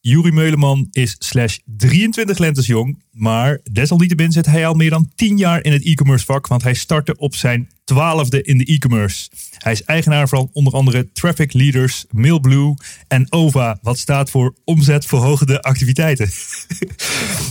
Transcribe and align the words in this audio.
Juri 0.00 0.30
Meuleman 0.32 0.88
is 0.90 1.16
slash 1.18 1.58
23 1.64 2.38
lentes 2.38 2.66
jong, 2.66 3.02
maar 3.10 3.60
desalniettemin 3.72 4.32
zit 4.32 4.46
hij 4.46 4.66
al 4.66 4.74
meer 4.74 4.90
dan 4.90 5.10
10 5.14 5.36
jaar 5.36 5.64
in 5.64 5.72
het 5.72 5.84
e-commerce 5.84 6.24
vak, 6.24 6.46
want 6.46 6.62
hij 6.62 6.74
startte 6.74 7.16
op 7.16 7.34
zijn 7.34 7.68
twaalfde 7.84 8.42
in 8.42 8.58
de 8.58 8.64
e-commerce. 8.64 9.30
Hij 9.58 9.72
is 9.72 9.82
eigenaar 9.82 10.28
van 10.28 10.50
onder 10.52 10.72
andere 10.72 11.12
Traffic 11.12 11.52
Leaders, 11.52 12.04
Mailblue 12.10 12.74
en 13.08 13.32
OVA, 13.32 13.78
wat 13.82 13.98
staat 13.98 14.30
voor 14.30 14.54
omzetverhogende 14.64 15.62
activiteiten. 15.62 16.28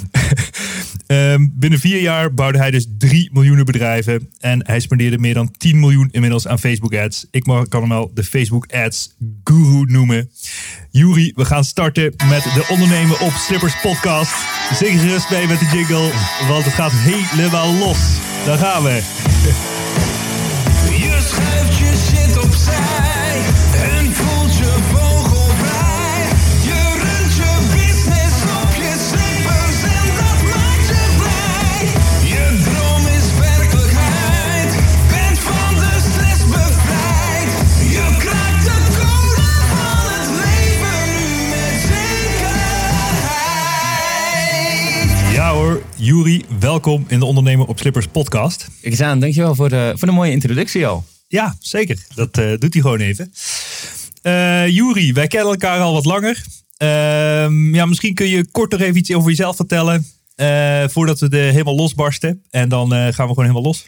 um, 1.08 1.54
binnen 1.56 1.80
vier 1.80 2.02
jaar 2.02 2.34
bouwde 2.34 2.58
hij 2.58 2.72
dus 2.72 2.88
3 2.98 3.30
miljoen 3.34 3.64
bedrijven 3.64 4.30
en 4.40 4.68
hij 4.68 4.80
spendeerde 4.80 5.18
meer 5.18 5.34
dan 5.34 5.52
10 5.58 5.80
miljoen 5.80 6.10
inmiddels 6.12 6.48
aan 6.48 6.60
Facebook 6.60 6.96
ads. 6.96 7.28
Ik 7.32 7.44
kan 7.44 7.82
hem 7.82 7.90
wel 7.90 8.12
de 8.14 8.24
Facebook 8.24 8.66
ads 8.72 9.16
guru 9.44 9.86
noemen. 9.86 10.30
Juri, 10.92 11.32
we 11.36 11.46
gaan 11.46 11.64
starten 11.64 12.14
met 12.30 12.44
de 12.44 12.66
Ondernemen 12.70 13.20
op 13.20 13.32
Slippers 13.32 13.82
podcast. 13.82 14.34
Zing 14.74 15.00
gerust 15.00 15.30
mee 15.30 15.48
met 15.48 15.60
de 15.60 15.70
jingle, 15.74 16.12
want 16.48 16.66
het 16.66 16.74
gaat 16.74 16.92
helemaal 16.94 17.74
los. 17.74 17.98
Daar 18.46 18.58
gaan 18.58 18.84
we. 18.84 19.02
Je 20.98 21.18
schuift 21.22 21.78
je 21.78 21.94
shit 22.08 22.44
opzij 22.44 23.67
Juri, 46.08 46.44
welkom 46.60 47.06
in 47.08 47.20
de 47.20 47.26
Ondernemer 47.26 47.68
op 47.68 47.80
Slippers 47.80 48.08
podcast. 48.08 48.68
Ik 48.82 48.92
eens 48.92 49.02
aan, 49.02 49.20
dankjewel 49.20 49.56
voor 49.56 49.70
de, 49.70 49.94
voor 49.96 50.08
de 50.08 50.14
mooie 50.14 50.32
introductie 50.32 50.88
al. 50.88 51.06
Ja, 51.28 51.56
zeker. 51.60 52.06
Dat 52.16 52.38
uh, 52.38 52.50
doet 52.60 52.74
hij 52.74 52.82
gewoon 52.82 53.00
even. 53.00 53.34
Uh, 54.24 54.68
Juri, 54.68 55.14
wij 55.14 55.28
kennen 55.28 55.52
elkaar 55.52 55.80
al 55.80 55.94
wat 55.94 56.06
langer. 56.06 56.44
Uh, 56.78 56.88
ja, 57.74 57.86
misschien 57.86 58.14
kun 58.14 58.28
je 58.28 58.46
kort 58.52 58.72
nog 58.72 58.82
even 58.82 58.98
iets 58.98 59.14
over 59.14 59.30
jezelf 59.30 59.56
vertellen. 59.56 60.06
Voordat 60.90 61.20
we 61.20 61.30
de 61.30 61.38
helemaal 61.38 61.76
losbarsten. 61.76 62.44
En 62.50 62.70
dan 62.70 62.90
gaan 62.90 63.08
we 63.08 63.14
gewoon 63.14 63.36
helemaal 63.40 63.62
los. 63.62 63.86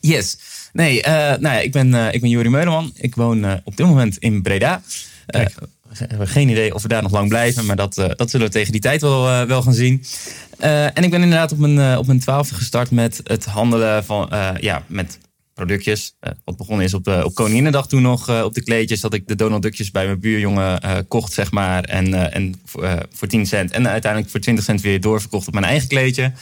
Yes. 0.00 0.38
Nee, 0.72 1.00
nou 1.02 1.40
ja, 1.40 1.60
ik 1.60 1.72
ben, 1.72 1.94
ik 1.94 2.20
ben 2.20 2.30
Juri 2.30 2.48
Meuleman. 2.48 2.92
Ik 2.94 3.14
woon 3.14 3.60
op 3.64 3.76
dit 3.76 3.86
moment 3.86 4.18
in 4.18 4.42
Breda. 4.42 4.82
Hebben 5.92 6.28
geen 6.28 6.48
idee 6.48 6.74
of 6.74 6.82
we 6.82 6.88
daar 6.88 7.02
nog 7.02 7.12
lang 7.12 7.28
blijven. 7.28 7.66
Maar 7.66 7.76
dat, 7.76 7.94
dat 7.94 8.30
zullen 8.30 8.46
we 8.46 8.52
tegen 8.52 8.72
die 8.72 8.80
tijd 8.80 9.00
wel, 9.00 9.46
wel 9.46 9.62
gaan 9.62 9.74
zien. 9.74 10.04
en 10.58 11.04
ik 11.04 11.10
ben 11.10 11.22
inderdaad 11.22 11.52
op 11.52 11.58
mijn, 11.58 11.98
op 11.98 12.06
mijn 12.06 12.20
twaalfde 12.20 12.54
gestart 12.54 12.90
met 12.90 13.20
het 13.24 13.44
handelen 13.44 14.04
van, 14.04 14.28
ja, 14.60 14.84
met 14.86 15.18
productjes. 15.54 16.14
Wat 16.44 16.56
begonnen 16.56 16.84
is 16.84 16.94
op, 16.94 17.04
de, 17.04 17.24
op 17.24 17.34
Koninginnedag 17.34 17.88
toen 17.88 18.02
nog 18.02 18.42
op 18.42 18.54
de 18.54 18.62
kleedjes. 18.62 19.00
Dat 19.00 19.14
ik 19.14 19.28
de 19.28 19.34
Donald 19.34 19.62
Duckjes 19.62 19.90
bij 19.90 20.06
mijn 20.06 20.20
buurjongen 20.20 21.06
kocht, 21.08 21.32
zeg 21.32 21.50
maar. 21.50 21.84
En, 21.84 22.32
en 22.32 22.54
voor 23.12 23.28
10 23.28 23.46
cent. 23.46 23.70
En 23.70 23.88
uiteindelijk 23.88 24.30
voor 24.30 24.40
20 24.40 24.64
cent 24.64 24.80
weer 24.80 25.00
doorverkocht 25.00 25.46
op 25.46 25.52
mijn 25.52 25.64
eigen 25.64 25.88
kleedje. 25.88 26.32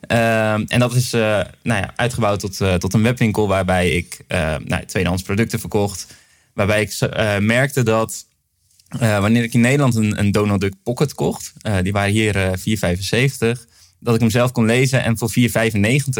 Ehm, 0.00 0.64
en 0.68 0.80
dat 0.80 0.94
is 0.94 1.10
nou 1.10 1.50
ja, 1.62 1.92
uitgebouwd 1.96 2.40
tot, 2.40 2.80
tot 2.80 2.94
een 2.94 3.02
webwinkel 3.02 3.48
waarbij 3.48 3.90
ik 3.90 4.18
nou, 4.64 4.84
tweedehands 4.86 5.22
producten 5.22 5.60
verkocht. 5.60 6.06
Waarbij 6.52 6.82
ik 6.82 6.98
merkte 7.40 7.82
dat 7.82 8.26
wanneer 8.88 9.42
ik 9.42 9.54
in 9.54 9.60
Nederland 9.60 9.94
een, 9.94 10.18
een 10.18 10.32
Donald 10.32 10.60
Duck 10.60 10.74
Pocket 10.82 11.14
kocht. 11.14 11.52
die 11.82 11.92
waren 11.92 12.12
hier 12.12 12.58
4,75 12.58 13.74
dat 14.00 14.14
ik 14.14 14.20
hem 14.20 14.30
zelf 14.30 14.52
kon 14.52 14.66
lezen 14.66 15.02
en 15.02 15.18
voor 15.18 15.30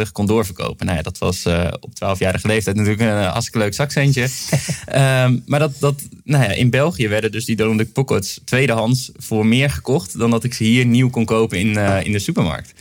4,95 0.05 0.13
kon 0.13 0.27
doorverkopen. 0.27 0.87
Nou 0.87 0.99
ja, 0.99 1.05
dat 1.05 1.19
was 1.19 1.45
uh, 1.47 1.69
op 1.81 1.91
12-jarige 1.91 2.47
leeftijd 2.47 2.77
natuurlijk 2.77 3.03
een 3.03 3.17
uh, 3.17 3.31
hartstikke 3.31 3.59
leuk 3.59 3.75
zakcentje. 3.75 4.23
um, 4.23 5.43
maar 5.47 5.59
dat, 5.59 5.73
dat, 5.79 6.03
nou 6.25 6.43
ja, 6.43 6.51
in 6.51 6.71
België 6.71 7.09
werden 7.09 7.33
dus 7.33 7.45
die 7.45 7.57
Donald 7.57 7.79
Duck 7.79 7.93
Pockets 7.93 8.41
tweedehands 8.45 9.11
voor 9.17 9.47
meer 9.47 9.71
gekocht 9.71 10.19
dan 10.19 10.31
dat 10.31 10.45
ik 10.45 10.55
ze 10.55 10.65
hier 10.65 10.87
nieuw 10.87 11.11
kon 11.11 11.25
kopen 11.25 11.59
in, 11.59 11.69
uh, 11.69 12.05
in 12.05 12.13
de 12.13 12.19
supermarkt. 12.19 12.73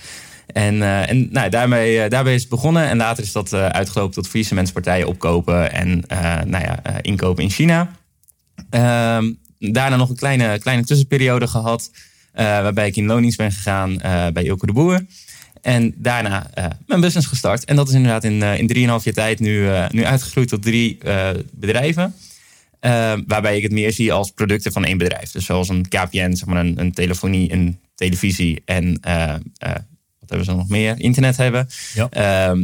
En, 0.45 0.81
en 1.07 1.27
nou, 1.31 1.49
daarmee, 1.49 2.07
is 2.33 2.41
het 2.41 2.49
begonnen. 2.49 2.89
En 2.89 2.97
later 2.97 3.23
is 3.23 3.31
dat 3.31 3.53
uitgelopen 3.53 4.13
tot 4.13 4.27
faillissementspartijen 4.27 5.07
opkopen 5.07 5.71
en 5.71 6.03
nou 6.49 6.63
ja, 6.63 6.81
inkopen 7.01 7.43
in 7.43 7.49
China. 7.49 7.91
Um, 9.17 9.37
daarna 9.71 9.95
nog 9.95 10.09
een 10.09 10.15
kleine, 10.15 10.59
kleine 10.59 10.83
tussenperiode 10.83 11.47
gehad. 11.47 11.91
Uh, 11.93 12.41
waarbij 12.41 12.87
ik 12.87 12.95
in 12.95 13.05
loonings 13.05 13.35
ben 13.35 13.51
gegaan 13.51 13.91
uh, 13.91 14.27
bij 14.27 14.43
Ilko 14.43 14.65
de 14.65 14.73
Boer. 14.73 15.05
En 15.61 15.93
daarna 15.97 16.51
uh, 16.57 16.65
mijn 16.85 17.01
business 17.01 17.27
gestart. 17.27 17.65
En 17.65 17.75
dat 17.75 17.87
is 17.87 17.93
inderdaad 17.93 18.23
in, 18.23 18.41
in 18.41 18.75
3,5 18.75 18.75
jaar 18.77 19.13
tijd 19.13 19.39
nu, 19.39 19.69
nu 19.89 20.05
uitgegroeid 20.05 20.47
tot 20.47 20.61
drie 20.61 20.97
bedrijven. 21.51 22.13
waarbij 23.27 23.57
ik 23.57 23.63
het 23.63 23.71
meer 23.71 23.91
zie 23.91 24.13
als 24.13 24.31
producten 24.31 24.71
van 24.71 24.85
één 24.85 24.97
bedrijf. 24.97 25.31
Dus 25.31 25.45
zoals 25.45 25.69
een 25.69 25.87
KPN, 25.87 26.33
zeg 26.33 26.45
maar 26.45 26.65
een, 26.65 26.79
een 26.79 26.93
telefonie, 26.93 27.51
een 27.51 27.79
televisie 27.95 28.61
en 28.65 28.99
wat 30.19 30.29
hebben 30.29 30.45
ze 30.45 30.55
nog 30.55 30.69
meer? 30.69 30.99
Internet 30.99 31.37
hebben. 31.37 31.67
Ja. 31.93 32.09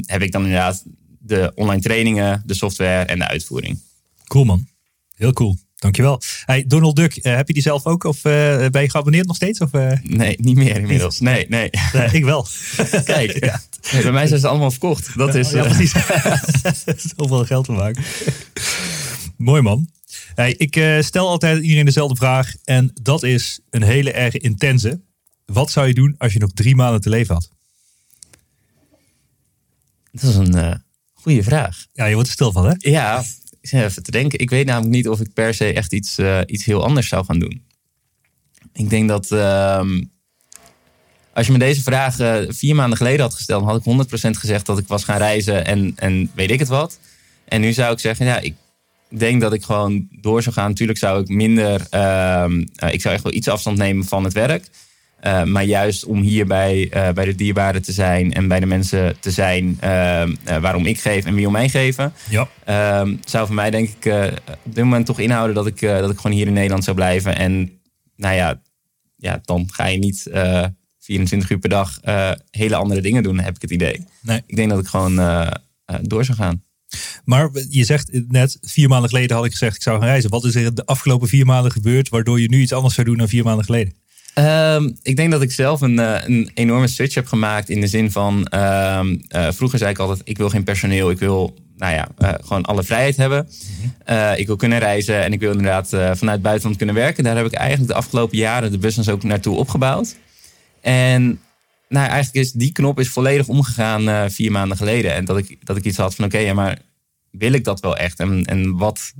heb 0.05 0.21
ik 0.21 0.31
dan 0.31 0.43
inderdaad 0.43 0.83
de 1.19 1.51
online 1.55 1.81
trainingen, 1.81 2.43
de 2.45 2.53
software 2.53 3.03
en 3.05 3.19
de 3.19 3.27
uitvoering. 3.27 3.79
Cool 4.27 4.45
man. 4.45 4.67
Heel 5.15 5.33
cool. 5.33 5.57
Dankjewel. 5.81 6.21
Hey, 6.45 6.63
Donald 6.67 6.95
Duck, 6.95 7.17
uh, 7.17 7.35
heb 7.35 7.47
je 7.47 7.53
die 7.53 7.61
zelf 7.61 7.85
ook? 7.85 8.03
Of 8.03 8.17
uh, 8.17 8.67
ben 8.67 8.81
je 8.81 8.89
geabonneerd 8.89 9.27
nog 9.27 9.35
steeds? 9.35 9.59
Of, 9.59 9.73
uh... 9.73 9.91
Nee, 10.03 10.35
niet 10.39 10.55
meer 10.55 10.75
inmiddels. 10.75 11.19
Nee, 11.19 11.45
nee. 11.49 11.69
nee 11.93 12.09
ik 12.11 12.23
wel. 12.23 12.47
Kijk, 13.03 13.45
ja. 13.45 13.61
bij 14.01 14.11
mij 14.11 14.27
zijn 14.27 14.39
ze 14.39 14.47
allemaal 14.47 14.71
verkocht. 14.71 15.17
Dat 15.17 15.35
is, 15.35 15.51
ja, 15.51 15.63
precies. 15.63 15.91
Zoveel 17.15 17.45
geld 17.45 17.65
te 17.65 17.71
maken. 17.71 18.03
Mooi 19.37 19.61
man. 19.61 19.89
Hey, 20.35 20.53
ik 20.57 21.03
stel 21.03 21.27
altijd 21.27 21.61
iedereen 21.61 21.85
dezelfde 21.85 22.15
vraag. 22.15 22.53
En 22.63 22.91
dat 23.01 23.23
is 23.23 23.59
een 23.69 23.83
hele 23.83 24.11
erg 24.11 24.37
intense. 24.37 25.01
Wat 25.45 25.71
zou 25.71 25.87
je 25.87 25.93
doen 25.93 26.15
als 26.17 26.33
je 26.33 26.39
nog 26.39 26.51
drie 26.53 26.75
maanden 26.75 27.01
te 27.01 27.09
leven 27.09 27.33
had? 27.33 27.49
Dat 30.11 30.29
is 30.29 30.35
een 30.35 30.83
goede 31.13 31.43
vraag. 31.43 31.85
Ja, 31.93 32.05
je 32.05 32.13
wordt 32.13 32.27
er 32.27 32.33
stil 32.33 32.51
van 32.51 32.65
hè? 32.65 32.73
Ja, 32.77 33.23
even 33.61 34.03
te 34.03 34.11
denken. 34.11 34.39
Ik 34.39 34.49
weet 34.49 34.65
namelijk 34.65 34.91
niet 34.93 35.09
of 35.09 35.19
ik 35.19 35.33
per 35.33 35.53
se 35.53 35.73
echt 35.73 35.93
iets, 35.93 36.19
uh, 36.19 36.39
iets 36.45 36.65
heel 36.65 36.83
anders 36.83 37.07
zou 37.07 37.25
gaan 37.25 37.39
doen. 37.39 37.63
Ik 38.73 38.89
denk 38.89 39.07
dat 39.07 39.31
uh, 39.31 39.89
als 41.33 41.45
je 41.45 41.51
me 41.51 41.57
deze 41.57 41.81
vraag 41.81 42.19
uh, 42.19 42.37
vier 42.47 42.75
maanden 42.75 42.97
geleden 42.97 43.21
had 43.21 43.33
gesteld, 43.33 43.63
had 43.63 43.85
ik 43.85 44.07
100% 44.27 44.29
gezegd 44.29 44.65
dat 44.65 44.77
ik 44.77 44.87
was 44.87 45.03
gaan 45.03 45.17
reizen 45.17 45.65
en, 45.65 45.93
en 45.95 46.31
weet 46.33 46.51
ik 46.51 46.59
het 46.59 46.67
wat. 46.67 46.99
En 47.45 47.61
nu 47.61 47.73
zou 47.73 47.93
ik 47.93 47.99
zeggen, 47.99 48.25
ja, 48.25 48.39
ik 48.39 48.55
denk 49.07 49.41
dat 49.41 49.53
ik 49.53 49.63
gewoon 49.63 50.07
door 50.11 50.41
zou 50.41 50.55
gaan. 50.55 50.69
Natuurlijk 50.69 50.99
zou 50.99 51.21
ik 51.21 51.27
minder. 51.27 51.87
ehm, 51.89 52.65
eh, 52.75 52.93
ik 52.93 53.01
zou 53.01 53.13
echt 53.13 53.23
wel 53.23 53.33
iets 53.33 53.47
afstand 53.47 53.77
nemen 53.77 54.05
van 54.05 54.23
het 54.23 54.33
werk. 54.33 54.67
Eh, 55.21 55.43
maar 55.43 55.63
juist 55.63 56.05
om 56.05 56.21
hier 56.21 56.45
bij, 56.45 56.89
eh, 56.89 57.09
bij 57.09 57.25
de 57.25 57.35
dierbaren 57.35 57.81
te 57.81 57.91
zijn 57.91 58.33
en 58.33 58.47
bij 58.47 58.59
de 58.59 58.65
mensen 58.65 59.19
te 59.19 59.31
zijn 59.31 59.77
eh, 59.79 60.29
waarom 60.61 60.85
ik 60.85 60.99
geef 60.99 61.25
en 61.25 61.35
wie 61.35 61.45
om 61.47 61.51
mij 61.51 61.69
geven. 61.69 62.13
Ja. 62.29 62.47
Ehm, 62.65 63.15
zou 63.25 63.45
voor 63.45 63.55
mij 63.55 63.71
denk 63.71 63.89
ik 63.89 64.13
op 64.63 64.75
dit 64.75 64.83
moment 64.83 65.05
toch 65.05 65.19
inhouden 65.19 65.55
dat 65.55 65.67
ik, 65.67 65.79
dat 65.79 66.11
ik 66.11 66.17
gewoon 66.17 66.37
hier 66.37 66.47
in 66.47 66.53
Nederland 66.53 66.83
zou 66.83 66.95
blijven. 66.95 67.35
En 67.35 67.79
nou 68.15 68.35
ja, 68.35 68.61
ja 69.15 69.39
dan 69.43 69.69
ga 69.71 69.85
je 69.85 69.97
niet 69.97 70.27
eh, 70.27 70.65
24 70.99 71.49
uur 71.49 71.59
per 71.59 71.69
dag 71.69 71.99
hele 72.51 72.75
andere 72.75 73.01
dingen 73.01 73.23
doen, 73.23 73.39
heb 73.39 73.55
ik 73.55 73.61
het 73.61 73.71
idee. 73.71 74.05
Nee. 74.21 74.41
Ik 74.45 74.55
denk 74.55 74.69
dat 74.69 74.79
ik 74.79 74.87
gewoon 74.87 75.15
door 76.01 76.25
zou 76.25 76.37
gaan. 76.37 76.63
Maar 77.23 77.49
je 77.69 77.83
zegt 77.83 78.09
net, 78.27 78.57
vier 78.61 78.89
maanden 78.89 79.09
geleden 79.09 79.35
had 79.35 79.45
ik 79.45 79.51
gezegd 79.51 79.75
ik 79.75 79.81
zou 79.81 79.99
gaan 79.99 80.07
reizen. 80.07 80.29
Wat 80.29 80.43
is 80.43 80.55
er 80.55 80.75
de 80.75 80.85
afgelopen 80.85 81.27
vier 81.27 81.45
maanden 81.45 81.71
gebeurd 81.71 82.09
waardoor 82.09 82.41
je 82.41 82.49
nu 82.49 82.61
iets 82.61 82.73
anders 82.73 82.93
zou 82.93 83.07
doen 83.07 83.17
dan 83.17 83.27
vier 83.27 83.43
maanden 83.43 83.65
geleden? 83.65 84.00
Ehm, 84.33 84.89
ik 85.01 85.15
denk 85.15 85.31
dat 85.31 85.41
ik 85.41 85.51
zelf 85.51 85.81
een, 85.81 85.99
eh, 85.99 86.21
een 86.25 86.51
enorme 86.53 86.87
switch 86.87 87.15
heb 87.15 87.27
gemaakt 87.27 87.69
in 87.69 87.81
de 87.81 87.87
zin 87.87 88.11
van... 88.11 88.45
ehm, 88.47 89.17
eh, 89.27 89.51
vroeger 89.51 89.79
zei 89.79 89.91
ik 89.91 89.99
altijd, 89.99 90.21
ik 90.23 90.37
wil 90.37 90.49
geen 90.49 90.63
personeel, 90.63 91.09
ik 91.09 91.19
wil 91.19 91.57
nou 91.77 91.93
ja, 91.93 92.07
eh, 92.17 92.33
gewoon 92.41 92.65
alle 92.65 92.83
vrijheid 92.83 93.17
hebben. 93.17 93.49
Eh, 94.05 94.39
ik 94.39 94.47
wil 94.47 94.55
kunnen 94.55 94.79
reizen 94.79 95.23
en 95.23 95.33
ik 95.33 95.39
wil 95.39 95.51
inderdaad 95.51 95.87
vanuit 95.89 96.21
het 96.21 96.41
buitenland 96.41 96.77
kunnen 96.77 96.95
werken. 96.95 97.23
Daar 97.23 97.35
heb 97.35 97.45
ik 97.45 97.53
eigenlijk 97.53 97.91
de 97.91 97.97
afgelopen 97.97 98.37
jaren 98.37 98.71
de 98.71 98.77
business 98.77 99.09
ook 99.09 99.23
naartoe 99.23 99.57
opgebouwd. 99.57 100.15
En 100.81 101.39
nou, 101.89 102.07
eigenlijk 102.07 102.45
is 102.45 102.51
die 102.51 102.71
knop 102.71 102.99
is 102.99 103.09
volledig 103.09 103.47
omgegaan 103.47 104.31
vier 104.31 104.51
maanden 104.51 104.77
geleden. 104.77 105.13
En 105.13 105.25
dat 105.25 105.37
ik, 105.37 105.57
dat 105.63 105.77
ik 105.77 105.83
iets 105.85 105.97
had 105.97 106.15
van, 106.15 106.25
oké, 106.25 106.37
ja, 106.37 106.53
maar 106.53 106.79
wil 107.31 107.53
ik 107.53 107.63
dat 107.63 107.79
wel 107.79 107.97
echt? 107.97 108.19
En, 108.19 108.45
en 108.45 108.77
wat, 108.77 109.13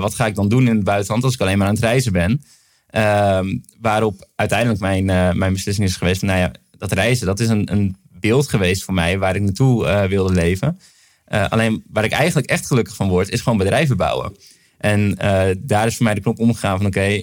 wat 0.00 0.14
ga 0.14 0.26
ik 0.26 0.34
dan 0.34 0.48
doen 0.48 0.68
in 0.68 0.74
het 0.74 0.84
buitenland 0.84 1.24
als 1.24 1.34
ik 1.34 1.40
alleen 1.40 1.58
maar 1.58 1.66
aan 1.66 1.74
het 1.74 1.82
reizen 1.82 2.12
ben? 2.12 2.42
Ehm, 2.86 3.58
waarop 3.80 4.28
uiteindelijk 4.34 4.80
mijn, 4.80 5.10
eh, 5.10 5.32
mijn 5.32 5.52
beslissing 5.52 5.88
is 5.88 5.96
geweest 5.96 6.22
nou 6.22 6.38
ja, 6.38 6.52
dat 6.78 6.92
reizen, 6.92 7.26
dat 7.26 7.40
is 7.40 7.48
een, 7.48 7.72
een 7.72 7.96
beeld 8.10 8.48
geweest 8.48 8.84
voor 8.84 8.94
mij 8.94 9.18
waar 9.18 9.36
ik 9.36 9.42
naartoe 9.42 9.86
eh, 9.86 10.04
wilde 10.04 10.34
leven. 10.34 10.80
Eh, 11.24 11.48
alleen 11.48 11.84
waar 11.90 12.04
ik 12.04 12.12
eigenlijk 12.12 12.50
echt 12.50 12.66
gelukkig 12.66 12.94
van 12.94 13.08
word, 13.08 13.28
is 13.28 13.40
gewoon 13.40 13.58
bedrijven 13.58 13.96
bouwen. 13.96 14.36
En 14.78 15.14
daar 15.58 15.86
is 15.86 15.96
voor 15.96 16.04
mij 16.04 16.14
de 16.14 16.20
knop 16.20 16.38
omgegaan 16.38 16.76
van, 16.76 16.86
oké, 16.86 17.22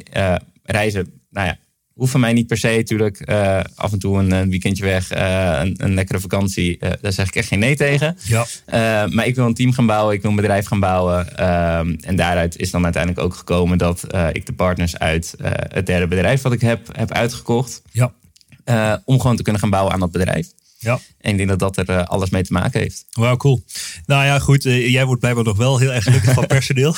reizen, 0.63 1.21
nou 1.29 1.47
ja, 1.47 1.57
hoeft 1.93 2.11
van 2.11 2.19
mij 2.19 2.33
niet 2.33 2.47
per 2.47 2.57
se 2.57 2.75
natuurlijk. 2.75 3.19
eh, 3.19 3.59
af 3.75 3.91
en 3.91 3.99
toe 3.99 4.19
een, 4.19 4.31
een 4.31 4.49
weekendje 4.49 4.83
weg, 4.83 5.11
eh, 5.11 5.59
een, 5.61 5.73
een 5.77 5.93
lekkere 5.93 6.19
vakantie, 6.19 6.77
eh, 6.79 6.91
daar 7.01 7.13
zeg 7.13 7.27
ik 7.27 7.35
echt 7.35 7.47
geen 7.47 7.59
nee 7.59 7.75
tegen. 7.75 8.17
Ja. 8.23 8.45
Eh, 8.65 9.11
maar 9.11 9.27
ik 9.27 9.35
wil 9.35 9.45
een 9.45 9.53
team 9.53 9.73
gaan 9.73 9.85
bouwen, 9.85 10.13
ik 10.15 10.21
wil 10.21 10.29
een 10.29 10.35
bedrijf 10.37 10.65
gaan 10.65 10.79
bouwen. 10.79 11.37
Ehm, 11.37 11.95
en 12.01 12.15
daaruit 12.15 12.57
is 12.57 12.71
dan 12.71 12.83
uiteindelijk 12.83 13.25
ook 13.25 13.33
gekomen 13.35 13.77
dat 13.77 14.03
eh, 14.03 14.27
ik 14.31 14.45
de 14.45 14.53
partners 14.53 14.97
uit 14.97 15.35
eh, 15.39 15.51
het 15.55 15.85
derde 15.85 16.07
bedrijf 16.07 16.41
wat 16.41 16.53
ik 16.53 16.61
heb, 16.61 16.87
heb 16.97 17.11
uitgekocht. 17.11 17.81
Ja. 17.91 18.11
eh, 18.63 18.93
om 19.05 19.19
gewoon 19.19 19.35
te 19.35 19.43
kunnen 19.43 19.61
gaan 19.61 19.69
bouwen 19.69 19.93
aan 19.93 19.99
dat 19.99 20.11
bedrijf. 20.11 20.47
Ja. 20.83 20.99
En 21.23 21.31
ik 21.31 21.37
denk 21.37 21.49
dat 21.49 21.59
dat 21.59 21.77
er 21.77 21.89
eh, 21.89 22.03
alles 22.03 22.29
mee 22.29 22.43
te 22.43 22.53
maken 22.53 22.79
heeft. 22.79 23.05
Wauw, 23.11 23.37
cool. 23.37 23.63
Nou 24.05 24.25
ja, 24.25 24.39
goed. 24.39 24.65
eh, 24.65 24.91
jij 24.91 25.05
wordt 25.05 25.19
blijkbaar 25.19 25.45
nog 25.45 25.57
wel 25.57 25.77
heel 25.77 25.93
erg 25.93 26.03
gelukkig 26.03 26.33
van 26.33 26.47
personeel. 26.57 26.95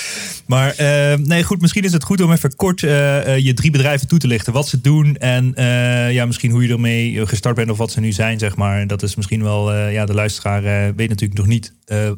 maar 0.46 0.74
eh, 0.74 1.18
nee, 1.18 1.42
goed. 1.44 1.60
Misschien 1.60 1.84
is 1.84 1.92
het 1.92 2.04
goed 2.04 2.20
om 2.20 2.32
even 2.32 2.56
kort 2.56 2.80
je 2.80 3.52
drie 3.54 3.70
bedrijven 3.70 4.08
toe 4.08 4.18
te 4.18 4.26
lichten. 4.26 4.52
Wat 4.52 4.68
ze 4.68 4.80
doen 4.80 5.16
en 5.16 5.52
ja, 6.12 6.26
misschien 6.26 6.50
hoe 6.50 6.66
je 6.66 6.72
ermee 6.72 7.26
gestart 7.26 7.56
bent 7.56 7.70
of 7.70 7.78
wat 7.78 7.90
ze 7.90 8.00
nu 8.00 8.12
zijn, 8.12 8.38
zeg 8.38 8.56
maar. 8.56 8.86
Dat 8.86 9.02
is 9.02 9.14
misschien 9.14 9.42
wel, 9.42 9.74
ja, 9.74 10.04
de 10.04 10.14
luisteraar 10.14 10.62
weet 10.94 11.08
natuurlijk 11.08 11.38
nog 11.40 11.46
niet 11.48 11.72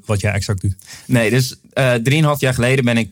wat 0.05 0.21
jij 0.21 0.33
exact 0.33 0.61
doet. 0.61 0.77
Nee, 1.07 1.31
dus 1.31 1.57
drieënhalf 2.03 2.41
jaar 2.41 2.55
geleden 2.55 2.85
ben 2.85 2.97
ik, 2.97 3.11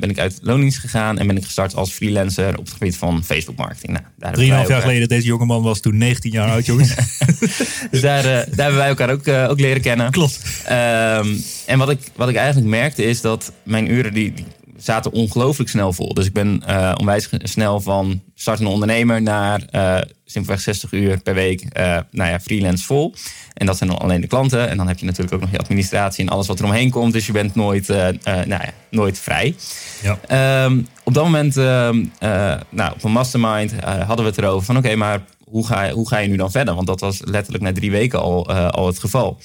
ben 0.00 0.10
ik 0.10 0.18
uit 0.18 0.38
loondienst 0.42 0.78
gegaan 0.78 1.18
en 1.18 1.26
ben 1.26 1.36
ik 1.36 1.44
gestart 1.44 1.74
als 1.74 1.92
freelancer 1.92 2.58
op 2.58 2.64
het 2.64 2.72
gebied 2.72 2.96
van 2.96 3.24
Facebook 3.24 3.56
marketing. 3.56 3.98
Nou, 4.18 4.34
Drieënhalf 4.34 4.68
jaar 4.68 4.80
geleden, 4.80 5.08
deze 5.08 5.26
jongeman 5.26 5.62
was 5.62 5.80
toen 5.80 5.96
19 5.96 6.30
jaar 6.30 6.50
oud, 6.50 6.66
jongens. 6.66 6.94
Dus 7.90 8.00
daar, 8.00 8.18
eh, 8.18 8.24
daar 8.24 8.44
hebben 8.56 8.76
wij 8.76 8.88
elkaar 8.88 9.10
ook, 9.10 9.26
eh, 9.26 9.50
ook 9.50 9.60
leren 9.60 9.82
kennen. 9.82 10.10
Klopt. 10.10 10.40
Ehm, 10.64 11.34
en 11.66 11.78
wat 11.78 11.90
ik, 11.90 12.00
wat 12.14 12.28
ik 12.28 12.36
eigenlijk 12.36 12.68
merkte 12.68 13.04
is 13.04 13.20
dat 13.20 13.52
mijn 13.62 13.92
uren 13.92 14.12
die, 14.12 14.32
die 14.32 14.46
zaten 14.76 15.12
ongelooflijk 15.12 15.70
snel 15.70 15.92
vol. 15.92 16.14
Dus 16.14 16.26
ik 16.26 16.32
ben 16.32 16.62
eh, 16.66 16.92
onwijs 16.96 17.28
snel 17.38 17.80
van 17.80 18.22
startende 18.34 18.70
ondernemer 18.70 19.22
naar 19.22 19.62
eh, 19.70 19.98
simpelweg 20.24 20.62
60 20.62 20.92
uur 20.92 21.18
per 21.18 21.34
week 21.34 21.64
nou 22.10 22.30
ja, 22.30 22.40
freelance 22.40 22.84
vol. 22.84 23.14
En 23.54 23.66
dat 23.66 23.76
zijn 23.76 23.90
dan 23.90 23.98
alleen 23.98 24.20
de 24.20 24.26
klanten. 24.26 24.68
En 24.68 24.76
dan 24.76 24.88
heb 24.88 24.98
je 24.98 25.06
natuurlijk 25.06 25.34
ook 25.34 25.40
nog 25.40 25.50
je 25.50 25.58
administratie 25.58 26.24
en 26.24 26.32
alles 26.32 26.46
wat 26.46 26.58
er 26.58 26.64
omheen 26.64 26.90
komt. 26.90 27.12
Dus 27.12 27.26
je 27.26 27.32
bent 27.32 27.54
nooit, 27.54 27.88
nou 27.88 28.48
ja, 28.48 28.72
nooit 28.90 29.18
vrij. 29.18 29.54
Ja. 30.02 30.18
Ehm, 30.26 30.78
op 31.04 31.14
dat 31.14 31.24
moment, 31.24 31.56
ehm, 31.56 32.04
eh, 32.18 32.54
nou, 32.68 32.92
op 32.92 33.04
een 33.04 33.12
mastermind, 33.12 33.72
hadden 33.82 34.24
we 34.24 34.30
het 34.30 34.38
erover 34.38 34.64
van... 34.64 34.76
oké, 34.76 34.94
maar 34.94 35.20
hoe 35.56 35.66
ga, 35.66 35.90
hoe 35.90 36.08
ga 36.08 36.18
je 36.18 36.28
nu 36.28 36.36
dan 36.36 36.50
verder? 36.50 36.74
Want 36.74 36.86
dat 36.86 37.00
was 37.00 37.20
letterlijk 37.24 37.64
na 37.64 37.72
drie 37.72 37.90
weken 37.90 38.20
al, 38.20 38.48
eh, 38.48 38.68
al 38.68 38.86
het 38.86 38.98
geval. 38.98 39.38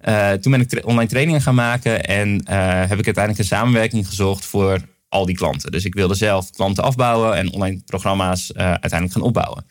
Eh, 0.00 0.32
toen 0.32 0.52
ben 0.52 0.60
ik 0.60 0.86
online 0.86 1.08
trainingen 1.08 1.40
gaan 1.40 1.54
maken... 1.54 2.04
en 2.04 2.42
eh, 2.44 2.56
heb 2.66 2.98
ik 2.98 3.04
uiteindelijk 3.04 3.38
een 3.38 3.56
samenwerking 3.56 4.06
gezocht 4.06 4.44
voor 4.44 4.78
al 5.08 5.26
die 5.26 5.36
klanten. 5.36 5.72
Dus 5.72 5.84
ik 5.84 5.94
wilde 5.94 6.14
zelf 6.14 6.50
klanten 6.50 6.84
afbouwen... 6.84 7.36
en 7.36 7.52
online 7.52 7.80
programma's 7.86 8.52
uiteindelijk 8.54 9.12
gaan 9.12 9.22
opbouwen. 9.22 9.66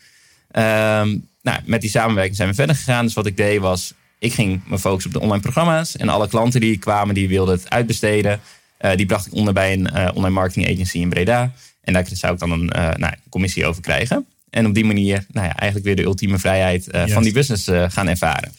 Ehm, 0.51 1.18
nou, 1.41 1.59
met 1.65 1.81
die 1.81 1.89
samenwerking 1.89 2.36
zijn 2.36 2.50
we 2.50 2.56
verder 2.56 2.75
gegaan. 2.75 3.06
Dus 3.06 3.13
wat 3.13 3.25
ik 3.25 3.38
deed 3.38 3.59
was, 3.59 3.94
ik 4.19 4.33
ging 4.33 4.62
me 4.65 4.80
focussen 4.80 5.12
op 5.12 5.18
de 5.18 5.24
online 5.24 5.41
programma's. 5.41 5.97
En 5.97 6.09
alle 6.09 6.27
klanten 6.27 6.62
die 6.62 6.77
kwamen, 6.77 7.15
die 7.15 7.27
wilden 7.27 7.56
het 7.56 7.69
uitbesteden. 7.69 8.39
Die 8.95 9.06
bracht 9.06 9.25
ik 9.25 9.33
onder 9.33 9.53
bij 9.53 9.74
een 9.74 10.15
online 10.15 10.36
marketing 10.36 10.69
agency 10.69 10.97
in 10.97 11.09
Breda. 11.09 11.51
En 11.81 11.94
daar 11.94 12.06
zou 12.12 12.33
ik 12.33 12.39
dan 12.39 12.51
een 12.51 12.65
nou, 13.00 13.13
commissie 13.30 13.65
over 13.65 13.81
krijgen. 13.81 14.25
En 14.50 14.66
op 14.66 14.74
die 14.74 14.86
manier 14.86 15.25
nou 15.31 15.48
ja, 15.48 15.56
eigenlijk 15.56 15.86
weer 15.86 15.96
de 15.96 16.04
ultieme 16.04 16.40
vrijheid 16.40 16.88
eh, 16.88 17.07
van 17.07 17.24
die 17.24 17.34
business 17.34 17.68
eh, 17.68 17.86
gaan 17.90 18.07
ervaren. 18.07 18.51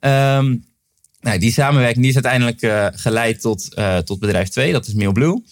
Ehm, 0.00 0.56
nou, 1.20 1.38
die 1.38 1.52
samenwerking 1.52 2.00
die 2.00 2.08
is 2.08 2.24
uiteindelijk 2.24 2.62
eh, 2.62 2.86
geleid 3.00 3.40
tot, 3.40 3.76
tot 4.04 4.18
bedrijf 4.18 4.48
2, 4.48 4.72
dat 4.72 4.86
is 4.86 4.94
Mailblue. 4.94 5.42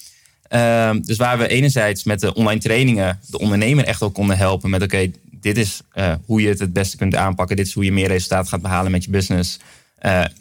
Ehm, 0.49 1.01
dus 1.01 1.17
waar 1.17 1.39
we 1.39 1.49
enerzijds 1.49 2.05
met 2.05 2.21
de 2.21 2.35
online 2.35 2.61
trainingen 2.61 3.21
de 3.27 3.39
ondernemer 3.39 3.85
echt 3.85 4.01
wel 4.01 4.11
konden 4.11 4.37
helpen 4.37 4.71
met 4.71 4.83
oké, 4.83 5.11
dit 5.31 5.59
is 5.59 5.81
hoe 6.25 6.43
je 6.43 6.49
het 6.49 6.59
het 6.59 6.73
beste 6.73 6.97
kunt 6.97 7.15
aanpakken, 7.15 7.57
dit 7.57 7.67
is 7.67 7.73
hoe 7.73 7.85
je 7.85 7.93
meer 7.93 8.09
resultaat 8.09 8.49
gaat 8.49 8.63
behalen 8.63 8.91
met 8.91 9.05
je 9.05 9.11
business. 9.11 9.59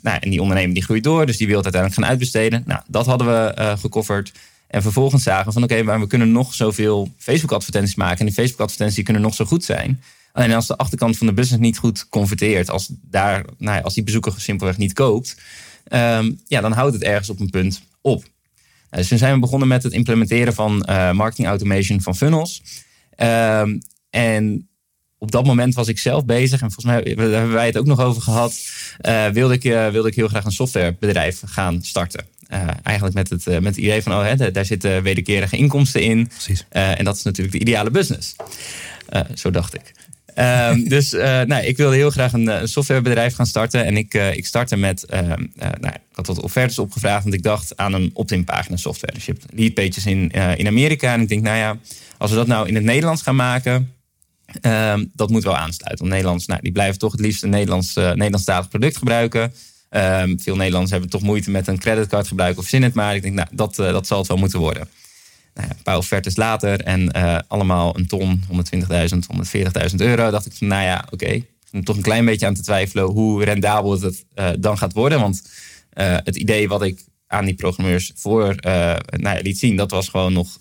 Nou, 0.02 0.18
en 0.20 0.30
die 0.30 0.42
ondernemer 0.42 0.74
die 0.74 0.84
groeit 0.84 1.04
door, 1.04 1.26
dus 1.26 1.38
die 1.38 1.48
wil 1.48 1.56
het 1.56 1.66
uiteindelijk 1.66 2.02
gaan 2.02 2.12
uitbesteden. 2.12 2.64
Nou, 2.66 2.82
dat 2.88 3.06
hadden 3.06 3.28
we 3.28 3.76
gecoverd. 3.80 4.32
En 4.70 4.82
vervolgens 4.82 5.24
zagen 5.24 5.46
we 5.46 5.52
van 5.52 5.64
oké, 5.64 5.84
maar 5.84 6.00
we 6.00 6.08
kunnen 6.08 6.32
nog 6.32 6.54
zoveel 6.54 7.12
Facebook-advertenties 7.18 7.96
maken. 7.96 8.20
En 8.20 8.26
die 8.26 8.34
Facebook-advertenties 8.34 9.04
kunnen 9.04 9.22
nog 9.22 9.34
zo 9.34 9.46
goed 9.46 9.64
zijn. 9.64 10.02
Alleen 10.32 10.54
als 10.54 10.68
de 10.68 10.78
achterkant 10.78 11.18
van 11.18 11.28
de 11.28 11.34
business 11.34 11.62
niet 11.62 11.78
goed 11.78 12.10
converteert, 12.10 12.70
als, 12.70 12.90
daar, 13.02 13.46
nou 13.58 13.78
ja, 13.78 13.84
als 13.84 13.94
die 13.94 14.04
bezoeker 14.04 14.34
simpelweg 14.38 14.78
niet 14.78 14.94
koopt, 14.94 15.38
ehm, 15.88 16.32
ja, 16.48 16.62
dan 16.62 16.72
houdt 16.72 16.94
het 16.94 17.04
ergens 17.04 17.30
op 17.30 17.40
een 17.40 17.50
punt 17.50 17.82
op. 18.02 18.20
Nou, 18.20 19.02
dus 19.02 19.08
toen 19.08 19.18
zijn 19.18 19.34
we 19.34 19.40
begonnen 19.40 19.68
met 19.68 19.84
het 19.84 19.94
implementeren 19.94 20.54
van 20.54 20.84
eh, 20.84 21.12
marketing 21.12 21.48
automation 21.48 22.02
van 22.02 22.16
funnels. 22.16 22.62
Ehm, 23.16 23.78
en 24.10 24.70
op 25.18 25.32
dat 25.32 25.46
moment 25.46 25.74
was 25.74 25.88
ik 25.88 25.98
zelf 25.98 26.26
bezig, 26.26 26.62
en 26.62 26.72
volgens 26.72 26.86
mij 26.86 27.14
hebben 27.16 27.52
wij 27.52 27.66
het 27.66 27.78
ook 27.78 27.86
nog 27.86 28.00
over 28.00 28.22
gehad, 28.22 28.70
eh, 28.98 29.28
wilde, 29.28 29.54
ik, 29.54 29.64
eh, 29.64 29.88
wilde 29.88 30.08
ik 30.08 30.16
heel 30.16 30.28
graag 30.28 30.46
een 30.46 30.52
softwarebedrijf 30.52 31.42
gaan 31.46 31.82
starten. 31.82 32.26
Eh, 32.50 32.68
eigenlijk 32.84 33.16
met 33.16 33.30
het, 33.30 33.48
eh, 33.48 33.54
met 33.54 33.76
het 33.76 33.84
idee 33.84 34.02
van, 34.04 34.14
oh, 34.14 34.24
hè, 34.24 34.52
daar- 34.52 34.66
zitten 34.66 35.04
wederkerige 35.04 35.58
inkomsten 35.58 36.02
in. 36.02 36.28
Precies. 36.28 36.66
Eh, 36.70 37.00
en 37.00 37.06
dat 37.06 37.16
is 37.16 37.24
natuurlijk 37.24 37.56
de 37.56 37.62
ideale 37.62 37.92
business. 37.92 38.36
Zo 39.34 39.52
dacht 39.52 39.74
ik. 39.74 39.94
Ehm, 40.34 40.84
dus 40.96 41.12
nou, 41.12 41.64
ik 41.64 41.78
wilde 41.78 41.96
heel 41.96 42.10
graag 42.10 42.34
een, 42.34 42.68
softwarebedrijf 42.68 43.36
gaan 43.36 43.46
starten. 43.46 43.86
En 43.86 43.98
ik, 43.98 44.14
ik 44.14 44.46
startte 44.46 44.76
met, 44.76 45.06
ehm, 45.06 45.46
eh, 45.56 45.70
nou, 45.80 45.94
ik 45.94 46.02
had 46.16 46.28
wat 46.28 46.42
offertes 46.42 46.80
opgevraagd, 46.80 47.24
want 47.24 47.36
ik 47.36 47.44
dacht 47.44 47.78
aan 47.78 47.94
een 47.94 48.10
opt-in 48.14 48.44
pagina 48.44 48.78
software. 48.78 49.14
Dus 49.14 49.26
je 49.26 49.32
hebt 49.32 49.46
leadpages 49.54 50.06
in, 50.06 50.32
in 50.32 50.68
Amerika. 50.68 51.14
En 51.14 51.22
ik 51.22 51.28
denk, 51.30 51.42
nou 51.42 51.58
ja, 51.58 51.78
als 52.18 52.30
we 52.30 52.36
dat 52.36 52.48
nou 52.48 52.68
in 52.68 52.76
het 52.76 52.84
Nederlands 52.84 53.22
gaan 53.22 53.36
maken, 53.36 53.94
ehm, 54.62 55.06
dat 55.14 55.30
moet 55.30 55.44
wel 55.44 55.58
aansluiten. 55.58 56.00
Want 56.00 56.12
Nederlands, 56.12 56.46
nou, 56.46 56.62
die 56.62 56.72
blijven 56.72 57.00
toch 57.00 57.12
het 57.12 57.22
liefst 57.22 57.44
een 57.44 57.50
Nederlands, 57.50 57.96
Nederlandstalig 57.96 58.70
product 58.70 58.98
gebruiken. 58.98 59.54
Ehm, 59.90 60.38
veel 60.38 60.56
Nederlanders 60.56 60.92
hebben 60.92 61.10
toch 61.10 61.22
moeite 61.22 61.52
met 61.52 61.68
een 61.68 61.80
creditcard 61.80 62.28
gebruiken 62.28 62.62
of 62.62 62.68
zin 62.68 62.84
het 62.84 62.94
maar. 62.94 63.16
Ik 63.16 63.22
denk, 63.22 63.36
nou, 63.36 63.48
dat, 63.52 63.80
eh, 63.80 63.92
dat 63.92 64.08
zal 64.08 64.18
het 64.18 64.28
wel 64.28 64.38
moeten 64.38 64.60
worden. 64.60 64.90
Nou 65.54 65.70
een 65.70 65.84
paar 65.84 65.98
offertes 65.98 66.36
later 66.36 66.82
en 66.82 67.12
eh, 67.12 67.40
allemaal 67.48 67.98
een 67.98 68.08
ton, 68.08 68.44
120.000, 68.48 69.28
140.000 69.28 70.02
euro. 70.02 70.32
Dacht 70.32 70.46
ik 70.46 70.60
nou 70.60 70.84
ja, 70.84 71.08
oké. 71.10 71.42
Ben 71.72 71.84
toch 71.84 71.96
een 71.96 72.02
klein 72.02 72.26
beetje 72.26 72.46
aan 72.46 72.54
te 72.54 72.62
twijfelen 72.62 73.06
hoe 73.06 73.44
rendabel 73.44 74.02
het 74.02 74.26
eh, 74.34 74.50
dan 74.60 74.78
gaat 74.78 74.94
worden. 74.94 75.20
Want 75.20 75.50
het 76.00 76.36
idee 76.36 76.68
wat 76.68 76.82
ik 76.82 77.06
aan 77.28 77.46
die 77.46 77.54
programmeurs 77.54 78.12
voor 78.16 78.56
nou 79.10 79.36
ja, 79.36 79.40
liet 79.42 79.58
zien, 79.58 79.76
dat 79.76 79.92
was 79.92 80.10
gewoon 80.10 80.34
nog 80.34 80.58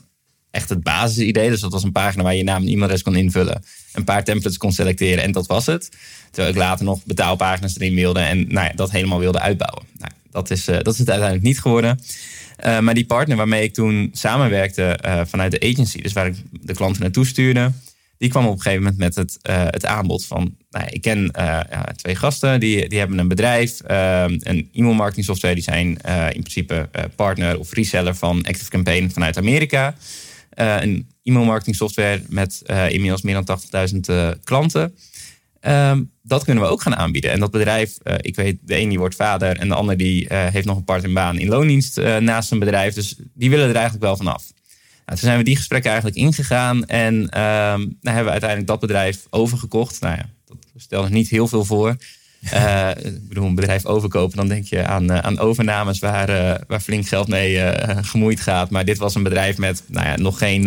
echt 0.51 0.69
het 0.69 0.83
basisidee. 0.83 1.51
Dus 1.51 1.61
dat 1.61 1.73
was 1.73 1.83
een 1.83 1.93
pagina 1.93 2.23
waar 2.23 2.35
je 2.35 2.45
naam 2.45 2.63
en 2.63 2.69
e-mailadres 2.69 3.03
kon 3.03 3.17
invullen. 3.17 3.63
Een 3.93 4.05
paar 4.05 4.25
templates 4.25 4.59
kon 4.59 4.73
selecteren 4.73 5.23
en 5.25 5.33
dat 5.33 5.47
was 5.47 5.67
het. 5.67 5.89
Terwijl 6.31 6.55
ik 6.55 6.61
later 6.61 6.85
nog 6.85 7.05
betaalpagina's 7.05 7.77
erin 7.77 7.95
wilde 7.95 8.21
en 8.21 8.39
nou 8.39 8.67
ja, 8.67 8.73
dat 8.75 8.91
helemaal 8.91 9.19
wilde 9.19 9.41
uitbouwen. 9.41 9.85
Nou, 9.99 10.13
dat 10.31 10.51
is, 10.51 10.65
dat 10.65 10.87
is 10.87 10.99
het 10.99 11.11
uiteindelijk 11.11 11.43
niet 11.43 11.61
geworden. 11.61 12.01
maar 12.81 12.95
die 12.95 13.07
partner 13.07 13.37
waarmee 13.37 13.63
ik 13.63 13.75
toen 13.75 14.11
samenwerkte 14.13 14.99
vanuit 15.29 15.51
de 15.51 15.61
agency, 15.61 16.03
dus 16.03 16.13
waar 16.13 16.27
ik 16.27 16.35
de 16.51 16.75
klanten 16.75 17.03
naartoe 17.03 17.27
stuurde, 17.27 17.73
die 18.19 18.31
kwam 18.31 18.47
op 18.47 18.53
een 18.53 18.61
gegeven 18.61 18.83
moment 18.83 18.99
met 19.01 19.15
het, 19.15 19.39
het 19.51 19.87
aanbod 19.87 20.27
van, 20.27 20.57
nou, 20.71 20.87
ik 20.89 21.01
ken 21.01 21.31
ja, 21.35 21.85
twee 21.97 22.17
gasten, 22.17 22.61
die, 22.61 22.89
die 22.89 22.99
hebben 22.99 23.19
een 23.19 23.29
bedrijf, 23.29 23.79
een 23.87 24.69
e-mail 24.73 24.95
marketing 24.95 25.25
software, 25.25 25.55
die 25.55 25.63
zijn 25.63 25.87
in 26.33 26.43
principe 26.43 26.89
partner 27.17 27.59
of 27.59 27.73
reseller 27.73 28.15
van 28.15 28.45
Active 28.45 28.71
Campaign 28.71 29.11
vanuit 29.11 29.37
Amerika. 29.37 29.95
Een 30.61 31.09
e-mail 31.23 31.45
marketing 31.45 31.77
software 31.77 32.23
met 32.29 32.63
inmiddels 32.89 33.23
meer 33.23 33.43
dan 33.45 33.45
80.000 33.45 34.41
klanten. 34.45 34.95
Ehm, 35.61 36.03
dat 36.23 36.45
kunnen 36.45 36.65
we 36.65 36.71
ook 36.71 36.83
gaan 36.83 36.97
aanbieden. 36.97 37.31
En 37.31 37.41
dat 37.41 37.51
bedrijf, 37.51 37.97
ik 38.21 38.37
weet, 38.37 38.59
de 38.63 38.79
een 38.79 38.89
die 38.89 38.99
wordt 38.99 39.15
vader 39.15 39.57
en 39.57 39.69
de 39.69 39.75
ander 39.75 39.97
die 39.97 40.27
heeft 40.29 40.67
nog 40.67 40.77
een 40.77 40.85
part-time 40.85 41.41
in 41.41 41.49
loondienst 41.49 41.97
naast 42.21 42.49
zijn 42.49 42.61
bedrijf. 42.61 42.95
Dus 42.95 43.17
die 43.35 43.51
willen 43.51 43.69
er 43.69 43.75
eigenlijk 43.75 44.05
wel 44.05 44.17
vanaf. 44.17 44.45
Nou, 45.09 45.21
toen 45.21 45.29
zijn 45.29 45.39
we 45.39 45.45
die 45.45 45.57
gesprekken 45.57 45.91
eigenlijk 45.91 46.21
ingegaan 46.21 46.87
en 46.87 47.15
um, 47.15 47.29
nou 47.31 47.99
hebben 48.03 48.25
we 48.25 48.31
uiteindelijk 48.31 48.69
dat 48.69 48.81
bedrijf 48.81 49.27
overgekocht. 49.31 50.01
Nou 50.01 50.17
ja, 50.17 50.29
dat 50.47 50.57
stelde 50.77 51.09
niet 51.09 51.29
heel 51.29 51.49
veel 51.49 51.65
voor. 51.65 51.97
Ik 53.03 53.29
bedoel, 53.29 53.47
een 53.47 53.55
bedrijf 53.55 53.87
overkopen, 53.87 54.37
dan 54.37 54.49
denk 54.49 54.65
je 54.65 54.87
aan, 54.87 55.13
aan 55.13 55.39
overnames 55.39 55.99
waar, 55.99 56.61
waar 56.67 56.81
flink 56.81 57.07
geld 57.07 57.29
mee 57.29 57.61
gemoeid 58.03 58.41
gaat. 58.41 58.71
Maar 58.71 58.85
dit 58.85 58.99
was 58.99 59.15
een 59.15 59.23
bedrijf 59.23 59.59
met 59.59 59.83
nou 59.87 60.07
ja, 60.07 60.17
nog 60.17 60.39
geen 60.39 60.63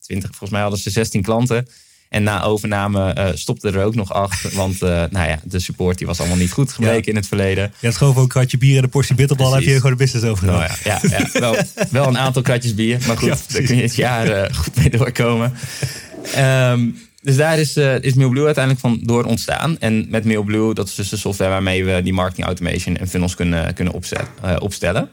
20, 0.00 0.28
volgens 0.28 0.50
mij 0.50 0.60
hadden 0.60 0.78
ze 0.78 0.90
16 0.90 1.22
klanten. 1.22 1.66
En 2.08 2.22
na 2.22 2.42
overname 2.42 3.14
uh, 3.18 3.28
stopte 3.34 3.70
er 3.70 3.84
ook 3.84 3.94
nog 3.94 4.12
acht. 4.12 4.54
Want 4.54 4.74
uh, 4.74 4.88
nou 4.88 5.28
ja, 5.28 5.40
de 5.44 5.58
support 5.58 5.98
die 5.98 6.06
was 6.06 6.18
allemaal 6.18 6.36
niet 6.36 6.52
goed 6.52 6.72
gebleken 6.72 7.10
in 7.10 7.16
het 7.16 7.26
verleden. 7.26 7.72
Je 7.78 7.86
had 7.86 7.96
gewoon 7.96 8.16
een 8.16 8.28
kratje 8.28 8.58
bier 8.58 8.76
en 8.76 8.82
een 8.82 8.88
portie 8.88 9.14
bitterbal. 9.14 9.54
heb 9.54 9.62
je 9.62 9.74
gewoon 9.74 9.90
de 9.90 9.96
business 9.96 10.26
overgenomen. 10.26 10.68
Nou 10.68 10.78
ja, 10.84 10.98
ja, 11.02 11.18
ja, 11.18 11.40
wel, 11.40 11.56
wel 11.90 12.06
een 12.06 12.18
aantal 12.18 12.42
kratjes 12.42 12.74
bier. 12.74 12.98
Maar 13.06 13.16
goed, 13.16 13.52
daar 13.52 13.62
kun 13.62 13.76
je 13.76 13.82
het 13.82 13.94
jaar 13.94 14.28
uh, 14.28 14.54
goed 14.58 14.76
mee 14.76 14.90
doorkomen. 14.90 15.54
Um, 16.36 16.98
dus 17.26 17.36
daar 17.36 17.58
is, 17.58 17.76
uh, 17.76 17.98
is 18.00 18.14
MailBlue 18.14 18.44
uiteindelijk 18.44 18.84
van 18.84 19.00
door 19.02 19.24
ontstaan. 19.24 19.78
En 19.78 20.06
met 20.10 20.24
MailBlue, 20.24 20.74
dat 20.74 20.88
is 20.88 20.94
dus 20.94 21.08
de 21.08 21.16
software 21.16 21.50
waarmee 21.50 21.84
we 21.84 22.02
die 22.02 22.12
marketing 22.12 22.46
automation 22.46 22.96
en 22.96 23.08
funnels 23.08 23.34
kunnen, 23.34 23.74
kunnen 23.74 23.94
opzet, 23.94 24.26
opstellen. 24.58 25.10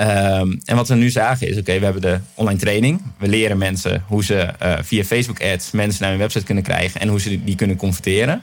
Um, 0.00 0.60
en 0.64 0.76
wat 0.76 0.88
we 0.88 0.94
nu 0.94 1.10
zagen 1.10 1.48
is, 1.48 1.58
oké, 1.58 1.78
we 1.78 1.84
hebben 1.84 2.02
de 2.02 2.20
online 2.34 2.58
training. 2.58 3.02
We 3.18 3.28
leren 3.28 3.58
mensen 3.58 4.04
hoe 4.06 4.24
ze 4.24 4.48
uh, 4.62 4.78
via 4.82 5.04
Facebook 5.04 5.42
ads 5.42 5.70
mensen 5.70 6.02
naar 6.02 6.10
hun 6.10 6.18
website 6.18 6.44
kunnen 6.44 6.64
krijgen 6.64 7.00
en 7.00 7.08
hoe 7.08 7.20
ze 7.20 7.44
die 7.44 7.54
kunnen 7.54 7.76
converteren. 7.76 8.42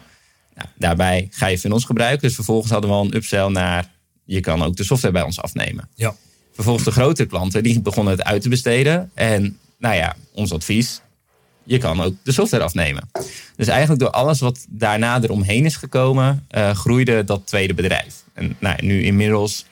Nou, 0.55 0.69
daarbij 0.77 1.27
ga 1.31 1.47
je 1.47 1.59
funnels 1.59 1.85
gebruiken. 1.85 2.21
Dus 2.21 2.35
vervolgens 2.35 2.71
hadden 2.71 2.89
we 2.89 2.95
al 2.95 3.05
een 3.05 3.15
upsell 3.15 3.47
naar, 3.47 3.91
je 4.25 4.39
kan 4.39 4.63
ook 4.63 4.75
de 4.75 4.83
software 4.83 5.13
bij 5.13 5.23
ons 5.23 5.41
afnemen. 5.41 5.89
Ja. 5.95 6.15
Vervolgens 6.53 6.85
de 6.85 6.91
grotere 6.91 7.27
klanten, 7.27 7.63
die 7.63 7.81
begonnen 7.81 8.13
het 8.13 8.23
uit 8.23 8.41
te 8.41 8.49
besteden. 8.49 9.11
En 9.13 9.57
nou 9.77 9.95
ja, 9.95 10.15
ons 10.33 10.51
advies, 10.51 11.01
je 11.65 11.77
kan 11.77 12.01
ook 12.01 12.13
de 12.23 12.31
software 12.31 12.63
afnemen. 12.63 13.09
Dus 13.55 13.67
eigenlijk 13.67 14.01
door 14.01 14.09
alles 14.09 14.39
wat 14.39 14.65
daarna 14.69 15.21
eromheen 15.21 15.65
is 15.65 15.75
gekomen, 15.75 16.45
uh, 16.51 16.71
groeide 16.71 17.23
dat 17.23 17.41
tweede 17.45 17.73
bedrijf. 17.73 18.23
En 18.33 18.55
nou, 18.59 18.85
nu 18.85 19.03
inmiddels 19.03 19.65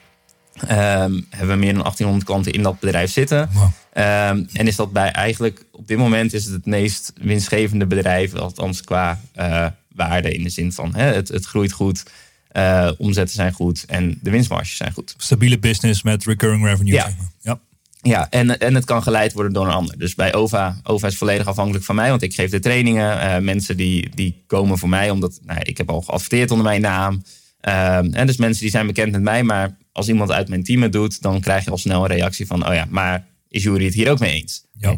Um, 0.61 1.25
hebben 1.29 1.55
we 1.55 1.63
meer 1.63 1.73
dan 1.73 1.81
1800 1.81 2.23
klanten 2.23 2.51
in 2.51 2.63
dat 2.63 2.79
bedrijf 2.79 3.11
zitten. 3.11 3.49
Wow. 3.53 3.63
Um, 3.63 4.47
en 4.53 4.67
is 4.67 4.75
dat 4.75 4.91
bij 4.91 5.11
eigenlijk 5.11 5.65
op 5.71 5.87
dit 5.87 5.97
moment 5.97 6.33
is 6.33 6.43
het 6.43 6.53
het 6.53 6.65
meest 6.65 7.13
winstgevende 7.21 7.85
bedrijf, 7.85 8.33
althans 8.33 8.81
qua 8.81 9.19
uh, 9.39 9.65
waarde 9.95 10.33
in 10.33 10.43
de 10.43 10.49
zin 10.49 10.71
van 10.71 10.95
hè, 10.95 11.03
het, 11.13 11.27
het 11.27 11.45
groeit 11.45 11.71
goed, 11.71 12.03
uh, 12.51 12.91
omzetten 12.97 13.35
zijn 13.35 13.53
goed 13.53 13.85
en 13.87 14.19
de 14.21 14.29
winstmarges 14.29 14.77
zijn 14.77 14.91
goed. 14.91 15.15
Stabiele 15.17 15.59
business 15.59 16.03
met 16.03 16.25
recurring 16.25 16.65
revenue. 16.65 16.93
Ja. 16.93 17.09
ja. 17.41 17.59
Ja, 18.05 18.29
en, 18.29 18.59
en 18.59 18.75
het 18.75 18.85
kan 18.85 19.03
geleid 19.03 19.33
worden 19.33 19.53
door 19.53 19.65
een 19.65 19.71
ander. 19.71 19.97
Dus 19.97 20.15
bij 20.15 20.33
OVA, 20.33 20.79
OVA 20.83 21.07
is 21.07 21.17
volledig 21.17 21.47
afhankelijk 21.47 21.85
van 21.85 21.95
mij, 21.95 22.09
want 22.09 22.21
ik 22.21 22.33
geef 22.33 22.49
de 22.49 22.59
trainingen. 22.59 23.17
Uh, 23.17 23.37
mensen 23.37 23.77
die, 23.77 24.09
die 24.15 24.43
komen 24.47 24.77
voor 24.77 24.89
mij, 24.89 25.09
omdat 25.09 25.39
nou, 25.43 25.59
ik 25.59 25.77
heb 25.77 25.89
al 25.89 26.01
geadverteerd 26.01 26.51
onder 26.51 26.65
mijn 26.65 26.81
naam. 26.81 27.13
Um, 27.13 28.13
en 28.13 28.27
dus 28.27 28.37
mensen 28.37 28.61
die 28.61 28.71
zijn 28.71 28.87
bekend 28.87 29.11
met 29.11 29.21
mij, 29.21 29.43
maar 29.43 29.77
als 29.91 30.07
iemand 30.07 30.31
uit 30.31 30.49
mijn 30.49 30.63
team 30.63 30.81
het 30.81 30.91
doet, 30.91 31.21
dan 31.21 31.41
krijg 31.41 31.63
je 31.63 31.71
al 31.71 31.77
snel 31.77 32.01
een 32.01 32.15
reactie 32.15 32.47
van: 32.47 32.67
oh 32.67 32.73
ja, 32.73 32.85
maar 32.89 33.25
is 33.49 33.63
Jury 33.63 33.85
het 33.85 33.93
hier 33.93 34.11
ook 34.11 34.19
mee 34.19 34.33
eens? 34.33 34.65
Ja. 34.77 34.97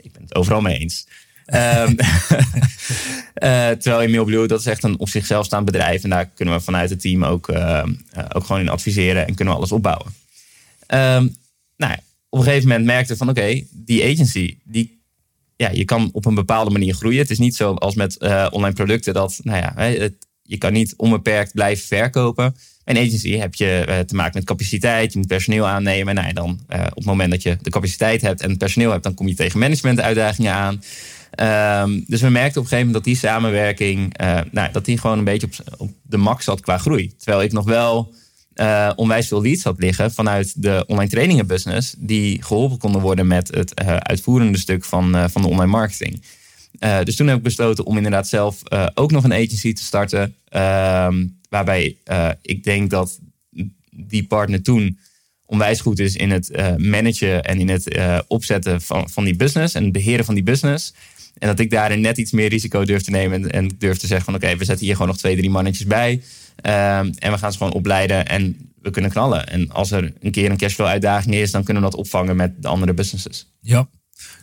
Ik 0.00 0.12
ben 0.12 0.22
het 0.22 0.34
overal 0.34 0.60
mee 0.60 0.78
eens. 0.78 1.06
um, 1.46 1.96
uh, 3.42 3.68
terwijl 3.82 4.02
in 4.02 4.10
MailBlue, 4.10 4.46
dat 4.46 4.60
is 4.60 4.66
echt 4.66 4.82
een 4.82 4.98
op 4.98 5.08
zichzelf 5.08 5.46
staand 5.46 5.64
bedrijf. 5.64 6.02
En 6.02 6.10
daar 6.10 6.26
kunnen 6.26 6.54
we 6.54 6.60
vanuit 6.60 6.90
het 6.90 7.00
team 7.00 7.24
ook, 7.24 7.48
uh, 7.48 7.84
ook 8.32 8.44
gewoon 8.44 8.60
in 8.60 8.68
adviseren 8.68 9.26
en 9.26 9.34
kunnen 9.34 9.54
we 9.54 9.60
alles 9.60 9.72
opbouwen. 9.72 10.14
Um, 10.94 11.36
nou 11.78 11.92
ja, 11.92 11.98
op 12.28 12.38
een 12.38 12.44
gegeven 12.44 12.68
moment 12.68 12.86
merkte 12.86 13.16
van 13.16 13.28
oké, 13.28 13.62
die 13.70 14.04
agency, 14.04 14.58
die, 14.64 15.02
ja, 15.56 15.70
je 15.70 15.84
kan 15.84 16.08
op 16.12 16.26
een 16.26 16.34
bepaalde 16.34 16.70
manier 16.70 16.94
groeien. 16.94 17.18
Het 17.18 17.30
is 17.30 17.38
niet 17.38 17.56
zo 17.56 17.74
als 17.74 17.94
met 17.94 18.16
uh, 18.18 18.46
online 18.50 18.74
producten 18.74 19.14
dat, 19.14 19.40
nou 19.42 19.58
ja, 19.58 19.72
het, 19.76 20.14
je 20.42 20.58
kan 20.58 20.72
niet 20.72 20.94
onbeperkt 20.96 21.52
blijven 21.52 21.86
verkopen. 21.86 22.56
En 22.84 22.96
agency 22.96 23.36
heb 23.36 23.54
je 23.54 23.84
uh, 23.88 23.98
te 23.98 24.14
maken 24.14 24.34
met 24.34 24.44
capaciteit. 24.44 25.12
Je 25.12 25.18
moet 25.18 25.28
personeel 25.28 25.66
aannemen. 25.66 26.14
Nou, 26.14 26.28
en 26.28 26.34
dan 26.34 26.60
uh, 26.68 26.80
op 26.80 26.96
het 26.96 27.04
moment 27.04 27.30
dat 27.30 27.42
je 27.42 27.56
de 27.62 27.70
capaciteit 27.70 28.20
hebt 28.20 28.40
en 28.40 28.48
het 28.48 28.58
personeel 28.58 28.90
hebt, 28.90 29.02
dan 29.02 29.14
kom 29.14 29.28
je 29.28 29.34
tegen 29.34 29.58
managementuitdagingen 29.58 30.52
aan. 30.52 30.82
Um, 31.82 32.04
dus 32.06 32.20
we 32.20 32.28
merkten 32.28 32.60
op 32.60 32.62
een 32.64 32.70
gegeven 32.70 32.86
moment 32.86 32.94
dat 32.94 33.04
die 33.04 33.16
samenwerking, 33.16 34.16
nou, 34.50 34.72
dat 34.72 34.84
die 34.84 34.98
gewoon 34.98 35.18
een 35.18 35.24
beetje 35.24 35.46
op, 35.46 35.80
op, 35.80 35.90
de 36.02 36.16
max 36.16 36.44
zat 36.44 36.60
qua 36.60 36.78
groei. 36.78 37.12
Terwijl 37.16 37.42
ik 37.42 37.52
nog 37.52 37.64
wel 37.64 38.14
onwijs 38.96 39.28
veel 39.28 39.42
leads 39.42 39.62
had 39.62 39.78
liggen 39.78 40.12
vanuit 40.12 40.62
de 40.62 40.84
online 40.86 41.10
trainingen 41.10 41.46
business, 41.46 41.94
die 41.98 42.42
geholpen 42.42 42.78
konden 42.78 43.00
worden 43.00 43.26
met 43.26 43.48
het 43.54 43.80
uitvoerende 43.84 44.58
stuk 44.58 44.84
van, 44.84 45.30
van 45.30 45.42
de 45.42 45.48
online 45.48 45.70
marketing. 45.70 46.22
Dus 47.04 47.16
toen 47.16 47.26
heb 47.26 47.36
ik 47.36 47.42
besloten 47.42 47.84
om 47.84 47.96
inderdaad 47.96 48.28
zelf 48.28 48.62
ook 48.94 49.10
nog 49.10 49.24
een 49.24 49.32
agency 49.32 49.72
te 49.72 49.82
starten. 49.82 50.34
Uh, 50.52 51.08
waarbij 51.48 51.96
ik 52.42 52.64
denk 52.64 52.90
dat 52.90 53.18
die 53.90 54.26
partner 54.26 54.62
toen 54.62 54.98
onwijs 55.46 55.80
goed 55.80 55.98
is 55.98 56.16
in 56.16 56.30
het 56.30 56.50
managen 56.76 57.42
en 57.42 57.60
in 57.60 57.68
het 57.68 57.96
opzetten 58.26 58.80
van, 58.80 59.10
van 59.10 59.24
die 59.24 59.36
business 59.36 59.74
en 59.74 59.82
het 59.82 59.92
beheren 59.92 60.24
van 60.24 60.34
die 60.34 60.44
business. 60.44 60.94
En 61.38 61.48
dat 61.48 61.58
ik 61.58 61.70
daarin 61.70 62.00
net 62.00 62.18
iets 62.18 62.32
meer 62.32 62.48
risico 62.48 62.84
durf 62.84 63.02
te 63.02 63.10
nemen 63.10 63.42
en, 63.42 63.50
en 63.50 63.70
durf 63.78 63.98
te 63.98 64.06
zeggen 64.06 64.24
van 64.24 64.34
oké, 64.34 64.56
we 64.56 64.64
zetten 64.64 64.84
hier 64.84 64.94
gewoon 64.94 65.08
nog 65.08 65.18
twee, 65.18 65.36
drie 65.36 65.50
mannetjes 65.50 65.86
bij. 65.86 66.22
Ehm, 66.56 67.12
en 67.18 67.32
we 67.32 67.38
gaan 67.38 67.52
ze 67.52 67.58
gewoon 67.58 67.72
opleiden 67.72 68.26
en 68.26 68.70
we 68.82 68.90
kunnen 68.90 69.10
knallen. 69.10 69.48
En 69.48 69.70
als 69.70 69.90
er 69.90 70.12
een 70.20 70.30
keer 70.30 70.50
een 70.50 70.56
cashflow 70.56 70.86
uitdaging 70.86 71.34
is, 71.34 71.50
dan 71.50 71.64
kunnen 71.64 71.82
we 71.82 71.88
dat 71.90 71.98
opvangen 71.98 72.36
met 72.36 72.62
de 72.62 72.68
andere 72.68 72.94
businesses. 72.94 73.52
Ja, 73.60 73.88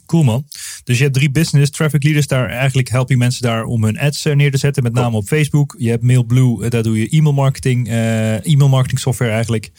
Cool 0.05 0.23
man. 0.23 0.45
Dus 0.83 0.97
je 0.97 1.03
hebt 1.03 1.15
drie 1.15 1.31
business 1.31 1.71
traffic 1.71 2.03
leaders. 2.03 2.27
Daar 2.27 2.49
eigenlijk 2.49 2.89
help 2.89 3.09
je 3.09 3.17
mensen 3.17 3.41
daar 3.41 3.63
om 3.63 3.83
hun 3.83 3.99
ads 3.99 4.25
eh, 4.25 4.35
neer 4.35 4.51
te 4.51 4.57
zetten. 4.57 4.83
Met 4.83 4.93
name 4.93 5.17
op 5.17 5.27
Facebook. 5.27 5.75
Je 5.77 5.89
hebt 5.89 6.03
MailBlue. 6.03 6.63
Eh, 6.63 6.69
daar 6.69 6.83
doe 6.83 6.99
je 6.99 7.09
e-mail 7.09 7.33
marketing. 7.33 7.87
Uh, 7.87 8.45
e-mail 8.45 8.69
marketing 8.69 8.99
software 8.99 9.31
eigenlijk. 9.31 9.71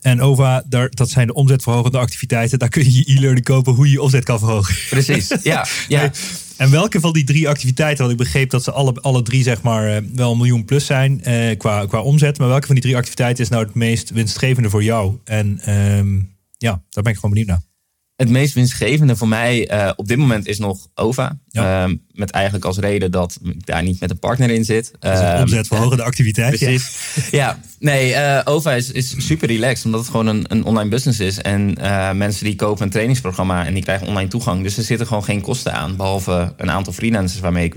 En 0.00 0.20
OVA, 0.20 0.64
daar, 0.68 0.90
dat 0.90 1.10
zijn 1.10 1.26
de 1.26 1.34
omzetverhogende 1.34 1.98
activiteiten. 1.98 2.58
Daar 2.58 2.68
kun 2.68 2.84
je 2.84 2.94
je 2.94 3.14
e-learning 3.14 3.44
kopen 3.44 3.74
hoe 3.74 3.86
je 3.86 3.92
je 3.92 4.02
omzet 4.02 4.24
kan 4.24 4.38
verhogen. 4.38 4.74
Precies, 4.90 5.36
ja. 5.42 5.66
ja. 5.88 6.10
En 6.56 6.70
welke 6.70 7.00
van 7.00 7.12
die 7.12 7.24
drie 7.24 7.48
activiteiten, 7.48 7.98
want 7.98 8.20
ik 8.20 8.24
begreep 8.24 8.50
dat 8.50 8.64
ze 8.64 8.72
alle, 8.72 8.94
alle 9.00 9.22
drie 9.22 9.42
zeg 9.42 9.62
maar 9.62 10.02
wel 10.14 10.30
een 10.30 10.36
miljoen 10.36 10.64
plus 10.64 10.86
zijn 10.86 11.24
eh, 11.24 11.58
qua, 11.58 11.86
qua 11.86 12.00
omzet. 12.00 12.38
Maar 12.38 12.48
welke 12.48 12.66
van 12.66 12.74
die 12.74 12.84
drie 12.84 12.96
activiteiten 12.96 13.44
is 13.44 13.50
nou 13.50 13.64
het 13.64 13.74
meest 13.74 14.10
winstgevende 14.10 14.70
voor 14.70 14.82
jou? 14.82 15.18
En 15.24 15.74
um, 15.98 16.36
ja, 16.58 16.82
daar 16.90 17.02
ben 17.02 17.12
ik 17.12 17.18
gewoon 17.18 17.30
benieuwd 17.30 17.48
naar 17.48 17.73
het 18.16 18.28
meest 18.28 18.54
winstgevende 18.54 19.16
voor 19.16 19.28
mij 19.28 19.72
uh, 19.72 19.90
op 19.96 20.08
dit 20.08 20.18
moment 20.18 20.46
is 20.46 20.58
nog 20.58 20.88
OVA. 20.94 21.38
Ja. 21.48 21.84
Um, 21.84 22.02
met 22.12 22.30
eigenlijk 22.30 22.64
als 22.64 22.78
reden 22.78 23.10
dat 23.10 23.38
ik 23.42 23.66
daar 23.66 23.82
niet 23.82 24.00
met 24.00 24.10
een 24.10 24.18
partner 24.18 24.50
in 24.50 24.64
zit. 24.64 24.92
Um, 25.00 25.46
de 25.46 26.02
activiteit. 26.02 26.58
Precies. 26.58 26.96
Ja, 27.30 27.60
nee, 27.78 28.10
uh, 28.10 28.40
OVA 28.44 28.72
is, 28.72 28.92
is 28.92 29.26
super 29.26 29.48
relaxed. 29.48 29.84
Omdat 29.84 30.00
het 30.00 30.10
gewoon 30.10 30.26
een, 30.26 30.44
een 30.48 30.64
online 30.64 30.90
business 30.90 31.20
is. 31.20 31.38
En 31.38 31.74
uh, 31.80 32.12
mensen 32.12 32.44
die 32.44 32.56
kopen 32.56 32.84
een 32.84 32.90
trainingsprogramma 32.90 33.66
en 33.66 33.74
die 33.74 33.82
krijgen 33.82 34.06
online 34.06 34.28
toegang. 34.28 34.62
Dus 34.62 34.76
er 34.76 34.82
zitten 34.82 35.06
gewoon 35.06 35.24
geen 35.24 35.40
kosten 35.40 35.72
aan. 35.72 35.96
Behalve 35.96 36.54
een 36.56 36.70
aantal 36.70 36.92
freelancers 36.92 37.40
waarmee 37.40 37.64
ik, 37.64 37.74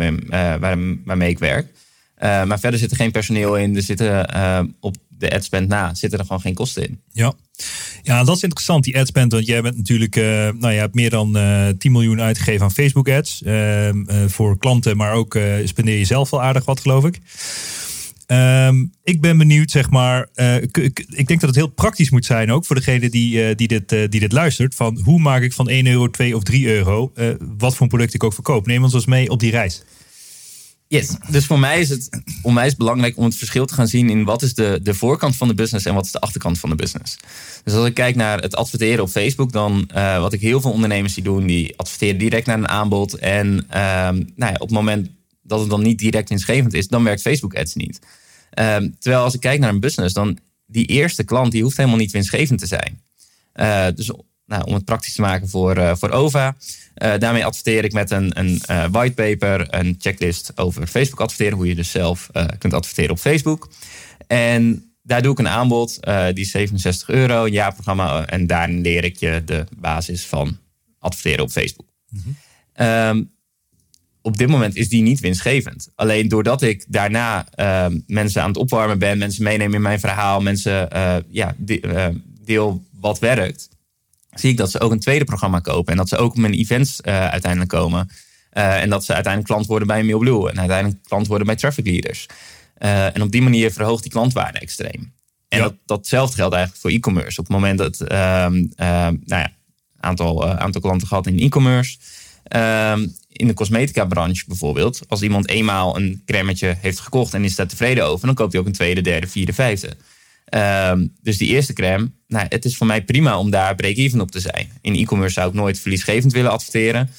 waar, 0.59 0.77
waarmee 1.05 1.29
ik 1.29 1.39
werk. 1.39 1.67
maar 2.19 2.59
verder 2.59 2.79
zit 2.79 2.91
er 2.91 2.97
geen 2.97 3.11
personeel 3.11 3.57
in. 3.57 3.75
Er 3.75 3.81
zitten 3.81 4.27
op 4.79 4.95
de 5.17 5.31
adspend 5.31 5.67
na 5.67 5.93
zitten 5.93 6.19
er 6.19 6.25
gewoon 6.25 6.41
geen 6.41 6.53
kosten 6.53 6.87
in. 6.87 6.99
Ja. 7.11 7.33
Ja, 8.01 8.23
dat 8.23 8.35
is 8.35 8.43
interessant, 8.43 8.83
die 8.83 8.99
adspend. 8.99 9.31
Want 9.31 9.45
jij 9.45 9.61
bent 9.61 9.77
natuurlijk, 9.77 10.15
uh, 10.15 10.23
nou, 10.59 10.73
je 10.73 10.79
hebt 10.79 10.95
meer 10.95 11.09
dan 11.09 11.37
uh, 11.37 11.69
eh, 11.69 11.77
10 11.77 11.91
miljoen 11.91 12.21
uitgegeven 12.21 12.63
aan 12.63 12.71
Facebook 12.71 13.09
ads. 13.09 13.41
Uh, 13.45 13.89
voor 14.27 14.57
klanten, 14.57 14.97
maar 14.97 15.13
ook 15.13 15.39
spendeer 15.63 15.97
je 15.97 16.05
zelf 16.05 16.29
wel 16.29 16.41
aardig 16.41 16.65
wat, 16.65 16.79
geloof 16.79 17.05
ik. 17.05 17.19
Um, 18.27 18.91
ik 19.03 19.21
ben 19.21 19.37
benieuwd, 19.37 19.71
zeg 19.71 19.89
maar. 19.89 20.27
Ik, 20.61 20.77
ik, 21.09 21.27
denk 21.27 21.39
dat 21.39 21.49
het 21.49 21.55
heel 21.55 21.67
praktisch 21.67 22.09
moet 22.09 22.25
zijn 22.25 22.51
ook 22.51 22.65
voor 22.65 22.75
degene 22.75 23.09
die, 23.09 23.55
die, 23.55 23.67
dit, 23.67 23.89
die 23.89 24.19
dit 24.19 24.31
luistert. 24.31 24.75
Van 24.75 24.99
hoe 25.03 25.19
maak 25.19 25.41
ik 25.41 25.53
van 25.53 25.69
1 25.69 25.87
euro, 25.87 26.09
2 26.09 26.35
of 26.35 26.43
3 26.43 26.67
euro, 26.67 27.11
wat 27.57 27.73
voor 27.73 27.81
een 27.81 27.87
product 27.87 28.13
ik 28.13 28.23
ook 28.23 28.33
verkoop. 28.33 28.65
Neem 28.65 28.83
ons 28.83 28.93
eens 28.93 29.05
mee 29.05 29.29
op 29.29 29.39
die 29.39 29.51
reis. 29.51 29.83
Yes. 30.87 31.15
Dus 31.29 31.45
voor 31.45 31.59
mij 31.59 31.79
is 31.79 31.89
het 31.89 32.09
onwijs 32.41 32.75
belangrijk 32.75 33.17
om 33.17 33.23
het 33.23 33.35
verschil 33.35 33.65
te 33.65 33.73
gaan 33.73 33.87
zien 33.87 34.09
in 34.09 34.23
wat 34.23 34.41
is 34.41 34.53
de, 34.53 34.79
de 34.83 34.93
voorkant 34.93 35.35
van 35.35 35.47
de 35.47 35.53
business 35.53 35.85
en 35.85 35.93
wat 35.93 36.05
is 36.05 36.11
de 36.11 36.19
achterkant 36.19 36.59
van 36.59 36.69
de 36.69 36.75
business. 36.75 37.17
Dus 37.63 37.73
als 37.73 37.87
ik 37.87 37.93
kijk 37.93 38.15
naar 38.15 38.41
het 38.41 38.55
adverteren 38.55 39.03
op 39.03 39.09
Facebook, 39.09 39.51
dan 39.51 39.89
uh, 39.95 40.19
wat 40.19 40.33
ik 40.33 40.41
heel 40.41 40.61
veel 40.61 40.71
ondernemers 40.71 41.13
die 41.13 41.23
doen, 41.23 41.45
die 41.45 41.77
adverteren 41.77 42.17
direct 42.17 42.45
naar 42.45 42.57
een 42.57 42.67
aanbod. 42.67 43.13
En 43.13 43.47
uh, 43.47 43.63
nou 44.09 44.25
ja, 44.35 44.53
op 44.53 44.59
het 44.59 44.71
moment 44.71 45.09
dat 45.41 45.59
het 45.59 45.69
dan 45.69 45.83
niet 45.83 45.99
direct 45.99 46.29
winstgevend 46.29 46.73
is, 46.73 46.87
dan 46.87 47.03
werkt 47.03 47.21
Facebook 47.21 47.55
ads 47.55 47.73
niet. 47.73 47.99
Uh, 48.59 48.75
terwijl 48.99 49.23
als 49.23 49.33
ik 49.33 49.39
kijk 49.39 49.59
naar 49.59 49.69
een 49.69 49.79
business, 49.79 50.13
dan 50.13 50.37
die 50.65 50.85
eerste 50.85 51.23
klant 51.23 51.51
die 51.51 51.63
hoeft 51.63 51.77
helemaal 51.77 51.97
niet 51.97 52.11
winstgevend 52.11 52.59
te 52.59 52.67
zijn. 52.67 53.01
Uh, 53.55 53.85
dus 53.95 54.11
nou, 54.47 54.63
om 54.63 54.73
het 54.73 54.85
praktisch 54.85 55.13
te 55.13 55.21
maken 55.21 55.49
voor, 55.49 55.77
uh, 55.77 55.95
voor 55.95 56.09
OVA. 56.09 56.55
Uh, 57.03 57.17
daarmee 57.17 57.45
adverteer 57.45 57.83
ik 57.83 57.93
met 57.93 58.11
een, 58.11 58.39
een 58.39 58.61
uh, 58.71 58.85
whitepaper, 58.91 59.73
een 59.73 59.95
checklist 59.99 60.51
over 60.55 60.87
Facebook 60.87 61.21
adverteren. 61.21 61.57
Hoe 61.57 61.67
je 61.67 61.75
dus 61.75 61.91
zelf 61.91 62.29
kunt 62.57 62.73
adverteren 62.73 63.11
op 63.11 63.19
Facebook. 63.19 63.69
En 64.27 64.91
daar 65.01 65.21
doe 65.21 65.31
ik 65.31 65.39
een 65.39 65.47
aanbod, 65.47 65.99
die 66.33 66.45
is 66.45 66.51
67 66.51 67.09
euro, 67.09 67.45
een 67.45 67.51
jaarprogramma. 67.51 68.25
En 68.25 68.47
daarin 68.47 68.81
leer 68.81 69.03
ik 69.03 69.17
je 69.17 69.41
de 69.45 69.65
basis 69.77 70.25
van 70.25 70.57
adverteren 70.99 71.43
op 71.43 71.49
Facebook. 71.49 71.87
Mm 72.09 72.21
-hmm. 72.73 72.87
um, 72.87 73.31
op 74.21 74.37
dit 74.37 74.47
moment 74.47 74.75
is 74.75 74.89
die 74.89 75.01
niet 75.01 75.19
winstgevend. 75.19 75.91
Alleen 75.95 76.27
doordat 76.27 76.61
ik 76.61 76.85
daarna 76.87 77.47
uh, 77.55 77.85
mensen 78.07 78.41
aan 78.41 78.47
het 78.47 78.57
opwarmen 78.57 78.99
ben, 78.99 79.17
mensen 79.17 79.43
meenemen 79.43 79.75
in 79.75 79.81
mijn 79.81 79.99
verhaal, 79.99 80.41
mensen 80.41 80.89
ja, 81.29 81.55
de, 81.57 82.13
deel 82.45 82.83
wat 82.99 83.19
werkt, 83.19 83.69
zie 84.39 84.49
ik 84.49 84.57
dat 84.57 84.71
ze 84.71 84.79
ook 84.79 84.91
een 84.91 84.99
tweede 84.99 85.25
programma 85.25 85.59
kopen 85.59 85.91
en 85.91 85.97
dat 85.97 86.09
ze 86.09 86.17
ook 86.17 86.31
op 86.31 86.37
mijn 86.37 86.53
events 86.53 87.01
uiteindelijk 87.01 87.69
komen. 87.71 88.09
en 88.49 88.89
dat 88.89 89.05
ze 89.05 89.13
uiteindelijk 89.13 89.53
klant 89.53 89.67
worden 89.67 89.87
bij 89.87 90.03
Mailblue 90.03 90.49
en 90.49 90.59
uiteindelijk 90.59 91.03
klant 91.03 91.27
worden 91.27 91.47
bij 91.47 91.55
Traffic 91.55 91.85
Leaders. 91.85 92.25
en 93.13 93.21
op 93.21 93.31
die 93.31 93.41
manier 93.41 93.71
verhoogt 93.71 94.03
die 94.03 94.11
klantwaarde 94.11 94.59
extreem. 94.59 95.13
En 95.47 95.57
ja. 95.57 95.63
dat, 95.63 95.73
datzelfde 95.85 96.35
geldt 96.35 96.53
eigenlijk 96.53 96.83
voor 96.83 96.91
e-commerce. 96.91 97.39
Op 97.39 97.47
het 97.47 97.55
moment 97.55 97.77
dat, 97.77 97.99
um, 98.01 98.07
nou 98.75 99.41
ja, 99.41 99.51
aantal, 99.99 100.47
aantal 100.47 100.81
klanten 100.81 101.07
gehad 101.07 101.27
in 101.27 101.39
e-commerce. 101.39 101.97
Um, 102.55 103.15
in 103.31 103.47
de 103.47 103.53
cosmetica 103.53 104.05
branche 104.05 104.43
bijvoorbeeld, 104.47 105.01
als 105.07 105.21
iemand 105.21 105.49
eenmaal 105.49 105.97
een 105.97 106.21
cremmetje 106.25 106.77
heeft 106.81 106.99
gekocht 106.99 107.33
en 107.33 107.43
is 107.43 107.55
daar 107.55 107.67
tevreden 107.67 108.05
over, 108.05 108.25
dan 108.25 108.35
koopt 108.35 108.51
hij 108.51 108.61
ook 108.61 108.67
een 108.67 108.73
tweede, 108.73 109.01
derde, 109.01 109.27
vierde, 109.27 109.53
vijfde. 109.53 109.97
Um, 110.55 111.13
dus 111.21 111.37
die 111.37 111.47
eerste 111.47 111.73
crème, 111.73 112.11
nou, 112.27 112.45
het 112.49 112.65
is 112.65 112.77
voor 112.77 112.87
mij 112.87 113.03
prima 113.03 113.39
om 113.39 113.49
daar 113.49 113.75
break-even 113.75 114.21
op 114.21 114.31
te 114.31 114.39
zijn. 114.39 114.69
In 114.81 114.95
e-commerce 114.95 115.33
zou 115.33 115.49
ik 115.49 115.53
nooit 115.53 115.79
verliesgevend 115.79 116.33
willen 116.33 116.51
adverteren, 116.51 117.09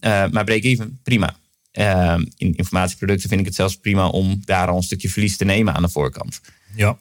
uh, 0.00 0.26
maar 0.30 0.44
break-even, 0.44 0.98
prima. 1.02 1.36
Uh, 1.72 2.14
in 2.36 2.56
informatieproducten 2.56 3.28
vind 3.28 3.40
ik 3.40 3.46
het 3.46 3.54
zelfs 3.54 3.76
prima 3.76 4.08
om 4.08 4.42
daar 4.44 4.68
al 4.68 4.76
een 4.76 4.82
stukje 4.82 5.08
verlies 5.08 5.36
te 5.36 5.44
nemen 5.44 5.74
aan 5.74 5.82
de 5.82 5.88
voorkant. 5.88 6.40
Ja, 6.74 6.98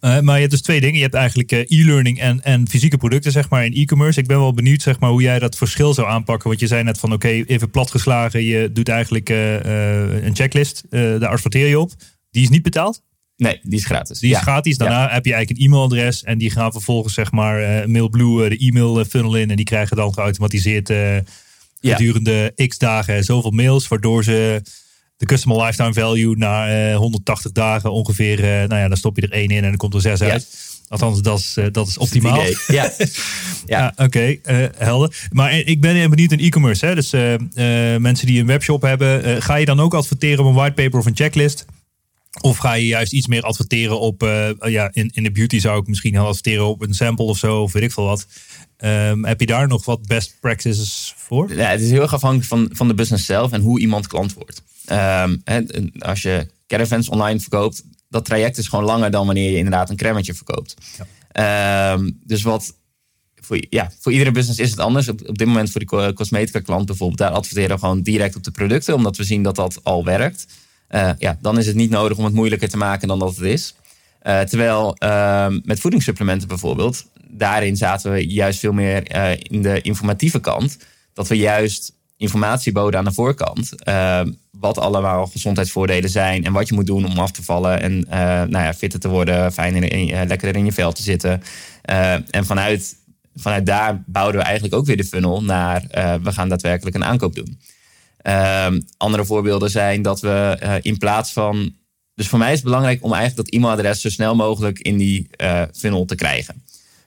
uh, 0.00 0.20
maar 0.20 0.34
je 0.34 0.40
hebt 0.40 0.50
dus 0.50 0.62
twee 0.62 0.80
dingen. 0.80 0.96
Je 0.96 1.02
hebt 1.02 1.14
eigenlijk 1.14 1.52
uh, 1.52 1.58
e-learning 1.58 2.20
en, 2.20 2.42
en 2.42 2.68
fysieke 2.68 2.96
producten, 2.96 3.32
zeg 3.32 3.48
maar, 3.48 3.64
in 3.64 3.74
e-commerce. 3.74 4.20
Ik 4.20 4.26
ben 4.26 4.38
wel 4.38 4.54
benieuwd, 4.54 4.82
zeg 4.82 4.98
maar, 4.98 5.10
hoe 5.10 5.22
jij 5.22 5.38
dat 5.38 5.56
verschil 5.56 5.94
zou 5.94 6.08
aanpakken. 6.08 6.48
Want 6.48 6.60
je 6.60 6.66
zei 6.66 6.82
net 6.82 6.98
van, 6.98 7.12
oké, 7.12 7.28
even 7.28 7.70
platgeslagen. 7.70 8.44
Je 8.44 8.72
doet 8.72 8.88
eigenlijk 8.88 9.28
een 9.28 10.34
checklist, 10.34 10.84
daar 10.90 11.26
adverteer 11.26 11.66
je 11.66 11.78
op. 11.78 11.92
Die 12.30 12.42
is 12.42 12.48
niet 12.48 12.62
betaald? 12.62 13.02
Nee, 13.36 13.60
die 13.62 13.78
is 13.78 13.84
gratis. 13.84 14.18
Die 14.18 14.30
is 14.30 14.36
ja. 14.36 14.42
gratis. 14.42 14.76
Daarna 14.76 15.02
ja. 15.02 15.12
heb 15.12 15.24
je 15.24 15.32
eigenlijk 15.32 15.62
een 15.62 15.66
e-mailadres. 15.66 16.22
En 16.22 16.38
die 16.38 16.50
gaan 16.50 16.72
vervolgens, 16.72 17.14
zeg 17.14 17.32
maar, 17.32 17.88
Mailblue 17.90 18.48
de 18.48 18.58
e-mail 18.58 19.04
funnel 19.04 19.36
in. 19.36 19.50
En 19.50 19.56
die 19.56 19.64
krijgen 19.64 19.96
dan 19.96 20.12
geautomatiseerd 20.12 20.92
gedurende 21.80 22.52
ja. 22.54 22.66
x 22.66 22.78
dagen 22.78 23.24
zoveel 23.24 23.50
mails. 23.50 23.88
Waardoor 23.88 24.24
ze 24.24 24.62
de 25.16 25.26
customer 25.26 25.64
lifetime 25.64 25.92
value 25.92 26.36
na 26.36 26.90
uh, 26.90 26.96
180 26.96 27.52
dagen 27.52 27.92
ongeveer, 27.92 28.38
uh, 28.38 28.44
nou 28.44 28.80
ja, 28.80 28.88
dan 28.88 28.96
stop 28.96 29.16
je 29.16 29.22
er 29.22 29.32
één 29.32 29.48
in 29.48 29.56
en 29.56 29.68
dan 29.68 29.76
komt 29.76 29.94
er 29.94 30.00
zes 30.00 30.22
uit. 30.22 30.72
Althans, 30.88 31.22
dat 31.22 31.38
is, 31.38 31.56
uh, 31.58 31.66
dat 31.72 31.86
is 31.86 31.98
optimaal. 31.98 32.42
Ja, 32.66 32.92
ja. 33.66 33.92
Oké, 33.96 34.02
okay, 34.02 34.40
helder. 34.76 35.26
Maar 35.30 35.58
ik 35.58 35.80
ben 35.80 36.10
benieuwd 36.10 36.32
in 36.32 36.38
e-commerce. 36.38 36.86
Hè? 36.86 36.94
Dus 36.94 37.10
mensen 38.00 38.26
die 38.26 38.40
een 38.40 38.46
webshop 38.46 38.82
hebben, 38.82 39.42
ga 39.42 39.54
je 39.54 39.64
dan 39.64 39.80
ook 39.80 39.94
adverteren 39.94 40.38
op 40.38 40.46
een 40.46 40.56
whitepaper 40.56 40.98
of 40.98 41.06
een 41.06 41.16
checklist? 41.16 41.64
Of 42.40 42.56
ga 42.56 42.72
je 42.72 42.86
juist 42.86 43.12
iets 43.12 43.26
meer 43.26 43.42
adverteren 43.42 44.00
op, 44.00 44.22
ja, 44.60 44.90
in, 44.92 45.10
in 45.14 45.22
de 45.22 45.32
beauty 45.32 45.58
zou 45.58 45.80
ik 45.80 45.86
misschien 45.86 46.16
adverteren 46.16 46.66
op 46.66 46.82
een 46.82 46.94
sample 46.94 47.24
of 47.24 47.38
zo, 47.38 47.62
of 47.62 47.72
weet 47.72 47.82
ik 47.82 47.92
veel 47.92 48.04
wat. 48.04 48.26
Um, 48.78 49.24
heb 49.24 49.40
je 49.40 49.46
daar 49.46 49.68
nog 49.68 49.84
wat 49.84 50.06
best 50.06 50.36
practices 50.40 51.14
voor? 51.16 51.54
Ja, 51.54 51.68
het 51.68 51.80
is 51.80 51.90
heel 51.90 52.02
erg 52.02 52.14
afhankelijk 52.14 52.48
van, 52.48 52.68
van 52.72 52.88
de 52.88 52.94
business 52.94 53.26
zelf 53.26 53.52
en 53.52 53.60
hoe 53.60 53.80
iemand 53.80 54.06
klant 54.06 54.34
wordt. 54.34 54.62
Um, 54.92 55.42
als 55.98 56.22
je 56.22 56.48
caravans 56.66 57.08
online 57.08 57.40
verkoopt, 57.40 57.82
dat 58.08 58.24
traject 58.24 58.58
is 58.58 58.68
gewoon 58.68 58.84
langer 58.84 59.10
dan 59.10 59.26
wanneer 59.26 59.50
je 59.50 59.56
inderdaad 59.56 59.90
een 59.90 59.96
cremmetje 59.96 60.34
verkoopt. 60.34 60.74
Ja. 61.32 61.92
Um, 61.92 62.20
dus 62.24 62.42
wat 62.42 62.74
voor, 63.40 63.64
ja, 63.70 63.92
voor 64.00 64.12
iedere 64.12 64.30
business 64.30 64.60
is 64.60 64.70
het 64.70 64.80
anders. 64.80 65.08
Op, 65.08 65.28
op 65.28 65.38
dit 65.38 65.46
moment 65.46 65.70
voor 65.70 65.84
die 65.84 66.12
cosmetica 66.12 66.60
klant 66.60 66.86
bijvoorbeeld, 66.86 67.18
daar 67.18 67.30
adverteren 67.30 67.70
we 67.70 67.78
gewoon 67.78 68.02
direct 68.02 68.36
op 68.36 68.44
de 68.44 68.50
producten, 68.50 68.94
omdat 68.94 69.16
we 69.16 69.24
zien 69.24 69.42
dat 69.42 69.56
dat 69.56 69.80
al 69.82 70.04
werkt. 70.04 70.46
Uh, 70.94 71.10
ja, 71.18 71.38
dan 71.40 71.58
is 71.58 71.66
het 71.66 71.76
niet 71.76 71.90
nodig 71.90 72.18
om 72.18 72.24
het 72.24 72.34
moeilijker 72.34 72.68
te 72.68 72.76
maken 72.76 73.08
dan 73.08 73.18
dat 73.18 73.36
het 73.36 73.44
is. 73.44 73.74
Uh, 74.22 74.40
terwijl 74.40 74.96
uh, 74.98 75.46
met 75.62 75.80
voedingssupplementen 75.80 76.48
bijvoorbeeld, 76.48 77.04
daarin 77.28 77.76
zaten 77.76 78.12
we 78.12 78.26
juist 78.26 78.58
veel 78.58 78.72
meer 78.72 79.16
uh, 79.16 79.30
in 79.36 79.62
de 79.62 79.80
informatieve 79.80 80.40
kant. 80.40 80.78
Dat 81.12 81.28
we 81.28 81.36
juist 81.36 81.92
informatie 82.16 82.72
boden 82.72 82.98
aan 82.98 83.04
de 83.04 83.12
voorkant. 83.12 83.82
Ehm, 83.82 84.32
wat 84.50 84.78
allemaal 84.78 85.26
gezondheidsvoordelen 85.26 86.10
zijn 86.10 86.44
en 86.44 86.52
wat 86.52 86.68
je 86.68 86.74
moet 86.74 86.86
doen 86.86 87.04
om 87.04 87.18
af 87.18 87.30
te 87.30 87.42
vallen 87.42 87.80
en 87.80 88.06
nou 88.50 88.64
ja, 88.64 88.74
fitter 88.74 89.00
te 89.00 89.08
worden, 89.08 89.52
fijner 89.52 89.92
uh, 89.92 90.20
lekkerder 90.26 90.56
in 90.56 90.64
je 90.64 90.72
vel 90.72 90.92
te 90.92 91.02
zitten. 91.02 91.42
En 92.30 92.46
vanuit, 92.46 92.96
vanuit 93.36 93.66
daar 93.66 94.02
bouwden 94.06 94.40
we 94.40 94.46
eigenlijk 94.46 94.74
ook 94.74 94.86
weer 94.86 94.96
de 94.96 95.04
funnel 95.04 95.42
naar 95.42 95.82
we 96.22 96.32
gaan 96.32 96.48
daadwerkelijk 96.48 96.96
een 96.96 97.04
aankoop 97.04 97.34
doen. 97.34 97.58
Ehm, 98.24 98.80
andere 98.96 99.24
voorbeelden 99.24 99.70
zijn 99.70 100.02
dat 100.02 100.20
we 100.20 100.78
in 100.82 100.98
plaats 100.98 101.32
van. 101.32 101.74
Dus 102.14 102.28
voor 102.28 102.38
mij 102.38 102.48
is 102.48 102.54
het 102.54 102.64
belangrijk 102.64 103.04
om 103.04 103.12
eigenlijk 103.12 103.50
dat 103.50 103.60
e-mailadres 103.60 104.00
zo 104.00 104.08
snel 104.08 104.34
mogelijk 104.34 104.78
in 104.78 104.96
die 104.96 105.28
funnel 105.72 106.04
te 106.04 106.14
krijgen. 106.14 106.62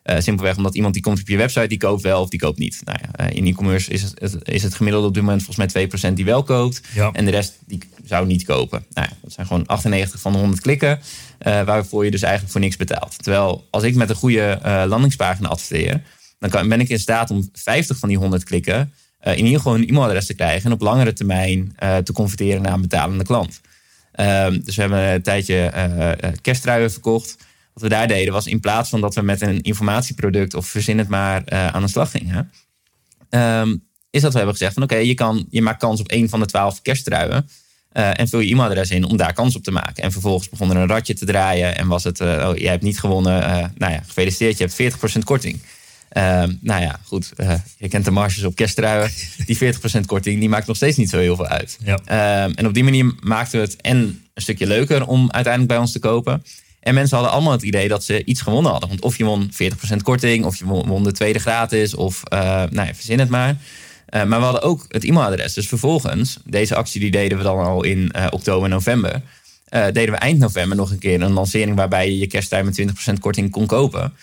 Uh, 0.08 0.20
simpelweg 0.20 0.58
omdat 0.58 0.76
iemand 0.76 0.94
die 0.94 1.04
komt 1.04 1.20
op 1.20 1.28
je 1.28 1.38
website, 1.38 1.68
die 1.68 1.78
koopt 1.78 2.02
wel 2.02 2.22
of 2.22 2.30
die 2.30 2.40
koopt 2.40 2.58
niet. 2.58 2.82
Nou 2.84 2.98
ja, 3.02 3.30
in 3.30 3.46
e-commerce 3.46 3.92
is 3.92 4.02
het, 4.02 4.38
is 4.44 4.64
het 4.64 4.76
gemiddelde 4.76 5.08
op 5.08 5.14
dit 5.14 5.24
moment 5.24 5.44
volgens 5.44 5.74
mij 5.74 6.12
2% 6.12 6.14
die 6.14 6.26
wel 6.26 6.44
koopt. 6.44 6.82
Ja. 6.94 7.12
En 7.12 7.26
de 7.26 7.32
rest 7.32 7.58
die 7.66 7.80
zou 8.04 8.28
niet 8.28 8.46
kopen. 8.46 8.86
Nou 8.94 9.08
ja, 9.10 9.18
dat 9.22 9.34
zijn 9.34 9.48
gewoon 9.48 9.66
98 9.66 10.20
van 10.20 10.32
de 10.32 10.38
100 10.38 10.62
klikken, 10.62 11.00
uh, 11.48 11.64
waarvoor 11.64 12.06
je 12.06 12.12
dus 12.12 12.22
eigenlijk 12.22 12.52
voor 12.52 12.62
niks 12.62 12.76
betaalt. 12.76 13.24
Terwijl 13.24 13.68
als 13.70 13.84
ik 13.84 13.96
met 13.96 14.10
een 14.10 14.16
goede 14.16 14.60
landingspagina 14.88 15.48
adverteer, 15.48 16.02
dan 16.40 16.50
kan, 16.50 16.70
ben 16.70 16.80
ik 16.80 16.90
in 16.90 17.00
staat 17.00 17.32
om 17.32 17.50
50 17.54 17.98
van 17.98 18.10
die 18.10 18.18
100 18.18 18.44
klikken 18.44 18.94
in 19.36 19.46
ieder 19.46 19.58
geval 19.58 19.76
een 19.76 19.88
e-mailadres 19.88 20.26
te 20.26 20.34
krijgen 20.34 20.66
en 20.66 20.72
op 20.72 20.82
langere 20.82 21.14
termijn 21.14 21.76
te 22.04 22.14
converteren 22.14 22.62
naar 22.62 22.74
een 22.74 22.82
betalende 22.82 23.24
klant. 23.24 23.62
Ehm, 24.12 24.60
dus 24.64 24.76
we 24.76 24.82
hebben 24.82 25.00
een 25.14 25.22
tijdje 25.22 25.72
kersttruien 26.42 26.92
verkocht. 26.92 27.38
Wat 27.78 27.90
we 27.90 27.96
daar 27.96 28.08
deden 28.08 28.34
was 28.34 28.48
in 28.48 28.60
plaats 28.60 28.90
van 28.90 29.02
dat 29.02 29.16
we 29.16 29.22
met 29.22 29.42
een 29.42 29.62
informatieproduct 29.62 30.54
of 30.54 30.68
verzin 30.68 30.98
het 30.98 31.08
maar 31.08 31.44
uh, 31.46 31.68
aan 31.68 31.82
de 31.82 31.88
slag 31.88 32.12
gingen, 32.12 32.52
um, 33.30 33.84
is 34.10 34.22
dat 34.22 34.32
we 34.32 34.38
hebben 34.38 34.56
gezegd 34.56 34.74
van 34.74 34.84
oké, 34.84 34.96
je 35.50 35.62
maakt 35.62 35.80
kans 35.80 36.00
op 36.00 36.08
één 36.08 36.30
van 36.30 36.40
de 36.40 36.46
twaalf 36.46 36.82
kersttruien. 36.82 37.50
Uh, 37.94 38.20
en 38.20 38.28
vul 38.28 38.40
je 38.40 38.52
e-mailadres 38.52 38.90
in 38.90 39.04
om 39.04 39.18
daar 39.18 39.34
kans 39.34 39.56
op 39.56 39.64
te 39.64 39.72
maken. 39.72 40.04
En 40.04 40.12
vervolgens 40.12 40.50
begon 40.50 40.70
er 40.70 40.78
een 40.78 40.88
ratje 40.88 41.14
te 41.14 41.26
draaien 41.26 41.78
en 41.78 41.88
was 41.88 42.04
het, 42.04 42.20
uh, 42.20 42.48
oh, 42.50 42.58
jij 42.58 42.72
hebt 42.72 42.84
niet 42.84 43.00
gewonnen. 43.00 43.40
nou 43.78 43.94
ja, 43.94 44.02
gefeliciteerd, 44.06 44.58
je 44.58 44.86
hebt 44.88 45.18
40% 45.18 45.24
korting. 45.24 45.60
Uh, 46.18 46.44
nou 46.62 46.82
ja, 46.82 47.00
goed. 47.04 47.32
Uh, 47.38 47.54
je 47.78 47.88
kent 47.88 48.06
de 48.06 48.12
marges 48.12 48.44
op 48.44 48.56
kersttruien. 48.56 49.12
Die 49.46 49.58
40% 49.58 49.60
korting, 50.06 50.40
die 50.40 50.50
maakt 50.50 50.68
nog 50.68 50.76
steeds 50.76 50.98
niet 50.98 51.10
zo 51.10 51.18
heel 51.18 51.36
veel 51.36 51.48
uit. 51.48 51.78
Ja. 51.84 52.00
Uh, 52.10 52.58
en 52.60 52.68
op 52.68 52.74
die 52.74 52.84
manier 52.84 53.14
maakten 53.20 53.60
we 53.60 53.66
het 53.66 53.82
en 53.82 53.98
een 54.34 54.42
stukje 54.42 54.68
leuker 54.68 55.08
om 55.08 55.32
uiteindelijk 55.32 55.74
bij 55.74 55.82
ons 55.82 55.92
te 55.92 56.00
kopen. 56.00 56.44
En 56.80 56.94
mensen 56.94 57.18
hadden 57.18 57.36
allemaal 57.36 57.52
het 57.52 57.62
idee 57.62 57.88
dat 57.88 58.04
ze 58.04 58.24
iets 58.24 58.42
gewonnen 58.42 58.72
hadden. 58.72 58.90
Want 58.90 59.02
of 59.02 59.18
je 59.18 59.24
won 59.24 59.52
40% 59.94 59.98
korting, 60.04 60.46
of 60.46 60.58
je 60.58 60.66
won 60.66 61.04
de 61.04 61.12
tweede 61.12 61.40
gratis, 61.40 61.94
of 61.96 62.24
uh, 62.34 62.40
nou 62.70 62.88
ja, 62.88 62.94
verzin 62.94 63.20
het 63.20 63.30
maar. 63.30 63.50
Uh, 63.50 64.24
maar 64.24 64.40
we 64.40 64.46
hadden 64.46 64.62
ook 64.62 64.86
het 64.88 65.04
e-mailadres. 65.04 65.54
Dus 65.54 65.68
vervolgens, 65.68 66.38
deze 66.46 66.76
actie 66.76 67.02
die 67.02 67.12
deden 67.12 67.38
we 67.38 67.44
dan 67.44 67.60
al 67.60 67.84
in 67.84 68.12
uh, 68.16 68.28
oktober 68.30 68.70
november. 68.70 69.22
Deden 69.70 70.12
we 70.12 70.18
eind 70.18 70.40
november 70.40 70.78
nog 70.78 70.92
een 70.92 71.00
keer 71.00 71.22
een 71.22 71.32
lancering 71.32 71.76
waarbij 71.76 72.10
je 72.10 72.18
je 72.18 72.28
kersttuin 72.28 72.66
met 72.66 72.82
20% 73.10 73.14
korting 73.20 73.52
kon 73.52 73.66
kopen. 73.66 74.14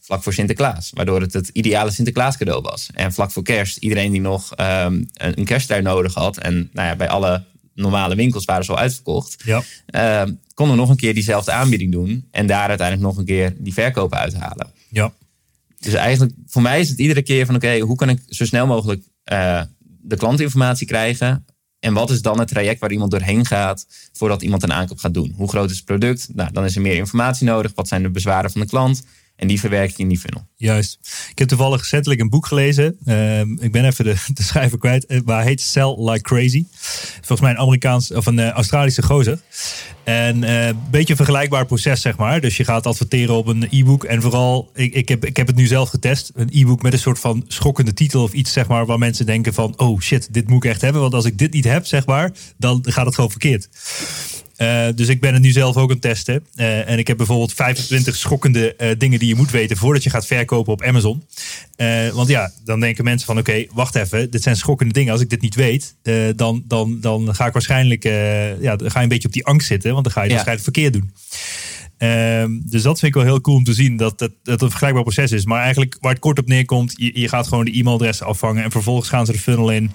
Vlak 0.00 0.22
voor 0.22 0.32
Sinterklaas. 0.32 0.90
Waardoor 0.94 1.20
het 1.20 1.32
het 1.32 1.48
ideale 1.48 1.90
Sinterklaas 1.90 2.36
cadeau 2.36 2.62
was. 2.62 2.88
En 2.92 3.12
vlak 3.12 3.30
voor 3.30 3.42
kerst, 3.42 3.76
iedereen 3.76 4.12
die 4.12 4.20
nog 4.20 4.52
um, 4.60 5.08
een 5.14 5.44
kersttuin 5.44 5.82
nodig 5.82 6.14
had. 6.14 6.38
En 6.38 6.70
nou 6.72 6.88
ja, 6.88 6.96
bij 6.96 7.08
alle 7.08 7.44
normale 7.74 8.14
winkels 8.14 8.44
waren 8.44 8.64
ze 8.64 8.70
al 8.70 8.78
uitverkocht. 8.78 9.36
Ja. 9.44 9.62
Uh, 9.90 10.32
konden 10.54 10.74
we 10.74 10.80
nog 10.80 10.90
een 10.90 10.96
keer 10.96 11.14
diezelfde 11.14 11.52
aanbieding 11.52 11.92
doen. 11.92 12.28
En 12.30 12.46
daar 12.46 12.68
uiteindelijk 12.68 13.08
nog 13.08 13.16
een 13.16 13.24
keer 13.24 13.54
die 13.58 13.72
verkopen 13.72 14.18
uithalen. 14.18 14.72
Ja. 14.90 15.12
Dus 15.78 15.94
eigenlijk, 15.94 16.32
voor 16.46 16.62
mij 16.62 16.80
is 16.80 16.88
het 16.88 16.98
iedere 16.98 17.22
keer 17.22 17.46
van 17.46 17.54
oké, 17.54 17.78
hoe 17.78 17.96
kan 17.96 18.08
ik 18.08 18.22
zo 18.28 18.44
snel 18.44 18.66
mogelijk 18.66 19.02
uh, 19.32 19.62
de 19.78 20.16
klantinformatie 20.16 20.86
krijgen? 20.86 21.44
En 21.78 21.94
wat 21.94 22.10
is 22.10 22.22
dan 22.22 22.38
het 22.38 22.48
traject 22.48 22.80
waar 22.80 22.92
iemand 22.92 23.10
doorheen 23.10 23.46
gaat 23.46 23.86
voordat 24.12 24.42
iemand 24.42 24.62
een 24.62 24.72
aankoop 24.72 24.98
gaat 24.98 25.14
doen? 25.14 25.32
Hoe 25.36 25.48
groot 25.48 25.70
is 25.70 25.76
het 25.76 25.84
product? 25.84 26.28
Nou, 26.34 26.52
dan 26.52 26.64
is 26.64 26.76
er 26.76 26.82
meer 26.82 26.96
informatie 26.96 27.46
nodig. 27.46 27.72
Wat 27.74 27.88
zijn 27.88 28.02
de 28.02 28.10
bezwaren 28.10 28.50
van 28.50 28.60
de 28.60 28.66
klant? 28.66 29.02
En 29.36 29.46
die 29.46 29.60
verwerk 29.60 29.90
je 29.90 30.02
in 30.02 30.08
die 30.08 30.18
funnel. 30.18 30.46
Juist. 30.56 30.98
Ik 31.30 31.38
heb 31.38 31.48
toevallig 31.48 31.80
recentelijk 31.80 32.20
een 32.20 32.28
boek 32.28 32.46
gelezen. 32.46 32.96
Ehm, 33.04 33.52
ik 33.60 33.72
ben 33.72 33.84
even 33.84 34.04
de, 34.04 34.16
de 34.34 34.42
schrijver 34.42 34.78
kwijt. 34.78 35.04
Uh, 35.08 35.20
waar 35.24 35.44
heet 35.44 35.60
Sell 35.60 35.94
Like 35.98 36.20
Crazy. 36.20 36.64
Volgens 37.14 37.40
mij 37.40 37.50
een 37.50 37.58
Amerikaans 37.58 38.12
of 38.12 38.26
een 38.26 38.38
uh, 38.38 38.48
Australische 38.48 39.02
gozer. 39.02 39.40
En 40.04 40.42
uh, 40.42 40.66
een 40.66 40.78
beetje 40.90 41.10
een 41.10 41.16
vergelijkbaar 41.16 41.66
proces, 41.66 42.00
zeg 42.00 42.16
maar. 42.16 42.40
Dus 42.40 42.56
je 42.56 42.64
gaat 42.64 42.86
adverteren 42.86 43.34
op 43.34 43.46
een 43.46 43.68
e-book. 43.70 44.04
En 44.04 44.22
vooral, 44.22 44.70
ik, 44.74 44.94
ik, 44.94 45.08
heb, 45.08 45.24
ik 45.24 45.36
heb 45.36 45.46
het 45.46 45.56
nu 45.56 45.66
zelf 45.66 45.88
getest. 45.88 46.30
Een 46.34 46.50
e-book 46.52 46.82
met 46.82 46.92
een 46.92 46.98
soort 46.98 47.18
van 47.18 47.44
schokkende 47.48 47.92
titel 47.92 48.22
of 48.22 48.32
iets, 48.32 48.52
zeg 48.52 48.66
maar. 48.66 48.86
Waar 48.86 48.98
mensen 48.98 49.26
denken 49.26 49.54
van, 49.54 49.78
oh 49.78 50.00
shit, 50.00 50.34
dit 50.34 50.48
moet 50.48 50.64
ik 50.64 50.70
echt 50.70 50.80
hebben. 50.80 51.00
Want 51.00 51.14
als 51.14 51.24
ik 51.24 51.38
dit 51.38 51.52
niet 51.52 51.64
heb, 51.64 51.86
zeg 51.86 52.06
maar, 52.06 52.32
dan 52.56 52.84
gaat 52.88 53.06
het 53.06 53.14
gewoon 53.14 53.30
verkeerd. 53.30 53.68
Uh, 54.58 54.86
dus 54.94 55.08
ik 55.08 55.20
ben 55.20 55.32
het 55.32 55.42
nu 55.42 55.50
zelf 55.50 55.76
ook 55.76 55.88
aan 55.88 55.88
het 55.88 56.00
testen. 56.00 56.46
Uh, 56.56 56.88
en 56.88 56.98
ik 56.98 57.06
heb 57.06 57.16
bijvoorbeeld 57.16 57.52
25 57.52 58.16
schokkende 58.16 58.74
uh, 58.78 58.90
dingen 58.98 59.18
die 59.18 59.28
je 59.28 59.34
moet 59.34 59.50
weten 59.50 59.76
voordat 59.76 60.02
je 60.02 60.10
gaat 60.10 60.26
verkopen 60.26 60.72
op 60.72 60.82
Amazon. 60.82 61.22
want 62.12 62.28
ja, 62.28 62.50
dan 62.64 62.80
denken 62.80 63.04
mensen 63.04 63.26
van 63.26 63.38
oké, 63.38 63.50
okay, 63.50 63.68
wacht 63.72 63.94
even, 63.94 64.30
dit 64.30 64.42
zijn 64.42 64.56
schokkende 64.56 64.92
dingen. 64.92 65.12
Als 65.12 65.20
ik 65.20 65.30
dit 65.30 65.40
niet 65.40 65.54
weet, 65.54 65.94
dan, 66.36 66.64
dan, 66.66 67.00
dan 67.00 67.34
ga 67.34 67.46
ik 67.46 67.52
waarschijnlijk, 67.52 68.04
ja, 68.60 68.76
dan 68.76 68.90
ga 68.90 68.98
je 68.98 69.02
een 69.02 69.08
beetje 69.08 69.28
op 69.28 69.34
die 69.34 69.46
angst 69.46 69.66
zitten, 69.66 69.92
want 69.92 70.04
dan 70.04 70.12
ga 70.12 70.22
je 70.22 70.28
ja. 70.28 70.34
waarschijnlijk 70.34 70.74
verkeerd 70.74 70.92
doen. 70.92 71.10
Ehm, 71.98 72.50
dus 72.62 72.82
dat 72.82 72.98
vind 72.98 73.14
ik 73.14 73.22
wel 73.22 73.32
heel 73.32 73.40
cool 73.40 73.56
om 73.56 73.64
te 73.64 73.74
zien 73.74 73.96
dat 73.96 74.20
het, 74.20 74.32
dat 74.42 74.62
een 74.62 74.68
vergelijkbaar 74.68 75.04
proces 75.04 75.32
is. 75.32 75.44
Maar 75.44 75.62
eigenlijk 75.62 75.96
waar 76.00 76.12
het 76.12 76.20
kort 76.20 76.38
op 76.38 76.46
neerkomt, 76.46 76.94
je, 76.96 77.20
je 77.20 77.28
gaat 77.28 77.48
gewoon 77.48 77.64
de 77.64 77.78
e-mailadressen 77.78 78.26
afvangen 78.26 78.64
en 78.64 78.70
vervolgens 78.70 79.08
gaan 79.08 79.26
ze 79.26 79.32
de 79.32 79.38
funnel 79.38 79.70
in. 79.70 79.92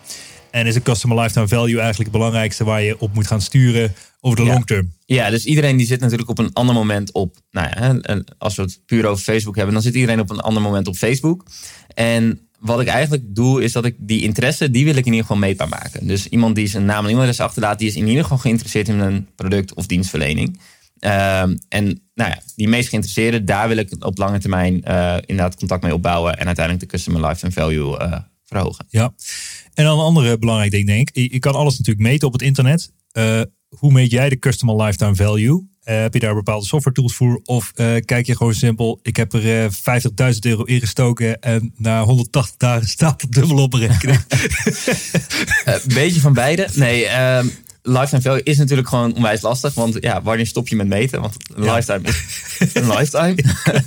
En 0.52 0.68
is 0.68 0.76
een 0.76 0.82
customer 0.82 1.20
lifetime 1.20 1.48
value 1.48 1.80
eigenlijk 1.80 2.10
het 2.10 2.12
belangrijkste 2.12 2.64
waar 2.64 2.82
je 2.82 3.00
op 3.00 3.14
moet 3.14 3.28
gaan 3.28 3.42
sturen 3.42 3.94
over 4.20 4.38
de 4.38 4.44
ja. 4.44 4.52
long 4.52 4.66
term? 4.66 4.94
Ja, 5.06 5.30
dus 5.30 5.46
iedereen 5.46 5.78
die 5.78 5.86
zit 5.86 6.00
natuurlijk 6.00 6.30
op 6.30 6.40
een 6.40 6.54
ander 6.54 6.76
moment 6.76 7.12
op. 7.12 7.36
Nou 7.52 7.68
ja, 7.68 8.22
als 8.38 8.56
we 8.56 8.62
het 8.62 8.80
puur 8.86 9.06
over 9.06 9.24
Facebook 9.24 9.56
hebben, 9.56 9.74
dan 9.74 9.84
zit 9.84 9.94
iedereen 9.94 10.20
op 10.20 10.30
een 10.30 10.40
ander 10.40 10.62
moment 10.62 10.88
op 10.88 10.96
Facebook. 10.96 11.46
En 11.94 12.40
wat 12.60 12.82
ik 12.82 12.88
eigenlijk 12.88 13.24
doe, 13.28 13.64
is 13.64 13.72
dat 13.72 13.86
ik 13.86 13.96
die 13.98 14.22
interesse, 14.22 14.72
die 14.72 14.86
wil 14.86 14.96
ik 14.96 15.06
in 15.06 15.12
ieder 15.12 15.22
geval 15.22 15.38
meetbaar 15.38 15.70
maken. 15.70 16.08
Dus 16.08 16.28
iemand 16.28 16.56
die 16.56 16.68
zijn 16.68 16.86
naam 16.86 17.04
en 17.04 17.10
e-mailadres 17.10 17.40
achterlaat, 17.40 17.80
die 17.80 17.88
is 17.88 17.96
in 17.96 18.08
ieder 18.08 18.24
geval 18.24 18.38
geïnteresseerd 18.38 18.88
in 18.88 19.00
een 19.00 19.28
product 19.36 19.74
of 19.74 19.86
dienstverlening. 19.86 20.60
Um, 21.00 21.58
en 21.70 22.02
nou 22.14 22.30
ja, 22.30 22.42
die 22.56 22.68
meest 22.68 22.90
geïnteresseerden, 22.90 23.46
daar 23.46 23.68
wil 23.68 23.78
ik 23.78 23.96
op 24.00 24.18
lange 24.18 24.40
termijn 24.40 24.84
uh, 24.88 25.16
inderdaad 25.26 25.56
contact 25.56 25.84
mee 25.84 25.94
opbouwen 25.94 26.38
en 26.38 26.46
uiteindelijk 26.46 26.86
de 26.86 26.98
customer 26.98 27.28
lifetime 27.28 27.52
value 27.52 28.00
uh, 28.00 28.18
verhogen. 28.52 28.86
Ja, 28.90 29.14
en 29.74 29.84
dan 29.84 30.00
een 30.00 30.06
andere 30.06 30.38
belangrijk 30.38 30.72
ding, 30.72 30.88
denk 30.88 31.10
ik. 31.10 31.32
Je 31.32 31.40
kan 31.40 31.54
alles 31.54 31.78
natuurlijk 31.78 32.08
meten 32.08 32.28
op 32.28 32.34
het 32.34 32.42
internet. 32.42 32.92
Uh, 33.14 33.42
hoe 33.70 33.92
meet 33.92 34.12
jij 34.12 34.30
de 34.30 34.40
customer 34.40 34.84
lifetime 34.84 35.16
value? 35.16 35.70
Uh, 35.86 36.02
heb 36.02 36.14
je 36.14 36.20
daar 36.20 36.34
bepaalde 36.34 36.66
software 36.66 36.96
tools 36.96 37.16
voor? 37.16 37.42
Of 37.44 37.72
uh, 37.76 37.96
kijk 38.06 38.26
je 38.26 38.38
gewoon 38.38 38.54
simpel, 38.54 39.00
ik 39.02 39.16
heb 39.16 39.34
er 39.34 39.64
uh, 39.64 40.32
50.000 40.34 40.40
euro 40.40 40.64
ingestoken 40.64 41.40
en 41.40 41.74
na 41.78 42.04
180 42.04 42.58
dagen 42.58 42.88
staat 42.98 43.22
het 43.22 43.32
dubbel 43.32 43.58
op 43.58 43.74
rekening? 43.74 44.20
Een 45.66 45.94
beetje 45.94 46.22
van 46.22 46.34
beide. 46.34 46.68
Nee, 46.74 47.20
um, 47.20 47.52
lifetime 47.84 48.22
value 48.22 48.44
is 48.44 48.58
natuurlijk 48.58 48.88
gewoon 48.88 49.16
onwijs 49.16 49.42
lastig. 49.42 49.74
Want 49.74 49.98
ja, 50.00 50.22
wanneer 50.22 50.48
stop 50.48 50.68
je 50.68 50.76
met 50.76 50.88
meten? 50.88 51.22
Want 51.22 51.36
een 51.54 51.64
ja. 51.64 51.76
lifetime 51.76 52.08
is 52.60 52.74
een 52.74 52.88
lifetime. 52.88 53.36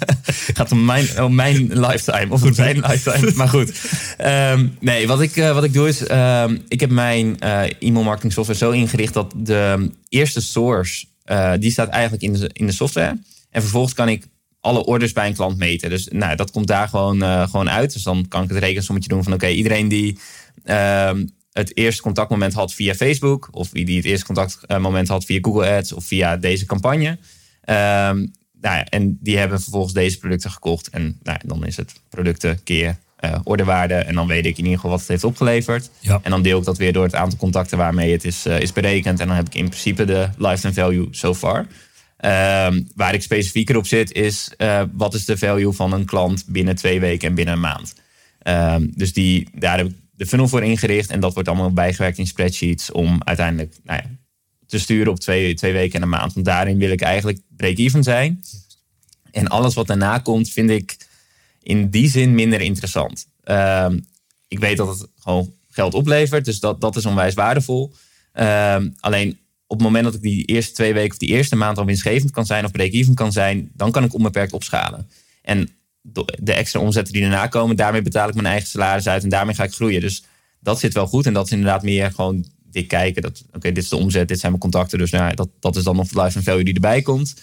Gaat 0.56 0.72
om 0.72 0.84
mijn, 0.84 1.22
om 1.22 1.34
mijn 1.34 1.80
lifetime 1.80 2.32
of 2.32 2.42
om 2.42 2.54
zijn 2.54 2.80
lifetime. 2.80 3.32
Maar 3.34 3.48
goed. 3.48 3.80
Um, 4.20 4.76
nee, 4.80 5.06
wat 5.06 5.20
ik, 5.20 5.36
uh, 5.36 5.52
wat 5.52 5.64
ik 5.64 5.72
doe 5.72 5.88
is... 5.88 6.10
Um, 6.10 6.62
ik 6.68 6.80
heb 6.80 6.90
mijn 6.90 7.36
uh, 7.44 7.62
e-mail 7.78 8.04
marketing 8.04 8.32
software 8.32 8.58
zo 8.58 8.70
ingericht... 8.70 9.14
dat 9.14 9.32
de 9.36 9.90
eerste 10.08 10.40
source... 10.40 11.06
Uh, 11.26 11.52
die 11.58 11.70
staat 11.70 11.88
eigenlijk 11.88 12.22
in 12.22 12.32
de, 12.32 12.50
in 12.52 12.66
de 12.66 12.72
software. 12.72 13.18
En 13.50 13.60
vervolgens 13.60 13.94
kan 13.94 14.08
ik 14.08 14.26
alle 14.60 14.84
orders 14.84 15.12
bij 15.12 15.26
een 15.26 15.34
klant 15.34 15.58
meten. 15.58 15.90
Dus 15.90 16.08
nou, 16.12 16.36
dat 16.36 16.50
komt 16.50 16.66
daar 16.66 16.88
gewoon, 16.88 17.48
gewoon 17.48 17.70
uit. 17.70 17.92
Dus 17.92 18.02
dan 18.02 18.28
kan 18.28 18.42
ik 18.42 18.48
het 18.48 18.58
rekensommetje 18.58 19.08
doen 19.08 19.22
van... 19.22 19.32
oké, 19.32 19.44
okay, 19.44 19.56
iedereen 19.56 19.88
die 19.88 20.18
het 21.54 21.76
eerste 21.76 22.02
contactmoment 22.02 22.52
had 22.52 22.74
via 22.74 22.94
Facebook, 22.94 23.48
of 23.50 23.70
wie 23.70 23.84
die 23.84 23.96
het 23.96 24.04
eerste 24.04 24.26
contactmoment 24.26 25.08
had 25.08 25.24
via 25.24 25.38
Google 25.42 25.76
Ads 25.76 25.92
of 25.92 26.04
via 26.04 26.36
deze 26.36 26.66
campagne. 26.66 27.08
Um, 27.08 28.32
nou 28.60 28.76
ja, 28.76 28.84
en 28.84 29.18
die 29.20 29.38
hebben 29.38 29.60
vervolgens 29.60 29.92
deze 29.92 30.18
producten 30.18 30.50
gekocht. 30.50 30.88
En 30.88 31.18
nou, 31.22 31.38
dan 31.44 31.66
is 31.66 31.76
het 31.76 31.92
producten 32.08 32.62
keer 32.62 32.96
uh, 33.20 33.38
orderwaarde. 33.44 33.94
En 33.94 34.14
dan 34.14 34.26
weet 34.26 34.46
ik 34.46 34.58
in 34.58 34.64
ieder 34.64 34.74
geval 34.74 34.90
wat 34.90 35.00
het 35.00 35.08
heeft 35.08 35.24
opgeleverd. 35.24 35.90
Ja. 35.98 36.20
En 36.22 36.30
dan 36.30 36.42
deel 36.42 36.58
ik 36.58 36.64
dat 36.64 36.78
weer 36.78 36.92
door 36.92 37.04
het 37.04 37.14
aantal 37.14 37.38
contacten 37.38 37.78
waarmee 37.78 38.12
het 38.12 38.24
is, 38.24 38.46
uh, 38.46 38.60
is 38.60 38.72
berekend. 38.72 39.20
En 39.20 39.26
dan 39.26 39.36
heb 39.36 39.46
ik 39.46 39.54
in 39.54 39.68
principe 39.68 40.04
de 40.04 40.28
lifetime 40.36 40.72
value 40.72 41.08
so 41.10 41.34
far. 41.34 41.58
Um, 41.58 42.88
waar 42.94 43.14
ik 43.14 43.22
specifieker 43.22 43.76
op 43.76 43.86
zit 43.86 44.12
is 44.12 44.50
uh, 44.58 44.82
wat 44.92 45.14
is 45.14 45.24
de 45.24 45.38
value 45.38 45.72
van 45.72 45.92
een 45.92 46.04
klant 46.04 46.44
binnen 46.46 46.76
twee 46.76 47.00
weken 47.00 47.28
en 47.28 47.34
binnen 47.34 47.54
een 47.54 47.60
maand. 47.60 47.94
Um, 48.42 48.92
dus 48.96 49.12
die, 49.12 49.48
daar 49.54 49.76
heb 49.76 49.86
ik 49.86 49.94
de 50.16 50.26
funnel 50.26 50.48
voor 50.48 50.64
ingericht. 50.64 51.10
En 51.10 51.20
dat 51.20 51.34
wordt 51.34 51.48
allemaal 51.48 51.72
bijgewerkt 51.72 52.18
in 52.18 52.26
spreadsheets 52.26 52.92
om 52.92 53.20
uiteindelijk 53.24 53.76
nou 53.82 54.00
ja, 54.02 54.10
te 54.66 54.78
sturen 54.78 55.12
op 55.12 55.20
twee, 55.20 55.54
twee 55.54 55.72
weken 55.72 55.96
en 55.96 56.02
een 56.02 56.08
maand. 56.08 56.32
Want 56.32 56.46
daarin 56.46 56.78
wil 56.78 56.90
ik 56.90 57.00
eigenlijk 57.00 57.40
break-even 57.56 58.02
zijn. 58.02 58.42
En 59.30 59.48
alles 59.48 59.74
wat 59.74 59.86
daarna 59.86 60.18
komt, 60.18 60.50
vind 60.50 60.70
ik 60.70 60.96
in 61.62 61.90
die 61.90 62.10
zin 62.10 62.34
minder 62.34 62.60
interessant. 62.60 63.26
Um, 63.44 64.06
ik 64.48 64.58
weet 64.58 64.76
dat 64.76 64.98
het 64.98 65.08
gewoon 65.18 65.52
geld 65.70 65.94
oplevert, 65.94 66.44
dus 66.44 66.60
dat, 66.60 66.80
dat 66.80 66.96
is 66.96 67.06
onwijs 67.06 67.34
waardevol. 67.34 67.94
Um, 68.32 68.94
alleen 69.00 69.38
op 69.66 69.76
het 69.76 69.86
moment 69.86 70.04
dat 70.04 70.14
ik 70.14 70.22
die 70.22 70.44
eerste 70.44 70.72
twee 70.72 70.94
weken 70.94 71.10
of 71.10 71.18
die 71.18 71.28
eerste 71.28 71.56
maand 71.56 71.78
al 71.78 71.84
winstgevend 71.84 72.30
kan 72.30 72.46
zijn 72.46 72.64
of 72.64 72.70
break-even 72.70 73.14
kan 73.14 73.32
zijn, 73.32 73.70
dan 73.72 73.90
kan 73.90 74.04
ik 74.04 74.14
onbeperkt 74.14 74.52
opschalen. 74.52 75.08
En 75.42 75.68
de 76.42 76.52
extra 76.52 76.80
omzetten 76.80 77.12
die 77.12 77.22
erna 77.22 77.46
komen, 77.46 77.76
daarmee 77.76 78.02
betaal 78.02 78.28
ik 78.28 78.34
mijn 78.34 78.46
eigen 78.46 78.68
salaris 78.68 79.08
uit 79.08 79.22
en 79.22 79.28
daarmee 79.28 79.54
ga 79.54 79.64
ik 79.64 79.72
groeien. 79.72 80.00
Dus 80.00 80.24
dat 80.60 80.80
zit 80.80 80.94
wel 80.94 81.06
goed. 81.06 81.26
En 81.26 81.32
dat 81.32 81.46
is 81.46 81.52
inderdaad 81.52 81.82
meer 81.82 82.12
gewoon 82.12 82.44
dik 82.70 82.88
kijken. 82.88 83.22
Dat, 83.22 83.42
oké, 83.46 83.56
okay, 83.56 83.72
dit 83.72 83.82
is 83.82 83.88
de 83.88 83.96
omzet, 83.96 84.28
dit 84.28 84.38
zijn 84.38 84.50
mijn 84.50 84.62
contacten. 84.62 84.98
Dus 84.98 85.10
nou, 85.10 85.34
dat, 85.34 85.48
dat 85.60 85.76
is 85.76 85.82
dan 85.82 85.96
nog 85.96 86.08
de 86.08 86.20
lifetime 86.20 86.44
value 86.44 86.64
die 86.64 86.74
erbij 86.74 87.02
komt. 87.02 87.34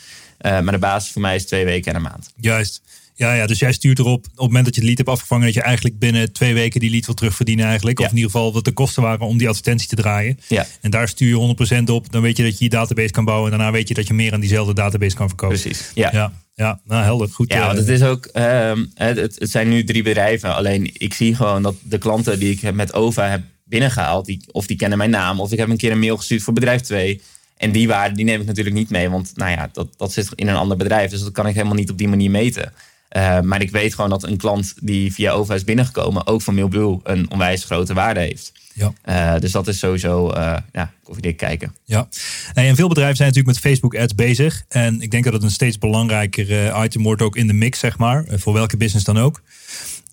Uh, 0.42 0.52
maar 0.62 0.72
de 0.72 0.78
basis 0.78 1.12
voor 1.12 1.22
mij 1.22 1.36
is 1.36 1.46
twee 1.46 1.66
weken 1.66 1.92
en 1.92 1.98
een 1.98 2.04
maand. 2.04 2.34
Juist. 2.36 2.82
Ja, 3.16 3.34
ja, 3.34 3.48
dus 3.48 3.60
jij 3.60 3.74
stuurt 3.74 4.00
erop 4.00 4.26
op 4.26 4.32
het 4.32 4.40
moment 4.40 4.66
dat 4.66 4.76
je 4.76 4.80
het 4.80 4.90
lead 4.90 4.98
hebt 4.98 5.10
afgevangen, 5.10 5.46
dat 5.46 5.54
je 5.54 5.62
eigenlijk 5.62 6.00
binnen 6.00 6.34
twee 6.34 6.54
weken 6.54 6.80
die 6.80 6.90
lead 6.90 7.06
wil 7.06 7.16
terugverdienen 7.16 7.66
eigenlijk. 7.66 8.00
Ja. 8.00 8.06
Of 8.06 8.12
in 8.12 8.18
ieder 8.18 8.32
geval 8.32 8.54
wat 8.54 8.66
de 8.66 8.72
kosten 8.72 9.04
waren 9.04 9.28
om 9.28 9.38
die 9.38 9.48
advertentie 9.48 9.88
te 9.88 9.96
draaien. 9.96 10.40
Ja. 10.48 10.68
En 10.82 10.92
daar 10.92 11.08
stuur 11.08 11.28
je 11.28 11.80
100% 11.82 11.84
op. 11.92 12.12
Dan 12.12 12.22
weet 12.22 12.38
je 12.38 12.44
dat 12.44 12.58
je 12.58 12.64
je 12.64 12.70
database 12.70 13.12
kan 13.12 13.26
bouwen. 13.26 13.52
En 13.52 13.58
daarna 13.58 13.74
weet 13.74 13.88
je 13.88 13.94
dat 13.94 14.08
je 14.08 14.14
meer 14.14 14.34
aan 14.34 14.40
diezelfde 14.40 14.74
database 14.74 15.16
kan 15.16 15.28
verkopen. 15.28 15.60
Precies. 15.60 15.92
Ja. 15.94 16.10
Ja, 16.14 16.34
ja 16.62 16.80
nou 16.84 17.04
helder. 17.04 17.30
Goed. 17.30 17.52
Ja, 17.54 17.66
want 17.66 17.78
het 17.78 17.88
is 17.88 18.04
ook, 18.04 18.30
um, 18.34 18.92
het, 18.94 19.18
het 19.18 19.50
zijn 19.50 19.70
nu 19.70 19.84
drie 19.84 20.04
bedrijven. 20.04 20.56
Alleen 20.56 20.90
ik 20.94 21.14
zie 21.14 21.36
gewoon 21.36 21.62
dat 21.62 21.76
de 21.84 21.98
klanten 21.98 22.40
die 22.40 22.52
ik 22.52 22.74
met 22.74 22.94
OVA 22.94 23.28
heb 23.30 23.42
binnengehaald, 23.64 24.26
die, 24.26 24.44
of 24.52 24.66
die 24.68 24.78
kennen 24.78 24.98
mijn 24.98 25.10
naam, 25.10 25.40
of 25.40 25.52
ik 25.52 25.58
heb 25.58 25.70
een 25.70 25.78
keer 25.78 25.92
een 25.92 26.00
mail 26.00 26.18
gestuurd 26.18 26.44
voor 26.44 26.54
bedrijf 26.54 26.82
2. 26.82 27.22
En 27.58 27.72
die 27.72 27.88
waarde 27.88 28.16
die 28.16 28.26
neem 28.26 28.42
ik 28.42 28.48
natuurlijk 28.48 28.76
niet 28.76 28.90
mee, 28.90 29.10
want 29.10 29.32
nou 29.36 29.52
ja, 29.52 29.70
dat, 29.74 29.88
dat 29.98 30.14
zit 30.14 30.30
in 30.36 30.48
een 30.48 30.56
ander 30.56 30.78
bedrijf. 30.78 31.10
Dus 31.10 31.22
dat 31.24 31.32
kan 31.32 31.48
ik 31.48 31.56
helemaal 31.56 31.76
niet 31.76 31.90
op 31.90 31.98
die 31.98 32.08
manier 32.08 32.32
meten. 32.32 32.74
Uh, 33.18 33.40
maar 33.40 33.62
ik 33.62 33.72
weet 33.72 33.96
gewoon 33.96 34.10
dat 34.10 34.24
een 34.24 34.38
klant 34.38 34.74
die 34.82 35.14
via 35.14 35.32
OVA 35.32 35.54
is 35.54 35.64
binnengekomen, 35.64 36.28
ook 36.28 36.42
van 36.42 36.56
Mailblue 36.56 37.00
een 37.04 37.32
onwijs 37.32 37.64
grote 37.64 37.94
waarde 37.94 38.20
heeft. 38.20 38.52
Ja. 38.74 38.94
Uh, 39.06 39.40
dus 39.40 39.52
dat 39.52 39.68
is 39.68 39.80
sowieso 39.80 40.34
uh, 40.34 40.58
ja, 40.72 40.94
koffiedik 41.04 41.38
kijken. 41.38 41.76
Ja, 41.86 42.08
en 42.54 42.76
veel 42.76 42.88
bedrijven 42.88 43.16
zijn 43.16 43.28
natuurlijk 43.28 43.56
met 43.56 43.66
Facebook 43.72 43.96
ads 43.96 44.16
bezig. 44.16 44.64
En 44.68 45.02
ik 45.02 45.12
denk 45.12 45.24
dat 45.24 45.34
het 45.34 45.44
een 45.44 45.52
steeds 45.52 45.78
belangrijker 45.78 46.84
item 46.84 47.04
wordt 47.04 47.22
ook 47.22 47.36
in 47.36 47.48
de 47.48 47.54
mix, 47.54 47.80
zeg 47.80 47.98
maar. 47.98 48.26
Voor 48.30 48.54
welke 48.54 48.78
business 48.78 49.06
dan 49.06 49.18
ook. 49.18 49.42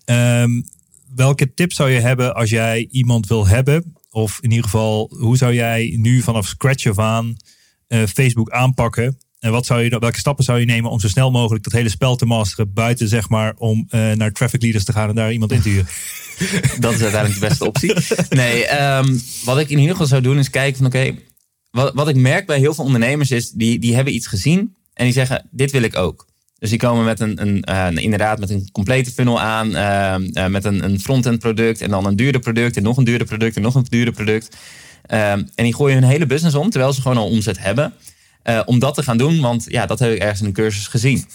Um, 0.05 0.65
welke 1.15 1.53
tips 1.53 1.75
zou 1.75 1.89
je 1.89 1.99
hebben 1.99 2.35
als 2.35 2.49
jij 2.49 2.87
iemand 2.91 3.27
wil 3.27 3.47
hebben? 3.47 3.95
Of 4.11 4.39
in 4.41 4.49
ieder 4.49 4.65
geval, 4.65 5.11
hoe 5.19 5.37
zou 5.37 5.53
jij 5.53 5.95
nu 5.97 6.21
vanaf 6.21 6.47
scratch 6.47 6.87
af 6.87 6.99
aan 6.99 7.37
Facebook 7.87 8.49
aanpakken? 8.51 9.17
En 9.39 9.51
wat 9.51 9.65
zou 9.65 9.81
je, 9.81 9.99
welke 9.99 10.17
stappen 10.17 10.43
zou 10.43 10.59
je 10.59 10.65
nemen 10.65 10.91
om 10.91 10.99
zo 10.99 11.07
snel 11.07 11.31
mogelijk 11.31 11.63
dat 11.63 11.73
hele 11.73 11.89
spel 11.89 12.15
te 12.15 12.25
masteren? 12.25 12.73
Buiten 12.73 13.07
zeg 13.07 13.29
maar 13.29 13.53
om 13.57 13.87
uh, 13.91 14.11
naar 14.11 14.31
traffic 14.31 14.61
leaders 14.61 14.83
te 14.83 14.93
gaan 14.93 15.09
en 15.09 15.15
daar 15.15 15.31
iemand 15.31 15.51
in 15.51 15.61
te 15.61 15.69
huren. 15.69 15.87
dat 16.79 16.93
is 16.93 17.01
uiteindelijk 17.01 17.41
de 17.41 17.47
beste 17.47 17.65
optie. 17.65 17.93
Nee, 18.29 18.81
um, 18.81 19.21
wat 19.43 19.59
ik 19.59 19.69
in 19.69 19.77
ieder 19.77 19.91
geval 19.91 20.07
zou 20.07 20.21
doen 20.21 20.39
is 20.39 20.49
kijken 20.49 20.77
van 20.77 20.85
oké, 20.85 21.15
wat, 21.71 21.93
wat 21.93 22.07
ik 22.07 22.15
merk 22.15 22.45
bij 22.45 22.59
heel 22.59 22.73
veel 22.73 22.85
ondernemers 22.85 23.31
is, 23.31 23.51
die, 23.51 23.79
die 23.79 23.95
hebben 23.95 24.13
iets 24.13 24.27
gezien 24.27 24.75
en 24.93 25.03
die 25.03 25.13
zeggen, 25.13 25.47
dit 25.51 25.71
wil 25.71 25.81
ik 25.81 25.97
ook. 25.97 26.27
Dus 26.57 26.69
die 26.69 26.79
komen 26.79 27.05
met 27.05 27.19
een, 27.19 27.41
een, 27.41 27.63
uh, 27.69 28.03
inderdaad 28.03 28.39
met 28.39 28.49
een 28.49 28.69
complete 28.71 29.11
funnel 29.11 29.41
aan, 29.41 29.69
uh, 29.69 30.47
met 30.47 30.65
een, 30.65 30.83
een 30.83 30.99
front-end 30.99 31.39
product 31.39 31.81
en 31.81 31.89
dan 31.89 32.05
een 32.05 32.15
duurder 32.15 32.41
product 32.41 32.77
en 32.77 32.83
nog 32.83 32.97
een 32.97 33.03
duurder 33.03 33.27
product 33.27 33.55
en 33.55 33.61
nog 33.61 33.75
een 33.75 33.85
duurder 33.89 34.13
product. 34.13 34.57
en 35.07 35.49
die 35.55 35.75
gooien 35.75 35.99
hun 35.99 36.09
hele 36.09 36.25
business 36.25 36.55
om, 36.55 36.69
terwijl 36.69 36.93
ze 36.93 37.01
gewoon 37.01 37.17
al 37.17 37.29
omzet 37.29 37.59
hebben. 37.59 37.93
Uh, 38.49 38.61
om 38.65 38.79
dat 38.79 38.93
te 38.93 39.03
gaan 39.03 39.17
doen, 39.17 39.39
want 39.39 39.65
ja, 39.67 39.85
dat 39.85 39.99
heb 39.99 40.11
ik 40.11 40.19
ergens 40.19 40.39
in 40.39 40.45
een 40.45 40.53
cursus 40.53 40.87
gezien. 40.87 41.25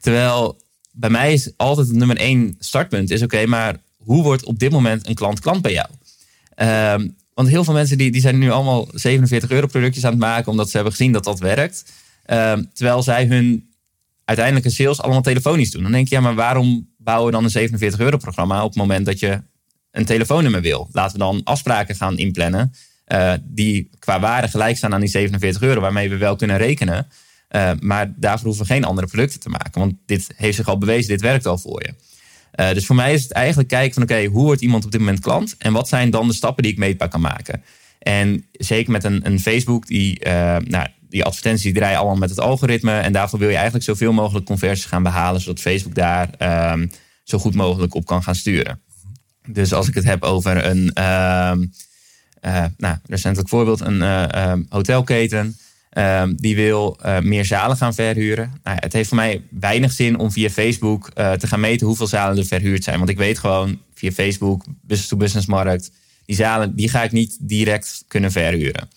Terwijl 0.00 0.60
bij 0.92 1.10
mij 1.10 1.32
is 1.32 1.52
altijd 1.56 1.86
het 1.86 1.96
nummer 1.96 2.16
één 2.16 2.56
startpunt 2.58 3.10
is 3.10 3.22
oké, 3.22 3.46
maar 3.46 3.76
hoe 3.96 4.22
wordt 4.22 4.44
op 4.44 4.58
dit 4.58 4.70
moment 4.70 5.08
een 5.08 5.14
klant 5.14 5.40
klant 5.40 5.62
bij 5.62 5.72
jou? 5.72 5.88
Uh, 6.56 7.08
want 7.34 7.48
heel 7.48 7.64
veel 7.64 7.74
mensen 7.74 7.98
die, 7.98 8.10
die 8.10 8.20
zijn 8.20 8.38
nu 8.38 8.50
allemaal 8.50 8.88
47 8.92 9.50
euro 9.50 9.66
productjes 9.66 10.04
aan 10.04 10.10
het 10.10 10.20
maken, 10.20 10.50
omdat 10.50 10.66
ze 10.66 10.76
hebben 10.76 10.92
gezien 10.92 11.12
dat 11.12 11.24
dat 11.24 11.38
werkt. 11.38 11.92
Ehm, 12.24 12.64
terwijl 12.72 13.02
zij 13.02 13.26
hun 13.26 13.68
uiteindelijke 14.24 14.70
sales 14.70 15.00
allemaal 15.00 15.22
telefonisch 15.22 15.70
doen. 15.70 15.82
Dan 15.82 15.92
denk 15.92 16.08
je, 16.08 16.14
ja, 16.14 16.20
maar 16.20 16.34
waarom 16.34 16.88
bouwen 16.96 17.26
we 17.26 17.32
dan 17.32 17.44
een 17.44 17.50
47 17.50 18.00
euro 18.00 18.16
programma 18.16 18.62
op 18.62 18.68
het 18.68 18.78
moment 18.78 19.06
dat 19.06 19.18
je 19.18 19.42
een 19.90 20.04
telefoonnummer 20.04 20.60
wil? 20.60 20.88
Laten 20.92 21.12
we 21.12 21.24
dan 21.24 21.40
afspraken 21.44 21.96
gaan 21.96 22.18
inplannen 22.18 22.72
uh, 23.06 23.32
die 23.42 23.90
qua 23.98 24.20
waarde 24.20 24.48
gelijk 24.48 24.76
staan 24.76 24.94
aan 24.94 25.00
die 25.00 25.08
47 25.08 25.62
euro, 25.62 25.80
waarmee 25.80 26.10
we 26.10 26.16
wel 26.16 26.36
kunnen 26.36 26.56
rekenen. 26.56 27.06
Uh, 27.50 27.70
maar 27.80 28.12
daarvoor 28.16 28.46
hoeven 28.46 28.66
we 28.66 28.72
geen 28.72 28.84
andere 28.84 29.06
producten 29.06 29.40
te 29.40 29.48
maken. 29.48 29.80
Want 29.80 29.94
dit 30.06 30.30
heeft 30.36 30.56
zich 30.56 30.68
al 30.68 30.78
bewezen, 30.78 31.08
dit 31.08 31.20
werkt 31.20 31.46
al 31.46 31.58
voor 31.58 31.82
je. 31.82 31.94
Uh, 32.60 32.74
dus 32.74 32.86
voor 32.86 32.96
mij 32.96 33.12
is 33.12 33.22
het 33.22 33.32
eigenlijk 33.32 33.68
kijken 33.68 33.94
van 33.94 34.02
oké, 34.02 34.24
hoe 34.24 34.44
wordt 34.44 34.60
iemand 34.60 34.84
op 34.84 34.90
dit 34.90 35.00
moment 35.00 35.20
klant? 35.20 35.54
En 35.58 35.72
wat 35.72 35.88
zijn 35.88 36.10
dan 36.10 36.28
de 36.28 36.34
stappen 36.34 36.62
die 36.62 36.72
ik 36.72 36.78
meetbaar 36.78 37.08
kan 37.08 37.20
maken? 37.20 37.62
En 37.98 38.46
zeker 38.52 38.92
met 38.92 39.04
een, 39.04 39.26
een 39.26 39.40
Facebook, 39.40 39.86
die, 39.86 40.18
nou, 40.64 40.86
die 41.08 41.24
advertenties 41.24 41.72
draaien 41.72 41.98
allemaal 41.98 42.16
met 42.16 42.30
het 42.30 42.40
algoritme. 42.40 42.98
En 42.98 43.12
daarvoor 43.12 43.38
wil 43.38 43.48
je 43.48 43.54
eigenlijk 43.54 43.84
zoveel 43.84 44.12
mogelijk 44.12 44.46
conversies 44.46 44.84
gaan 44.84 45.02
behalen, 45.02 45.40
zodat 45.40 45.60
Facebook 45.60 45.94
daar 45.94 46.28
um, 46.72 46.90
zo 47.22 47.38
goed 47.38 47.54
mogelijk 47.54 47.94
op 47.94 48.06
kan 48.06 48.22
gaan 48.22 48.34
sturen. 48.34 48.80
Dus 49.48 49.72
als 49.72 49.88
ik 49.88 49.94
het 49.94 50.04
heb 50.04 50.22
over 50.22 50.64
een, 50.64 50.90
uh, 50.98 51.52
nou, 52.76 52.96
recentelijk 53.06 53.48
voorbeeld, 53.48 53.80
een 53.80 54.00
uh, 54.00 54.52
hotelketen. 54.68 55.56
Ehm, 55.90 56.34
die 56.36 56.56
wil 56.56 56.98
uh, 57.04 57.18
meer 57.20 57.44
zalen 57.44 57.76
gaan 57.76 57.94
verhuren. 57.94 58.52
Nou, 58.62 58.76
het 58.80 58.92
heeft 58.92 59.08
voor 59.08 59.16
mij 59.16 59.42
weinig 59.50 59.92
zin 59.92 60.18
om 60.18 60.32
via 60.32 60.50
Facebook 60.50 61.10
te 61.10 61.46
gaan 61.46 61.60
meten 61.60 61.86
hoeveel 61.86 62.06
zalen 62.06 62.38
er 62.38 62.44
verhuurd 62.44 62.84
zijn. 62.84 62.98
Want 62.98 63.10
ik 63.10 63.16
weet 63.16 63.38
gewoon 63.38 63.80
via 63.94 64.10
Facebook, 64.10 64.64
business-to-business 64.82 65.46
markt, 65.46 65.90
die 66.26 66.36
zalen 66.36 66.76
die 66.76 66.88
ga 66.88 67.02
ik 67.02 67.12
niet 67.12 67.36
direct 67.40 68.04
kunnen 68.08 68.32
verhuren. 68.32 68.88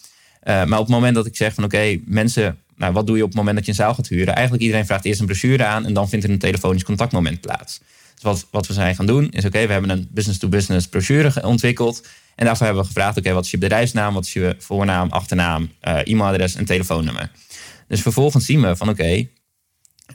Maar 0.44 0.80
op 0.80 0.86
het 0.86 0.88
moment 0.88 1.16
dat 1.16 1.26
ik 1.26 1.36
zeg 1.36 1.54
van 1.54 1.64
oké, 1.64 2.00
mensen, 2.06 2.58
nou, 2.76 2.94
wat 2.94 3.08
doe 3.08 3.18
je 3.18 3.24
op 3.24 3.30
het 3.30 3.38
moment 3.38 3.56
dat 3.56 3.66
je 3.66 3.72
een 3.72 3.78
zaal 3.78 3.94
gaat 3.94 4.08
huren? 4.08 4.34
Eigenlijk 4.34 4.64
iedereen 4.64 4.86
vraagt 4.86 5.06
eerst 5.06 5.20
een 5.20 5.26
brochure 5.26 5.66
aan 5.66 5.86
en 5.86 5.94
dan 5.94 6.10
vindt 6.10 6.26
er 6.26 6.32
een 6.32 6.40
telefonisch 6.40 6.84
contactmoment 6.84 7.42
plaats. 7.42 7.80
Wat, 8.22 8.48
wat 8.52 8.68
we 8.68 8.74
zijn 8.74 8.96
gaan 8.96 9.06
doen 9.06 9.30
is 9.30 9.46
oké, 9.46 9.66
we 9.66 9.72
hebben 9.72 9.90
een 9.90 10.08
business-to-business 10.12 10.88
brochure 10.88 11.44
ontwikkeld. 11.44 12.08
En 12.36 12.46
daarvoor 12.46 12.66
hebben 12.66 12.84
we 12.84 12.90
gevraagd, 12.90 13.18
oké, 13.18 13.34
wat 13.34 13.46
is 13.46 13.52
je 13.52 13.58
bedrijfsnaam, 13.58 14.14
wat 14.14 14.26
is 14.26 14.34
je 14.34 14.56
voornaam, 14.60 15.10
achternaam, 15.10 15.72
uh, 15.88 16.00
e-mailadres 16.04 16.56
en 16.56 16.66
telefoonnummer. 16.66 17.32
Dus 17.88 18.02
vervolgens 18.02 18.46
zien 18.46 18.62
we 18.62 18.76
van 18.76 18.90
oké, 18.90 19.28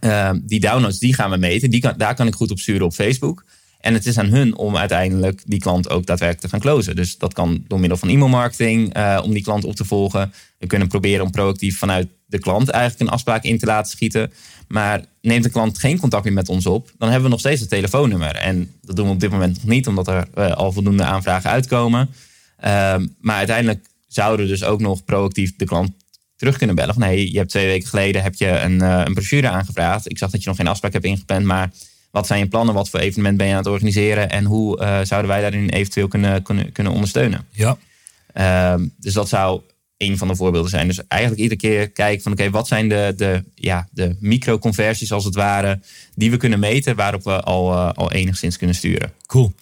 uh, 0.01 0.31
die 0.43 0.61
downloads 0.61 0.99
die 0.99 1.15
gaan 1.15 1.31
we 1.31 1.37
meten, 1.37 1.71
die 1.71 1.97
daar 1.97 2.15
kan 2.15 2.27
ik 2.27 2.35
goed 2.35 2.51
op 2.51 2.59
sturen 2.59 2.87
op 2.87 2.93
Facebook. 2.93 3.45
En 3.83 3.95
het 3.95 4.07
is 4.07 4.19
aan 4.19 4.27
hun 4.27 4.57
om 4.57 4.77
uiteindelijk 4.77 5.43
die 5.45 5.59
klant 5.59 5.91
ook 5.91 6.07
daadwerkelijk 6.07 6.41
te 6.41 6.49
gaan 6.49 6.61
closen. 6.61 6.97
Dus 6.97 7.19
dat 7.19 7.33
kan 7.33 7.65
door 7.69 7.81
middel 7.81 7.99
van 7.99 8.09
e-mailmarketing 8.09 8.97
uh, 8.97 9.21
om 9.25 9.33
die 9.33 9.43
klant 9.43 9.65
op 9.65 9.75
te 9.75 9.85
volgen. 9.85 10.33
We 10.59 10.67
kunnen 10.67 10.89
proberen 10.89 11.25
om 11.25 11.31
proactief 11.31 11.79
vanuit 11.79 12.09
de 12.27 12.39
klant 12.39 12.69
eigenlijk 12.69 13.03
een 13.03 13.15
afspraak 13.15 13.45
in 13.45 13.59
te 13.59 13.67
laten 13.67 13.91
schieten. 13.91 14.33
Maar 14.69 15.05
neemt 15.21 15.43
de 15.43 15.51
klant 15.51 15.79
geen 15.79 15.99
contact 15.99 16.25
meer 16.25 16.33
met 16.33 16.49
ons 16.49 16.67
op, 16.67 16.91
dan 16.99 17.09
hebben 17.09 17.25
we 17.25 17.31
nog 17.31 17.41
steeds 17.41 17.61
het 17.61 17.69
telefoonnummer. 17.69 18.35
En 18.35 18.71
dat 18.83 18.97
doen 18.97 19.07
we 19.07 19.13
op 19.13 19.21
dit 19.21 19.31
moment 19.31 19.55
nog 19.55 19.65
niet, 19.65 19.87
omdat 19.87 20.09
er 20.09 20.29
uh, 20.39 20.53
al 20.53 20.73
voldoende 20.73 21.05
aanvragen 21.05 21.51
uitkomen. 21.51 22.09
Uh, 22.65 22.95
maar 23.21 23.37
uiteindelijk 23.37 23.87
zouden 24.09 24.47
we 24.47 24.53
dus 24.53 24.65
ook 24.65 24.81
nog 24.81 25.05
proactief 25.05 25.57
de 25.57 25.65
klant 25.65 25.91
terug 26.37 26.57
kunnen 26.57 26.77
bellen. 26.77 26.95
Van 26.95 27.03
hey, 27.03 27.27
je 27.27 27.39
hebt 27.39 27.51
twee 27.51 27.67
weken 27.67 27.89
geleden 27.89 28.23
heb 28.23 28.35
je 28.35 28.49
een, 28.49 28.83
uh, 28.83 29.03
een 29.05 29.15
brochure 29.15 29.49
aangevraagd. 29.49 30.11
Ik 30.11 30.19
zag 30.19 30.31
dat 30.31 30.43
je 30.43 30.49
nog 30.49 30.57
geen 30.57 30.69
afspraak 30.69 30.93
hebt 30.93 31.05
ingepland, 31.05 31.45
maar 31.45 31.71
wat 32.13 32.27
zijn 32.27 32.39
je 32.39 32.49
plannen? 32.49 32.75
Wat 32.75 32.91
voor 32.91 33.01
evenement 33.01 33.37
ben 33.37 33.47
je 33.47 33.53
aan 33.53 33.59
het 33.59 33.69
organiseren? 33.69 34.31
En 34.31 34.45
hoe 34.45 34.81
uh, 34.81 35.01
zouden 35.03 35.31
wij 35.31 35.41
daarin 35.41 35.69
eventueel 35.69 36.09
kunnen, 36.09 36.43
kunnen, 36.43 36.73
kunnen 36.73 36.93
ondersteunen? 36.93 37.47
Ja. 37.51 37.77
Uh, 38.35 38.87
dus 38.97 39.13
dat 39.13 39.29
zou 39.29 39.61
een 39.97 40.19
van 40.19 40.29
de 40.29 40.37
voorbeelden 40.37 40.71
zijn. 40.71 40.87
Dus 40.87 41.07
eigenlijk 41.09 41.43
iedere 41.43 41.61
keer 41.61 41.91
kijken 41.91 42.23
van 42.23 42.33
oké, 42.33 42.41
okay, 42.41 42.53
wat 42.53 42.69
zijn 42.69 42.89
de, 42.89 43.13
de, 43.17 43.45
ja, 43.55 43.89
de 43.91 44.17
microconversies 44.21 45.13
als 45.13 45.25
het 45.25 45.35
ware, 45.35 45.81
die 46.15 46.31
we 46.31 46.37
kunnen 46.37 46.59
meten, 46.59 46.97
waarop 46.97 47.25
we 47.25 47.41
al, 47.41 47.73
uh, 47.73 47.91
al 47.93 48.13
enigszins 48.13 48.57
kunnen 48.57 48.77
sturen. 48.77 49.13
Cool. 49.27 49.53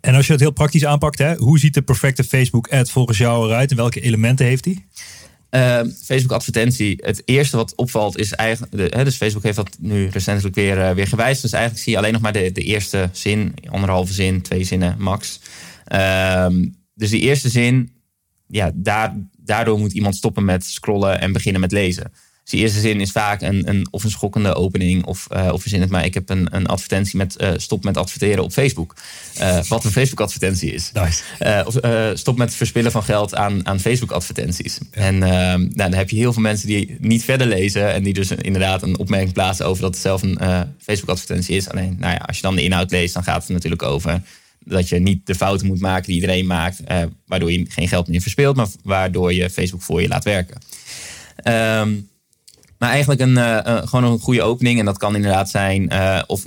En 0.00 0.14
als 0.14 0.26
je 0.26 0.32
het 0.32 0.40
heel 0.40 0.50
praktisch 0.50 0.84
aanpakt, 0.84 1.18
hè, 1.18 1.34
hoe 1.34 1.58
ziet 1.58 1.74
de 1.74 1.82
perfecte 1.82 2.24
Facebook 2.24 2.68
ad 2.68 2.90
volgens 2.90 3.18
jou 3.18 3.48
eruit 3.48 3.70
en 3.70 3.76
welke 3.76 4.00
elementen 4.00 4.46
heeft 4.46 4.64
die? 4.64 4.86
Uh, 5.50 5.80
Facebook 6.02 6.32
advertentie. 6.32 6.98
Het 7.00 7.22
eerste 7.24 7.56
wat 7.56 7.74
opvalt 7.74 8.18
is 8.18 8.32
eigenlijk. 8.32 8.94
Hè, 8.94 9.04
dus 9.04 9.16
Facebook 9.16 9.42
heeft 9.42 9.56
dat 9.56 9.76
nu 9.80 10.08
recentelijk 10.08 10.54
weer, 10.54 10.78
uh, 10.78 10.90
weer 10.90 11.06
gewijzigd. 11.06 11.42
Dus 11.42 11.52
eigenlijk 11.52 11.82
zie 11.82 11.92
je 11.92 11.98
alleen 11.98 12.12
nog 12.12 12.22
maar 12.22 12.32
de, 12.32 12.52
de 12.52 12.62
eerste 12.62 13.08
zin, 13.12 13.54
anderhalve 13.70 14.12
zin, 14.12 14.42
twee 14.42 14.64
zinnen 14.64 14.96
max. 14.98 15.40
Uh, 15.92 16.46
dus 16.94 17.10
die 17.10 17.20
eerste 17.20 17.48
zin, 17.48 17.92
ja, 18.46 18.70
daar, 18.74 19.16
daardoor 19.36 19.78
moet 19.78 19.92
iemand 19.92 20.16
stoppen 20.16 20.44
met 20.44 20.64
scrollen 20.64 21.20
en 21.20 21.32
beginnen 21.32 21.60
met 21.60 21.72
lezen. 21.72 22.12
Dus 22.48 22.58
die 22.58 22.66
eerste 22.66 22.80
zin 22.80 23.00
is 23.00 23.10
vaak 23.10 23.42
een, 23.42 23.68
een, 23.68 23.86
of 23.90 24.04
een 24.04 24.10
schokkende 24.10 24.54
opening. 24.54 25.04
Of, 25.04 25.26
uh, 25.32 25.48
of 25.52 25.60
verzin 25.60 25.80
het 25.80 25.90
maar, 25.90 26.04
ik 26.04 26.14
heb 26.14 26.28
een, 26.28 26.48
een 26.50 26.66
advertentie 26.66 27.16
met 27.16 27.36
uh, 27.40 27.50
stop 27.56 27.84
met 27.84 27.96
adverteren 27.96 28.44
op 28.44 28.52
Facebook. 28.52 28.94
Uh, 29.40 29.62
wat 29.62 29.84
een 29.84 29.90
Facebook 29.90 30.20
advertentie 30.20 30.72
is. 30.72 30.92
Nice. 30.92 31.22
of 31.64 31.78
stop 32.18 32.36
met 32.36 32.54
verspillen 32.54 32.92
van 32.92 33.02
geld 33.02 33.34
aan, 33.34 33.66
aan 33.66 33.80
Facebook 33.80 34.10
advertenties. 34.10 34.78
Ja. 34.92 35.00
En 35.00 35.18
nou, 35.18 35.68
dan 35.74 35.94
heb 35.94 36.10
je 36.10 36.16
heel 36.16 36.32
veel 36.32 36.42
mensen 36.42 36.66
die 36.66 36.96
niet 37.00 37.24
verder 37.24 37.46
lezen. 37.46 37.92
En 37.92 38.02
die 38.02 38.12
dus 38.12 38.30
inderdaad 38.30 38.82
een 38.82 38.98
opmerking 38.98 39.32
plaatsen 39.32 39.66
over 39.66 39.82
dat 39.82 39.94
het 39.94 40.02
zelf 40.02 40.22
een 40.22 40.38
Facebook 40.78 41.10
advertentie 41.10 41.56
is. 41.56 41.68
Alleen, 41.68 41.96
nou 41.98 42.12
ja, 42.12 42.18
als 42.26 42.36
je 42.36 42.42
dan 42.42 42.54
de 42.54 42.62
inhoud 42.62 42.90
leest, 42.90 43.14
dan 43.14 43.24
gaat 43.24 43.42
het 43.42 43.52
natuurlijk 43.52 43.82
over 43.82 44.22
dat 44.64 44.88
je 44.88 44.98
niet 44.98 45.26
de 45.26 45.34
fouten 45.34 45.66
moet 45.66 45.80
maken 45.80 46.06
die 46.06 46.14
iedereen 46.14 46.46
maakt. 46.46 46.80
waardoor 47.26 47.52
je 47.52 47.64
geen 47.68 47.88
geld 47.88 48.08
meer 48.08 48.20
verspeelt, 48.20 48.56
maar 48.56 48.68
waardoor 48.82 49.32
je 49.32 49.50
Facebook 49.50 49.82
voor 49.82 50.02
je 50.02 50.08
laat 50.08 50.24
werken. 50.24 50.60
Um, 51.44 52.08
maar 52.78 52.90
eigenlijk 52.90 53.20
een, 53.20 53.36
uh, 53.36 53.76
gewoon 53.84 54.04
een 54.04 54.18
goede 54.18 54.42
opening. 54.42 54.78
En 54.78 54.84
dat 54.84 54.98
kan 54.98 55.14
inderdaad 55.14 55.50
zijn 55.50 55.92
uh, 55.92 56.22
of 56.26 56.44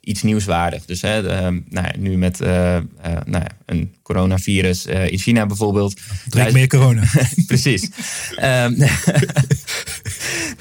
iets 0.00 0.22
nieuwswaardig. 0.22 0.84
Dus 0.84 1.02
hè, 1.02 1.22
de, 1.22 1.62
nou 1.68 1.86
ja, 1.86 1.92
nu 1.98 2.16
met 2.16 2.38
nou 2.38 2.84
ja, 3.30 3.46
een 3.66 3.94
coronavirus 4.02 4.86
in 4.86 5.18
China 5.18 5.46
bijvoorbeeld. 5.46 6.00
Drink 6.28 6.52
meer 6.52 6.66
corona. 6.66 7.02
Precies. 7.46 7.90
um, 8.42 8.76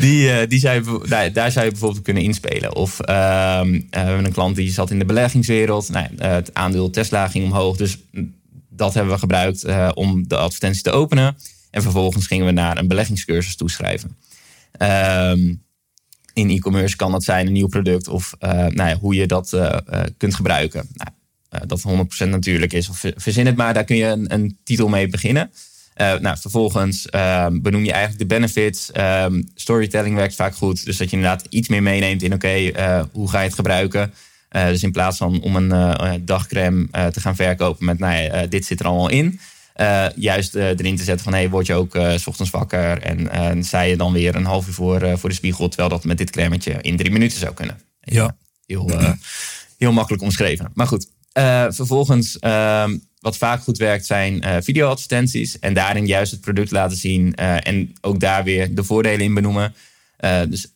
die, 0.03 0.47
die 0.47 0.59
zou 0.59 1.07
nou, 1.07 1.31
daar 1.31 1.51
zou 1.51 1.65
je 1.65 1.71
bijvoorbeeld 1.71 2.03
kunnen 2.03 2.23
inspelen. 2.23 2.75
Of 2.75 2.99
ehm, 2.99 3.71
we 3.71 3.85
hebben 3.89 4.25
een 4.25 4.31
klant 4.31 4.55
die 4.55 4.71
zat 4.71 4.91
in 4.91 4.99
de 4.99 5.05
beleggingswereld. 5.05 5.89
Nou, 5.89 6.07
het 6.17 6.53
aandeel 6.53 6.89
Tesla 6.89 7.27
ging 7.27 7.45
omhoog. 7.45 7.77
Dus 7.77 7.97
dat 8.69 8.93
hebben 8.93 9.13
we 9.13 9.19
gebruikt 9.19 9.65
om 9.93 10.27
de 10.27 10.37
advertentie 10.37 10.83
te 10.83 10.91
openen. 10.91 11.37
En 11.71 11.81
vervolgens 11.81 12.27
gingen 12.27 12.45
we 12.45 12.51
naar 12.51 12.77
een 12.77 12.87
beleggingscursus 12.87 13.55
toeschrijven. 13.55 14.15
Um, 14.79 15.65
in 16.37 16.49
e-commerce 16.49 16.95
kan 16.95 17.11
dat 17.11 17.23
zijn 17.23 17.47
een 17.47 17.53
nieuw 17.53 17.67
product 17.67 18.07
of 18.07 18.33
uh, 18.39 18.49
nou 18.49 18.89
ja, 18.89 18.95
hoe 18.95 19.15
je 19.15 19.27
dat 19.27 19.51
uh, 19.53 19.61
uh, 19.61 20.01
kunt 20.17 20.35
gebruiken. 20.35 20.87
Nou, 20.93 21.11
dat 21.67 21.83
100% 22.25 22.29
natuurlijk 22.29 22.73
is. 22.73 22.89
Of 22.89 23.03
verzin 23.15 23.45
het 23.45 23.55
maar, 23.55 23.73
daar 23.73 23.83
kun 23.83 23.95
je 23.95 24.05
een, 24.05 24.33
een 24.33 24.57
titel 24.63 24.87
mee 24.87 25.07
beginnen. 25.07 25.51
nou, 25.95 26.37
vervolgens 26.37 27.09
ehm, 27.09 27.61
benoem 27.61 27.83
je 27.83 27.91
eigenlijk 27.91 28.19
de 28.19 28.35
benefits. 28.35 28.91
Um, 28.97 29.49
storytelling 29.55 30.15
werkt 30.15 30.35
vaak 30.35 30.55
goed. 30.55 30.85
Dus 30.85 30.97
dat 30.97 31.09
je 31.09 31.15
inderdaad 31.15 31.45
iets 31.49 31.67
meer 31.67 31.83
meeneemt 31.83 32.23
in 32.23 32.33
oké, 32.33 32.71
hoe 33.11 33.29
ga 33.29 33.39
je 33.39 33.45
het 33.45 33.55
gebruiken. 33.55 34.13
dus 34.49 34.83
in 34.83 34.91
plaats 34.91 35.17
van 35.17 35.41
om 35.41 35.55
een 35.55 36.25
dagcreme 36.25 36.87
te 37.11 37.21
gaan 37.21 37.35
verkopen 37.35 37.85
met 37.85 37.99
nou 37.99 38.15
ja, 38.15 38.45
dit 38.45 38.65
zit 38.65 38.79
er 38.79 38.85
allemaal 38.85 39.09
in. 39.09 39.39
Uh, 39.81 40.05
juist 40.15 40.55
uh, 40.55 40.63
erin 40.63 40.95
te 40.95 41.03
zetten 41.03 41.23
van 41.23 41.33
hey, 41.33 41.49
word 41.49 41.65
je 41.65 41.73
ook 41.73 41.95
uh, 41.95 42.17
s 42.17 42.27
ochtends 42.27 42.51
wakker 42.51 43.01
en, 43.01 43.31
en 43.31 43.63
sta 43.63 43.81
je 43.81 43.97
dan 43.97 44.13
weer 44.13 44.35
een 44.35 44.45
half 44.45 44.67
uur 44.67 44.73
voor, 44.73 45.17
voor 45.17 45.29
de 45.29 45.35
spiegel, 45.35 45.67
terwijl 45.67 45.89
dat 45.89 46.03
met 46.03 46.17
dit 46.17 46.29
cremmetje 46.29 46.81
in 46.81 46.97
drie 46.97 47.11
minuten 47.11 47.39
zou 47.39 47.53
kunnen. 47.53 47.81
Ja. 47.99 48.37
Heel, 48.65 48.91
heel 49.77 49.91
makkelijk 49.91 50.23
omschreven. 50.23 50.71
Maar 50.73 50.87
goed, 50.87 51.07
vervolgens 51.75 52.39
ehm, 52.39 52.97
wat 53.19 53.37
vaak 53.37 53.61
goed 53.61 53.77
werkt 53.77 54.05
zijn 54.05 54.63
video-advertenties 54.63 55.59
en 55.59 55.73
daarin 55.73 56.05
juist 56.05 56.31
het 56.31 56.41
product 56.41 56.71
laten 56.71 56.97
zien 56.97 57.35
en 57.35 57.95
ook 58.01 58.19
daar 58.19 58.43
weer 58.43 58.75
de 58.75 58.83
voordelen 58.83 59.25
in 59.25 59.33
benoemen. 59.33 59.73
dus 60.49 60.67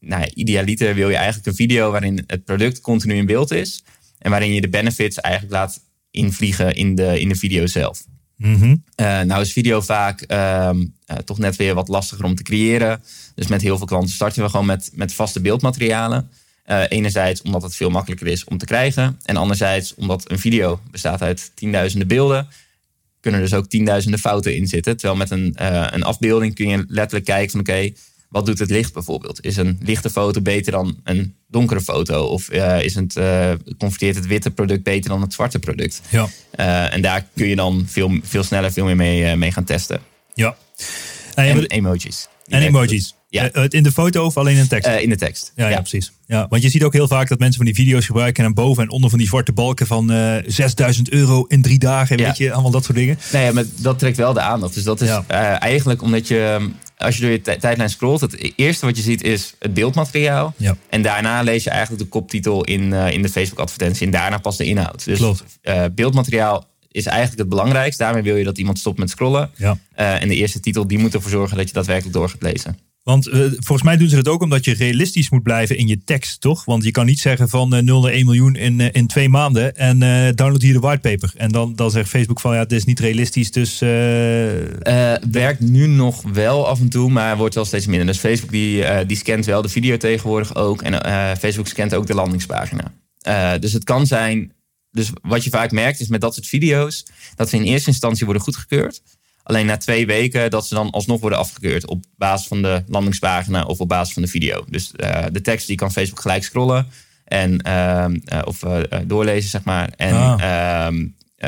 nou 0.00 0.22
ja, 0.22 0.30
idealiter 0.34 0.94
wil 0.94 1.08
je 1.08 1.16
eigenlijk 1.16 1.46
een 1.46 1.54
video 1.54 1.90
waarin 1.90 2.24
het 2.26 2.44
product 2.44 2.80
continu 2.80 3.14
in 3.14 3.26
beeld 3.26 3.50
is 3.50 3.84
en 4.18 4.30
waarin 4.30 4.54
je 4.54 4.60
de 4.60 4.68
benefits 4.68 5.20
eigenlijk 5.20 5.54
laat 5.54 5.80
invliegen 6.10 6.74
in 6.74 6.94
de, 6.94 7.20
in 7.20 7.28
de 7.28 7.36
video 7.36 7.66
zelf. 7.66 8.04
-hmm. 8.36 8.84
uh, 9.00 9.20
nou 9.20 9.40
is 9.40 9.52
video 9.52 9.80
vaak 9.80 10.24
uh, 10.28 10.70
uh, 11.10 11.16
toch 11.24 11.38
net 11.38 11.56
weer 11.56 11.74
wat 11.74 11.88
lastiger 11.88 12.24
om 12.24 12.34
te 12.34 12.42
creëren. 12.42 13.02
Dus 13.34 13.46
met 13.46 13.62
heel 13.62 13.76
veel 13.76 13.86
klanten 13.86 14.14
starten 14.14 14.42
we 14.42 14.48
gewoon 14.48 14.66
met, 14.66 14.90
met 14.92 15.14
vaste 15.14 15.40
beeldmaterialen. 15.40 16.30
Eh, 16.64 16.82
enerzijds 16.88 17.42
omdat 17.42 17.62
het 17.62 17.76
veel 17.76 17.90
makkelijker 17.90 18.26
is 18.26 18.44
om 18.44 18.58
te 18.58 18.64
krijgen. 18.64 19.18
En 19.24 19.36
anderzijds 19.36 19.94
omdat 19.94 20.30
een 20.30 20.38
video 20.38 20.80
bestaat 20.90 21.22
uit 21.22 21.50
tienduizenden 21.54 22.08
beelden. 22.08 22.48
Kunnen 23.20 23.40
dus 23.40 23.54
ook 23.54 23.66
tienduizenden 23.66 24.20
fouten 24.20 24.56
in 24.56 24.66
zitten. 24.66 24.96
Terwijl 24.96 25.18
met 25.18 25.30
een, 25.30 25.54
een 25.94 26.02
afbeelding 26.02 26.54
kun 26.54 26.68
je 26.68 26.84
letterlijk 26.88 27.24
kijken 27.24 27.50
van 27.50 27.60
oké, 27.60 27.92
wat 28.34 28.46
doet 28.46 28.58
het 28.58 28.70
licht 28.70 28.92
bijvoorbeeld? 28.92 29.44
Is 29.44 29.56
een 29.56 29.78
lichte 29.82 30.10
foto 30.10 30.40
beter 30.40 30.72
dan 30.72 30.96
een 31.04 31.34
donkere 31.48 31.80
foto? 31.80 32.24
Of 32.24 32.52
uh, 32.52 32.82
is 32.82 32.94
het, 32.94 33.16
uh, 33.16 33.50
converteert 33.78 34.16
het 34.16 34.26
witte 34.26 34.50
product 34.50 34.82
beter 34.82 35.10
dan 35.10 35.20
het 35.20 35.32
zwarte 35.32 35.58
product? 35.58 36.00
Ja. 36.08 36.28
Uh, 36.56 36.94
en 36.94 37.02
daar 37.02 37.26
kun 37.34 37.46
je 37.46 37.56
dan 37.56 37.84
veel, 37.88 38.18
veel 38.22 38.42
sneller 38.42 38.72
veel 38.72 38.84
meer 38.84 38.96
mee, 38.96 39.36
mee 39.36 39.52
gaan 39.52 39.64
testen. 39.64 40.00
Ja. 40.34 40.56
En, 41.34 41.46
en 41.46 41.66
emojis. 41.66 42.28
En 42.46 42.62
emojis. 42.62 43.14
Ja. 43.28 43.50
in 43.68 43.82
de 43.82 43.92
foto 43.92 44.24
of 44.24 44.36
alleen 44.36 44.56
in 44.56 44.62
de 44.62 44.68
tekst? 44.68 44.90
in 44.90 45.08
de 45.08 45.16
tekst. 45.16 45.52
Ja, 45.56 45.68
ja, 45.68 45.78
precies. 45.80 46.12
Ja, 46.26 46.46
want 46.48 46.62
je 46.62 46.68
ziet 46.68 46.82
ook 46.82 46.92
heel 46.92 47.08
vaak 47.08 47.28
dat 47.28 47.38
mensen 47.38 47.56
van 47.56 47.66
die 47.66 47.74
video's 47.74 48.06
gebruiken 48.06 48.44
en 48.44 48.54
boven 48.54 48.82
en 48.82 48.90
onder 48.90 49.10
van 49.10 49.18
die 49.18 49.28
zwarte 49.28 49.52
balken 49.52 49.86
van 49.86 50.12
6000 50.46 51.10
euro 51.10 51.44
in 51.44 51.62
drie 51.62 51.78
dagen. 51.78 52.16
Weet 52.16 52.36
je, 52.36 52.52
allemaal 52.52 52.70
dat 52.70 52.84
soort 52.84 52.96
dingen. 52.96 53.18
Nee, 53.32 53.52
maar 53.52 53.64
dat 53.76 53.98
trekt 53.98 54.16
wel 54.16 54.32
de 54.32 54.40
aandacht. 54.40 54.74
Dus 54.74 54.82
dat 54.82 55.00
is 55.00 55.10
eigenlijk 55.58 56.02
omdat 56.02 56.28
je 56.28 56.70
als 56.96 57.16
je 57.16 57.20
door 57.20 57.30
je 57.30 57.40
tijdlijn 57.40 57.90
scrolt, 57.90 58.20
het 58.20 58.52
eerste 58.56 58.86
wat 58.86 58.96
je 58.96 59.02
ziet 59.02 59.22
is 59.22 59.54
het 59.58 59.74
beeldmateriaal. 59.74 60.54
Ja. 60.56 60.76
En 60.88 61.02
daarna 61.02 61.42
lees 61.42 61.64
je 61.64 61.70
eigenlijk 61.70 62.02
de 62.02 62.08
koptitel 62.08 62.64
in, 62.64 62.82
uh, 62.82 63.10
in 63.10 63.22
de 63.22 63.28
Facebook-advertentie. 63.28 64.06
En 64.06 64.12
daarna 64.12 64.38
pas 64.38 64.56
de 64.56 64.64
inhoud. 64.64 65.04
Dus 65.04 65.20
uh, 65.20 65.84
beeldmateriaal 65.92 66.66
is 66.90 67.06
eigenlijk 67.06 67.38
het 67.38 67.48
belangrijkste. 67.48 68.02
Daarmee 68.02 68.22
wil 68.22 68.36
je 68.36 68.44
dat 68.44 68.58
iemand 68.58 68.78
stopt 68.78 68.98
met 68.98 69.10
scrollen. 69.10 69.50
Ja. 69.56 69.78
Uh, 69.96 70.22
en 70.22 70.28
de 70.28 70.34
eerste 70.34 70.60
titel 70.60 70.86
die 70.86 70.98
moet 70.98 71.14
ervoor 71.14 71.30
zorgen 71.30 71.56
dat 71.56 71.68
je 71.68 71.74
daadwerkelijk 71.74 72.14
door 72.14 72.28
gaat 72.28 72.42
lezen. 72.42 72.78
Want 73.04 73.28
uh, 73.28 73.34
volgens 73.34 73.82
mij 73.82 73.96
doen 73.96 74.08
ze 74.08 74.16
het 74.16 74.28
ook 74.28 74.42
omdat 74.42 74.64
je 74.64 74.74
realistisch 74.74 75.30
moet 75.30 75.42
blijven 75.42 75.76
in 75.76 75.86
je 75.86 76.04
tekst, 76.04 76.40
toch? 76.40 76.64
Want 76.64 76.84
je 76.84 76.90
kan 76.90 77.06
niet 77.06 77.20
zeggen 77.20 77.48
van 77.48 77.74
uh, 77.74 77.82
0 77.82 78.00
naar 78.00 78.12
1 78.12 78.24
miljoen 78.24 78.56
in, 78.56 78.78
uh, 78.78 78.88
in 78.92 79.06
twee 79.06 79.28
maanden 79.28 79.76
en 79.76 79.98
download 80.34 80.62
hier 80.62 80.72
de 80.72 80.78
whitepaper. 80.78 81.32
En 81.36 81.52
dan, 81.52 81.74
dan 81.74 81.90
zegt 81.90 82.08
Facebook 82.08 82.40
van 82.40 82.54
ja, 82.54 82.60
het 82.60 82.72
is 82.72 82.84
niet 82.84 83.00
realistisch, 83.00 83.50
dus... 83.50 83.78
werkt 85.30 85.60
nu 85.60 85.86
nog 85.86 86.22
wel 86.32 86.68
af 86.68 86.80
en 86.80 86.88
toe, 86.88 87.10
maar 87.10 87.36
wordt 87.36 87.54
wel 87.54 87.64
steeds 87.64 87.86
minder. 87.86 88.06
Dus 88.06 88.18
Facebook 88.18 88.50
die, 88.50 89.06
die 89.06 89.16
scant 89.16 89.44
wel 89.44 89.62
de 89.62 89.68
video 89.68 89.96
tegenwoordig 89.96 90.54
ook. 90.54 90.82
En 90.82 90.94
Facebook 91.38 91.66
scant 91.66 91.94
ook 91.94 92.06
de 92.06 92.14
landingspagina. 92.14 92.92
dus 93.58 93.72
het 93.72 93.84
kan 93.84 94.06
zijn... 94.06 94.52
Dus 94.90 95.10
wat 95.22 95.44
je 95.44 95.50
vaak 95.50 95.70
merkt 95.70 96.00
is 96.00 96.08
met 96.08 96.20
dat 96.20 96.34
soort 96.34 96.46
video's... 96.46 97.06
dat 97.36 97.48
ze 97.48 97.56
in 97.56 97.62
eerste 97.62 97.88
instantie 97.88 98.24
worden 98.24 98.42
goedgekeurd... 98.42 99.02
Alleen 99.44 99.66
na 99.66 99.76
twee 99.76 100.06
weken 100.06 100.50
dat 100.50 100.66
ze 100.66 100.74
dan 100.74 100.90
alsnog 100.90 101.20
worden 101.20 101.38
afgekeurd 101.38 101.86
op 101.86 102.04
basis 102.16 102.46
van 102.46 102.62
de 102.62 102.82
landingspagina 102.86 103.64
of 103.64 103.80
op 103.80 103.88
basis 103.88 104.14
van 104.14 104.22
de 104.22 104.28
video. 104.28 104.64
Dus 104.68 104.92
uh, 104.96 105.24
de 105.32 105.40
tekst 105.40 105.66
die 105.66 105.76
kan 105.76 105.92
Facebook 105.92 106.20
gelijk 106.20 106.44
scrollen 106.44 106.86
en, 107.24 107.66
uh, 107.66 108.04
uh, 108.08 108.40
of 108.44 108.58
doorlezen, 109.04 109.50
zeg 109.50 109.64
maar. 109.64 109.92
En 109.96 110.14
ah. 110.14 110.88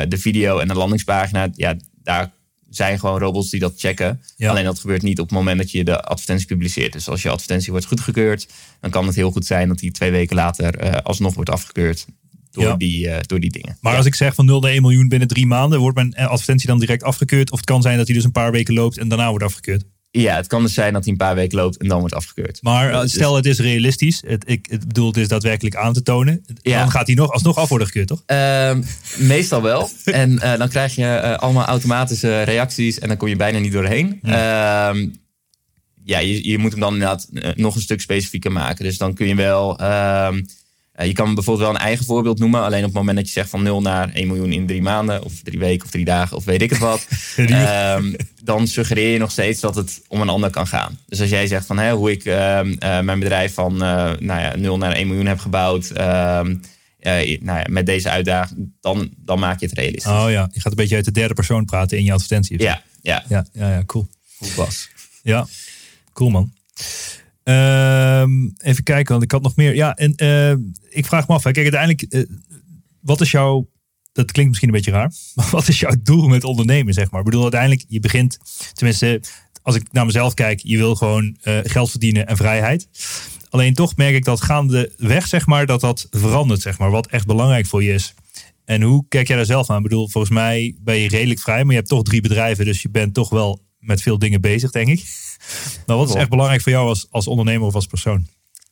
de 0.07 0.17
video 0.17 0.59
en 0.59 0.67
de 0.67 0.73
landingspagina, 0.73 1.47
ja, 1.55 1.75
daar 2.03 2.31
zijn 2.69 2.99
gewoon 2.99 3.19
robots 3.19 3.49
die 3.49 3.59
dat 3.59 3.73
checken. 3.77 4.21
Ja. 4.35 4.49
Alleen 4.49 4.65
dat 4.65 4.79
gebeurt 4.79 5.01
niet 5.01 5.19
op 5.19 5.29
het 5.29 5.37
moment 5.37 5.57
dat 5.57 5.71
je 5.71 5.83
de 5.83 6.01
advertentie 6.01 6.47
publiceert. 6.47 6.93
Dus 6.93 7.09
als 7.09 7.21
je 7.21 7.29
advertentie 7.29 7.71
wordt 7.71 7.85
goedgekeurd, 7.85 8.47
dan 8.79 8.91
kan 8.91 9.05
het 9.05 9.15
heel 9.15 9.31
goed 9.31 9.45
zijn 9.45 9.67
dat 9.67 9.79
die 9.79 9.91
twee 9.91 10.11
weken 10.11 10.35
later 10.35 11.01
alsnog 11.01 11.33
wordt 11.33 11.49
afgekeurd 11.49 12.05
door, 12.57 12.69
Ja. 12.69 12.75
die, 12.77 13.09
eh, 13.09 13.19
door 13.25 13.39
die 13.39 13.51
dingen. 13.51 13.77
Maar 13.81 13.91
Ja. 13.91 13.97
als 13.97 14.07
ik 14.07 14.15
zeg 14.15 14.35
van 14.35 14.45
0 14.45 14.59
naar 14.61 14.71
1 14.71 14.81
miljoen 14.81 15.07
binnen 15.07 15.27
drie 15.27 15.45
maanden, 15.45 15.79
wordt 15.79 15.95
mijn 15.95 16.15
advertentie 16.15 16.67
dan 16.67 16.79
direct 16.79 17.03
afgekeurd? 17.03 17.51
Of 17.51 17.57
het 17.57 17.65
kan 17.65 17.81
zijn 17.81 17.97
dat 17.97 18.05
hij 18.07 18.15
dus 18.15 18.25
een 18.25 18.31
paar 18.31 18.51
weken 18.51 18.73
loopt 18.73 18.97
en 18.97 19.07
daarna 19.07 19.29
wordt 19.29 19.45
afgekeurd? 19.45 19.83
Ja, 20.11 20.35
het 20.35 20.47
kan 20.47 20.61
dus 20.61 20.73
zijn 20.73 20.93
dat 20.93 21.03
hij 21.03 21.11
een 21.11 21.17
paar 21.17 21.35
weken 21.35 21.57
loopt 21.57 21.77
en 21.77 21.87
dan 21.87 21.99
wordt 21.99 22.15
afgekeurd. 22.15 22.59
Maar 22.61 22.91
uh, 22.91 23.01
Dus- 23.01 23.11
stel 23.11 23.35
het 23.35 23.45
is 23.45 23.59
realistisch, 23.59 24.23
het, 24.27 24.43
ik, 24.49 24.65
het 24.69 24.87
bedoel 24.87 25.07
het 25.07 25.17
is 25.17 25.27
daadwerkelijk 25.27 25.75
aan 25.75 25.93
te 25.93 26.03
tonen, 26.03 26.45
Ja. 26.61 26.79
dan 26.79 26.91
gaat 26.91 27.07
hij 27.07 27.15
nog, 27.15 27.31
alsnog 27.31 27.55
af 27.57 27.69
worden 27.69 27.87
gekeurd, 27.87 28.07
toch? 28.07 28.23
Ehm, 28.25 28.81
meestal 29.17 29.61
wel. 29.61 29.89
En 30.05 30.39
eh, 30.39 30.57
dan 30.57 30.69
krijg 30.69 30.95
je 30.95 31.05
eh, 31.05 31.37
allemaal 31.37 31.65
automatische 31.65 32.41
reacties 32.41 32.99
en 32.99 33.07
dan 33.07 33.17
kom 33.17 33.27
je 33.27 33.35
bijna 33.35 33.59
niet 33.59 33.71
doorheen. 33.71 34.19
Ehm, 34.21 35.07
ja, 36.03 36.19
je, 36.19 36.49
je 36.49 36.57
moet 36.57 36.71
hem 36.71 36.79
dan 36.79 36.93
inderdaad 36.93 37.27
eh, 37.33 37.49
nog 37.55 37.75
een 37.75 37.81
stuk 37.81 38.01
specifieker 38.01 38.51
maken. 38.51 38.83
Dus 38.85 38.97
dan 38.97 39.13
kun 39.13 39.27
je 39.27 39.35
wel. 39.35 39.77
Eh, 40.97 41.07
je 41.07 41.13
kan 41.13 41.33
bijvoorbeeld 41.33 41.67
wel 41.67 41.75
een 41.75 41.85
eigen 41.85 42.05
voorbeeld 42.05 42.39
noemen. 42.39 42.61
Alleen 42.61 42.79
op 42.79 42.85
het 42.85 42.93
moment 42.93 43.17
dat 43.17 43.25
je 43.25 43.31
zegt 43.31 43.49
van 43.49 43.63
0 43.63 43.81
naar 43.81 44.09
1 44.13 44.27
miljoen 44.27 44.51
in 44.51 44.67
drie 44.67 44.81
maanden, 44.81 45.23
of 45.23 45.33
drie 45.43 45.59
weken, 45.59 45.85
of 45.85 45.91
drie 45.91 46.05
dagen, 46.05 46.37
of 46.37 46.45
weet 46.45 46.61
ik 46.61 46.69
het 46.69 46.79
wat. 46.79 47.07
ehm, 47.35 48.13
dan 48.43 48.67
suggereer 48.67 49.11
je 49.11 49.17
nog 49.17 49.31
steeds 49.31 49.59
dat 49.59 49.75
het 49.75 50.01
om 50.07 50.21
een 50.21 50.29
ander 50.29 50.49
kan 50.49 50.67
gaan. 50.67 50.99
Dus 51.07 51.21
als 51.21 51.29
jij 51.29 51.47
zegt 51.47 51.65
van 51.65 51.77
hè, 51.77 51.91
hoe 51.91 52.11
ik 52.11 52.25
ehm, 52.25 52.75
eh, 52.79 52.99
mijn 52.99 53.19
bedrijf 53.19 53.53
van 53.53 53.73
eh, 53.73 54.11
nou 54.19 54.41
ja, 54.41 54.55
0 54.55 54.77
naar 54.77 54.91
1 54.91 55.07
miljoen 55.07 55.25
heb 55.25 55.39
gebouwd. 55.39 55.89
ehm, 55.89 56.55
eh, 56.99 57.41
nou 57.41 57.59
ja, 57.59 57.65
met 57.69 57.85
deze 57.85 58.09
uitdaging, 58.09 58.71
dan, 58.81 59.09
dan 59.17 59.39
maak 59.39 59.59
je 59.59 59.65
het 59.65 59.77
realistisch. 59.77 60.11
Oh 60.11 60.25
ja, 60.29 60.49
je 60.51 60.61
gaat 60.61 60.71
een 60.71 60.77
beetje 60.77 60.95
uit 60.95 61.05
de 61.05 61.11
derde 61.11 61.33
persoon 61.33 61.65
praten 61.65 61.97
in 61.97 62.03
je 62.03 62.13
advertentie. 62.13 62.61
Ja, 62.61 62.81
ja. 63.01 63.23
Ja, 63.27 63.45
ja, 63.53 63.69
ja, 63.69 63.83
cool. 63.85 64.07
Goed 64.37 64.55
was. 64.55 64.89
Ja, 65.23 65.47
cool 66.13 66.29
man. 66.29 66.51
Ehm, 67.47 68.49
even 68.57 68.83
kijken, 68.83 69.11
want 69.11 69.23
ik 69.23 69.31
had 69.31 69.41
nog 69.41 69.55
meer. 69.55 69.75
Ja, 69.75 69.95
en 69.95 70.15
eh, 70.15 70.51
ik 70.89 71.05
vraag 71.05 71.27
me 71.27 71.33
af. 71.33 71.41
Kijk, 71.41 71.57
uiteindelijk, 71.57 72.01
eh, 72.01 72.21
wat 73.01 73.21
is 73.21 73.31
jouw... 73.31 73.69
Dat 74.11 74.31
klinkt 74.31 74.49
misschien 74.49 74.69
een 74.69 74.75
beetje 74.75 74.91
raar. 74.91 75.11
Maar 75.35 75.49
wat 75.51 75.67
is 75.67 75.79
jouw 75.79 75.95
doel 76.03 76.27
met 76.27 76.43
ondernemen, 76.43 76.93
zeg 76.93 77.11
maar? 77.11 77.19
Ik 77.19 77.25
bedoel, 77.25 77.41
uiteindelijk, 77.41 77.85
je 77.87 77.99
begint... 77.99 78.37
Tenminste, 78.73 79.21
als 79.61 79.75
ik 79.75 79.91
naar 79.91 80.05
mezelf 80.05 80.33
kijk, 80.33 80.59
je 80.63 80.77
wil 80.77 80.95
gewoon 80.95 81.37
eh, 81.41 81.59
geld 81.63 81.89
verdienen 81.89 82.27
en 82.27 82.37
vrijheid. 82.37 82.87
Alleen 83.49 83.73
toch 83.73 83.95
merk 83.95 84.15
ik 84.15 84.25
dat 84.25 84.41
gaandeweg, 84.41 85.27
zeg 85.27 85.45
maar, 85.45 85.65
dat 85.65 85.81
dat 85.81 86.07
verandert, 86.09 86.61
zeg 86.61 86.77
maar. 86.77 86.91
Wat 86.91 87.07
echt 87.07 87.25
belangrijk 87.25 87.65
voor 87.65 87.83
je 87.83 87.93
is. 87.93 88.13
En 88.65 88.81
hoe 88.81 89.05
kijk 89.09 89.27
jij 89.27 89.37
daar 89.37 89.45
zelf 89.45 89.69
aan? 89.69 89.77
Ik 89.77 89.83
bedoel, 89.83 90.09
volgens 90.09 90.33
mij 90.33 90.75
ben 90.79 90.97
je 90.97 91.09
redelijk 91.09 91.39
vrij, 91.39 91.63
maar 91.63 91.71
je 91.71 91.77
hebt 91.77 91.89
toch 91.89 92.03
drie 92.03 92.21
bedrijven. 92.21 92.65
Dus 92.65 92.81
je 92.81 92.89
bent 92.89 93.13
toch 93.13 93.29
wel 93.29 93.65
met 93.79 94.01
veel 94.01 94.19
dingen 94.19 94.41
bezig, 94.41 94.71
denk 94.71 94.87
ik. 94.87 95.26
Nou, 95.85 95.99
wat 95.99 96.09
is 96.09 96.15
echt 96.15 96.29
belangrijk 96.29 96.61
voor 96.61 96.71
jou 96.71 96.87
als, 96.87 97.07
als 97.09 97.27
ondernemer 97.27 97.67
of 97.67 97.75
als 97.75 97.85
persoon? 97.87 98.27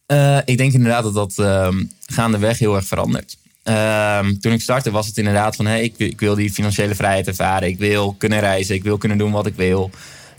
Eh, 0.05 0.37
ik 0.45 0.57
denk 0.57 0.73
inderdaad 0.73 1.03
dat 1.03 1.13
dat 1.13 1.33
ehm, 1.37 1.83
gaandeweg 2.05 2.59
heel 2.59 2.75
erg 2.75 2.85
verandert. 2.85 3.37
Ehm, 3.63 4.35
toen 4.39 4.51
ik 4.53 4.61
startte 4.61 4.91
was 4.91 5.07
het 5.07 5.17
inderdaad 5.17 5.55
van... 5.55 5.65
Hey, 5.65 5.83
ik, 5.83 5.93
wil- 5.97 6.07
ik 6.07 6.19
wil 6.19 6.35
die 6.35 6.51
financiële 6.51 6.95
vrijheid 6.95 7.27
ervaren. 7.27 7.67
Ik 7.67 7.77
wil 7.77 8.13
kunnen 8.17 8.39
reizen. 8.39 8.75
Ik 8.75 8.83
wil 8.83 8.97
kunnen 8.97 9.17
doen 9.17 9.31
wat 9.31 9.45
ik 9.45 9.55
wil. 9.55 9.89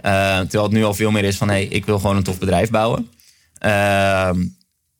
Eh, 0.00 0.38
terwijl 0.38 0.62
het 0.62 0.72
nu 0.72 0.84
al 0.84 0.94
veel 0.94 1.10
meer 1.10 1.24
is 1.24 1.36
van... 1.36 1.48
Hey, 1.48 1.64
ik 1.64 1.86
wil 1.86 1.98
gewoon 1.98 2.16
een 2.16 2.22
tof 2.22 2.38
bedrijf 2.38 2.70
bouwen. 2.70 3.08
Ehm, 3.58 4.44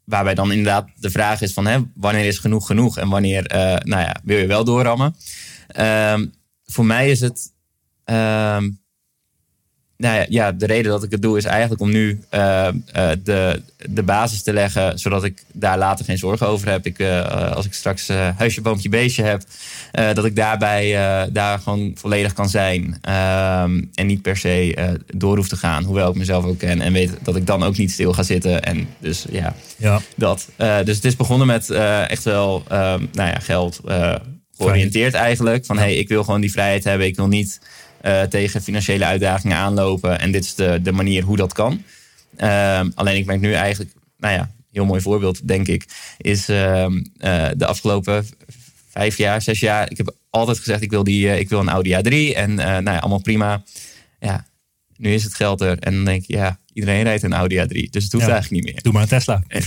waarbij 0.05 0.35
dan 0.35 0.51
inderdaad 0.51 0.89
de 0.97 1.11
vraag 1.11 1.41
is 1.41 1.53
van... 1.53 1.67
Hè, 1.67 1.79
wanneer 1.95 2.25
is 2.25 2.39
genoeg 2.39 2.67
genoeg? 2.67 2.99
En 2.99 3.09
wanneer 3.09 3.47
eh, 3.47 3.61
nou 3.85 4.03
ja, 4.03 4.17
wil 4.25 4.39
je 4.39 4.47
wel 4.47 4.65
doorrammen? 4.65 5.17
Voor 6.65 6.85
mij 6.87 7.11
is 7.11 7.21
het... 7.21 7.53
nou 9.99 10.17
ja, 10.17 10.27
ja, 10.29 10.53
de 10.53 10.67
reden 10.67 10.91
dat 10.91 11.03
ik 11.03 11.11
het 11.11 11.23
doe 11.23 11.37
is 11.37 11.45
eigenlijk 11.45 11.81
om 11.81 11.91
nu 11.91 12.21
eh, 12.29 12.69
eh, 12.69 12.75
de, 13.25 13.63
de 13.89 14.03
basis 14.03 14.43
te 14.43 14.53
leggen, 14.53 14.99
zodat 14.99 15.25
ik 15.25 15.45
daar 15.53 15.79
later 15.79 16.05
geen 16.05 16.19
zorgen 16.19 16.47
over 16.47 16.69
heb. 16.71 16.87
Ik, 16.87 16.99
eh, 16.99 17.53
als 17.53 17.67
ik 17.67 17.73
straks 17.73 18.09
huisje, 18.37 18.61
boompje, 18.61 18.89
beestje 18.89 19.23
heb, 19.23 19.43
dat 20.15 20.25
ik 20.25 20.37
daarbij 20.37 20.93
daar 21.33 21.59
gewoon 21.59 21.93
volledig 21.95 22.33
kan 22.33 22.49
zijn. 22.49 22.99
Ehm, 23.01 23.83
en 23.95 24.07
niet 24.07 24.23
per 24.23 24.37
se 24.37 24.77
door 25.15 25.37
hoef 25.37 25.49
te 25.49 25.57
gaan, 25.57 25.85
hoewel 25.85 26.11
ik 26.11 26.17
mezelf 26.17 26.45
ook 26.45 26.59
ken 26.59 26.81
en 26.81 26.93
weet 26.93 27.11
dat 27.23 27.37
ik 27.37 27.47
dan 27.47 27.63
ook 27.63 27.77
niet 27.77 27.91
stil 27.91 28.13
ga 28.13 28.23
zitten. 28.23 28.63
En 28.63 28.89
dus 28.99 29.25
ja, 29.31 29.55
Ja, 29.77 30.01
dat. 30.15 30.49
Dus 30.57 30.97
het 30.97 31.05
is 31.05 31.17
begonnen 31.17 31.47
met 31.47 31.71
echt 32.09 32.25
wel 32.25 32.63
ehm, 32.69 33.05
nou 33.13 33.29
ja, 33.29 33.39
geld 33.39 33.81
georiënteerd 34.57 35.15
eigenlijk. 35.15 35.67
Van 35.67 35.79
hey, 35.79 35.97
ik 35.97 36.09
wil 36.09 36.25
gewoon 36.25 36.41
die 36.41 36.53
vrijheid 36.53 36.85
hebben. 36.85 37.07
Ik 37.07 37.17
wil 37.17 37.29
niet 37.29 37.61
eh, 38.07 38.23
tegen 38.23 38.63
financiële 38.63 39.05
uitdagingen 39.05 39.57
aanlopen. 39.57 40.21
En 40.21 40.33
dit 40.33 40.45
is 40.45 40.55
de, 40.55 40.81
de 40.83 40.93
manier 40.93 41.23
hoe 41.23 41.37
dat 41.37 41.53
kan. 41.53 41.83
Ehm, 42.37 42.91
alleen 42.95 43.17
ik 43.17 43.27
merk 43.27 43.41
nu 43.41 43.53
eigenlijk, 43.53 43.95
nou 44.19 44.35
ja, 44.35 44.51
heel 44.73 44.85
mooi 44.85 45.01
voorbeeld 45.01 45.49
denk 45.49 45.69
ik, 45.69 45.85
is 46.19 46.49
ehm, 46.49 47.03
eh, 47.19 47.49
de 47.57 47.67
afgelopen 47.67 48.27
vijf 48.91 49.17
jaar, 49.17 49.43
zes 49.43 49.61
jaar. 49.61 49.91
Ik 49.91 49.97
heb 49.97 50.15
altijd 50.31 50.59
gezegd, 50.59 50.83
ik 50.83 50.91
wil, 50.91 51.05
die, 51.05 51.31
eh, 51.31 51.39
ik 51.39 51.49
wil 51.49 51.61
een 51.61 51.69
Audi 51.69 51.93
A3 51.93 52.37
en 52.37 52.55
nou 52.55 52.85
ja, 52.85 52.99
allemaal 52.99 53.21
prima. 53.21 53.63
Ja, 54.21 54.47
nu 54.97 55.15
is 55.15 55.25
het 55.25 55.35
geld 55.35 55.61
er. 55.61 55.79
En 55.79 55.95
dan 55.95 56.05
denk 56.05 56.23
ik, 56.23 56.29
ja, 56.29 56.59
iedereen 56.73 57.03
rijdt 57.03 57.23
een 57.23 57.35
Audi 57.35 57.57
A3. 57.57 57.91
Dus 57.91 58.05
het 58.05 58.13
hoeft 58.13 58.27
Ja. 58.27 58.33
eigenlijk 58.33 58.51
niet 58.51 58.73
meer. 58.73 58.83
doe 58.83 58.93
maar 58.93 59.03
een 59.03 59.09
Tesla. 59.09 59.43
En, 59.49 59.63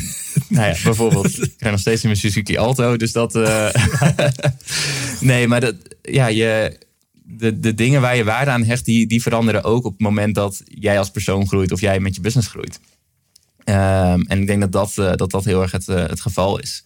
nou 0.48 0.68
ja, 0.68 0.76
bijvoorbeeld, 0.84 1.44
ik 1.44 1.54
rij 1.58 1.72
nog 1.72 1.80
steeds 1.80 2.02
in 2.02 2.10
mijn 2.10 2.22
Suzuki 2.22 2.58
Alto, 2.58 2.98
dus 2.98 3.12
dat... 3.12 3.34
nee, 5.20 5.48
maar 5.48 5.60
dat, 5.60 5.76
ja, 6.02 6.28
je, 6.28 6.78
de, 7.38 7.60
de 7.60 7.74
dingen 7.74 8.02
waar 8.02 8.16
je 8.16 8.24
waarde 8.24 8.52
aan 8.52 8.64
hecht, 8.64 8.86
die, 8.86 9.08
die 9.08 9.22
veranderen 9.22 9.64
ook 9.64 9.86
op 9.86 9.92
het 9.92 10.02
moment 10.02 10.36
dat 10.36 10.62
jij 10.66 11.00
als 11.00 11.12
persoon 11.12 11.48
groeit 11.48 11.72
of 11.72 11.82
jij 11.82 12.00
met 12.00 12.16
je 12.16 12.22
business 12.22 12.48
groeit. 12.48 12.80
Ehm, 13.64 14.22
en 14.22 14.42
ik 14.42 14.48
denk 14.48 14.62
dat 14.62 14.72
dat, 14.72 14.98
eh, 14.98 15.16
dat, 15.16 15.32
dat 15.32 15.46
heel 15.46 15.62
erg 15.62 15.72
het, 15.72 15.88
eh, 15.88 16.08
het 16.08 16.22
geval 16.22 16.60
is. 16.60 16.84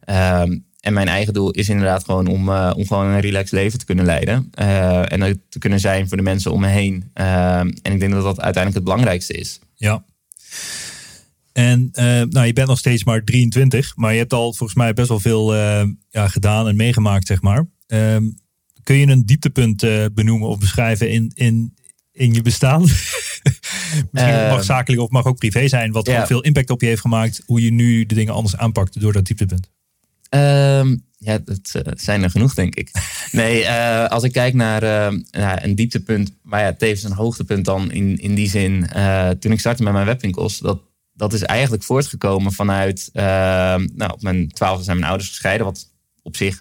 Ehm, 0.00 0.58
en 0.80 0.92
mijn 0.92 1.08
eigen 1.08 1.32
doel 1.32 1.50
is 1.50 1.68
inderdaad 1.68 2.04
gewoon 2.04 2.26
om, 2.26 2.48
eh, 2.48 2.72
om 2.76 2.86
gewoon 2.86 3.06
een 3.06 3.20
relaxed 3.20 3.52
leven 3.52 3.78
te 3.78 3.84
kunnen 3.84 4.04
leiden. 4.04 4.48
En 4.54 5.42
te 5.48 5.58
kunnen 5.58 5.80
zijn 5.80 6.08
voor 6.08 6.16
de 6.16 6.22
mensen 6.22 6.52
om 6.52 6.60
me 6.60 6.66
heen. 6.66 7.10
Ehm, 7.12 7.70
en 7.82 7.92
ik 7.92 8.00
denk 8.00 8.12
dat 8.12 8.22
dat 8.22 8.40
uiteindelijk 8.40 8.74
het 8.74 8.84
belangrijkste 8.84 9.32
is. 9.32 9.60
Ja. 9.74 10.04
En 11.52 11.88
nou, 12.28 12.46
je 12.46 12.52
bent 12.52 12.68
nog 12.68 12.78
steeds 12.78 13.04
maar 13.04 13.24
23, 13.24 13.96
maar 13.96 14.12
je 14.12 14.18
hebt 14.18 14.32
al 14.32 14.52
volgens 14.52 14.78
mij 14.78 14.92
best 14.92 15.08
wel 15.08 15.20
veel 15.20 15.54
ja, 16.10 16.28
gedaan 16.28 16.68
en 16.68 16.76
meegemaakt, 16.76 17.26
zeg 17.26 17.42
maar. 17.42 17.66
Kun 18.84 18.96
je 18.96 19.06
een 19.06 19.26
dieptepunt 19.26 19.82
eh, 19.82 20.04
benoemen 20.14 20.48
of 20.48 20.58
beschrijven 20.58 21.10
in, 21.10 21.30
in, 21.34 21.74
in 22.12 22.34
je 22.34 22.42
bestaan? 22.42 22.80
Misschien 24.10 24.34
Eh, 24.34 24.50
mag 24.50 24.64
zakelijk 24.64 25.02
of 25.02 25.10
mag 25.10 25.26
ook 25.26 25.38
privé 25.38 25.68
zijn, 25.68 25.92
wat 25.92 26.10
veel 26.26 26.40
impact 26.40 26.70
op 26.70 26.80
je 26.80 26.86
heeft 26.86 27.00
gemaakt. 27.00 27.42
Hoe 27.46 27.62
je 27.62 27.72
nu 27.72 28.06
de 28.06 28.14
dingen 28.14 28.34
anders 28.34 28.56
aanpakt 28.56 29.00
door 29.00 29.12
dat 29.12 29.26
dieptepunt. 29.26 29.70
Ehm, 30.28 30.96
ja, 31.18 31.38
dat 31.38 31.70
eh, 31.72 31.92
zijn 31.96 32.22
er 32.22 32.30
genoeg, 32.30 32.54
denk 32.54 32.74
ik. 32.74 32.90
Nee, 33.32 33.64
eh, 33.64 34.08
als 34.08 34.22
ik 34.22 34.32
kijk 34.32 34.54
naar 34.54 34.82
een 35.64 35.74
dieptepunt, 35.74 36.32
maar 36.42 36.60
ja, 36.60 36.72
tevens 36.72 37.02
een 37.02 37.12
hoogtepunt 37.12 37.64
dan 37.64 37.92
in, 37.92 38.18
in 38.18 38.34
die 38.34 38.48
zin. 38.48 38.88
toen 39.38 39.52
ik 39.52 39.60
startte 39.60 39.82
met 39.82 39.92
mijn 39.92 40.06
webwinkels, 40.06 40.58
dat, 40.58 40.80
dat 41.12 41.32
is 41.32 41.42
eigenlijk 41.42 41.82
voortgekomen 41.82 42.52
vanuit. 42.52 43.10
nou, 43.12 44.12
op 44.12 44.22
mijn 44.22 44.48
twaalfde 44.48 44.84
zijn 44.84 44.96
mijn 44.96 45.08
ouders 45.08 45.30
gescheiden, 45.30 45.66
wat 45.66 45.92
op 46.22 46.36
zich, 46.36 46.60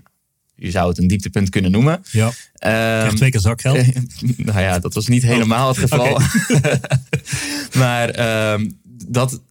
je 0.56 0.72
zou 0.72 0.89
het 0.89 0.97
een 0.97 1.08
dieptepunt 1.08 1.49
kunnen 1.49 1.72
noemen. 1.72 2.04
Ja, 2.12 2.32
krijg 2.54 3.14
twee 3.14 3.32
keer 3.32 3.39
zakgeld. 3.39 3.78
nou 4.38 4.60
ja, 4.60 4.80
dat 4.80 4.93
was 4.93 5.08
niet 5.08 5.24
helemaal 5.24 5.68
het 5.68 5.78
geval. 5.78 6.12
Oké. 6.12 6.24
maar 7.84 8.10
ehm, 8.10 8.70
dat, 9.08 9.41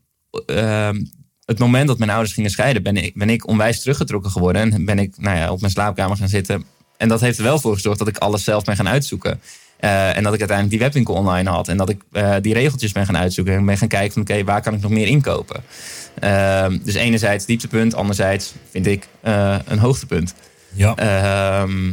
ehm, 0.47 1.05
het 1.45 1.59
moment 1.59 1.87
dat 1.87 1.99
mijn 1.99 2.11
ouders 2.11 2.33
gingen 2.33 2.51
scheiden, 2.51 2.83
ben 2.83 2.97
ik, 2.97 3.15
ben 3.15 3.31
ik 3.31 3.47
onwijs 3.47 3.81
teruggetrokken 3.81 4.31
geworden. 4.31 4.73
En 4.73 4.85
ben 4.85 4.99
ik 4.99 5.15
nou 5.19 5.37
ja, 5.37 5.53
op 5.53 5.61
mijn 5.61 5.73
slaapkamer 5.73 6.17
gaan 6.17 6.29
zitten. 6.29 6.65
En 6.97 7.09
dat 7.09 7.21
heeft 7.21 7.39
er 7.39 7.45
wel 7.45 7.59
voor 7.59 7.75
gezorgd 7.75 7.99
dat 7.99 8.09
ik 8.09 8.19
alles 8.19 8.45
zelf 8.45 8.65
ben 8.65 8.77
gaan 8.77 8.89
uitzoeken. 8.89 9.41
Eh, 9.77 10.17
en 10.17 10.23
dat 10.23 10.33
ik 10.33 10.39
uiteindelijk 10.39 10.71
die 10.71 10.79
webwinkel 10.79 11.15
online 11.15 11.51
had. 11.51 11.69
En 11.69 11.77
dat 11.77 11.89
ik 11.89 12.03
eh, 12.13 12.35
die 12.41 12.55
regeltjes 12.55 12.93
ben 12.93 13.07
gaan 13.07 13.17
uitzoeken. 13.17 13.55
En 13.55 13.65
ben 13.65 13.79
gaan 13.79 13.89
kijken 13.89 14.13
van 14.13 14.23
oké, 14.23 14.45
waar 14.45 14.63
kan 14.63 14.75
ik 14.75 14.81
nog 14.81 14.91
meer 14.91 15.07
inkopen? 15.07 15.63
Dus 16.83 16.95
enerzijds 16.95 17.47
dieptepunt, 17.47 17.95
anderzijds 17.95 18.53
vind 18.71 18.87
ik 18.87 19.09
eh, 19.21 19.57
een 19.65 19.79
hoogtepunt. 19.79 20.35
Ja. 20.75 20.95
Ehm, 20.97 21.93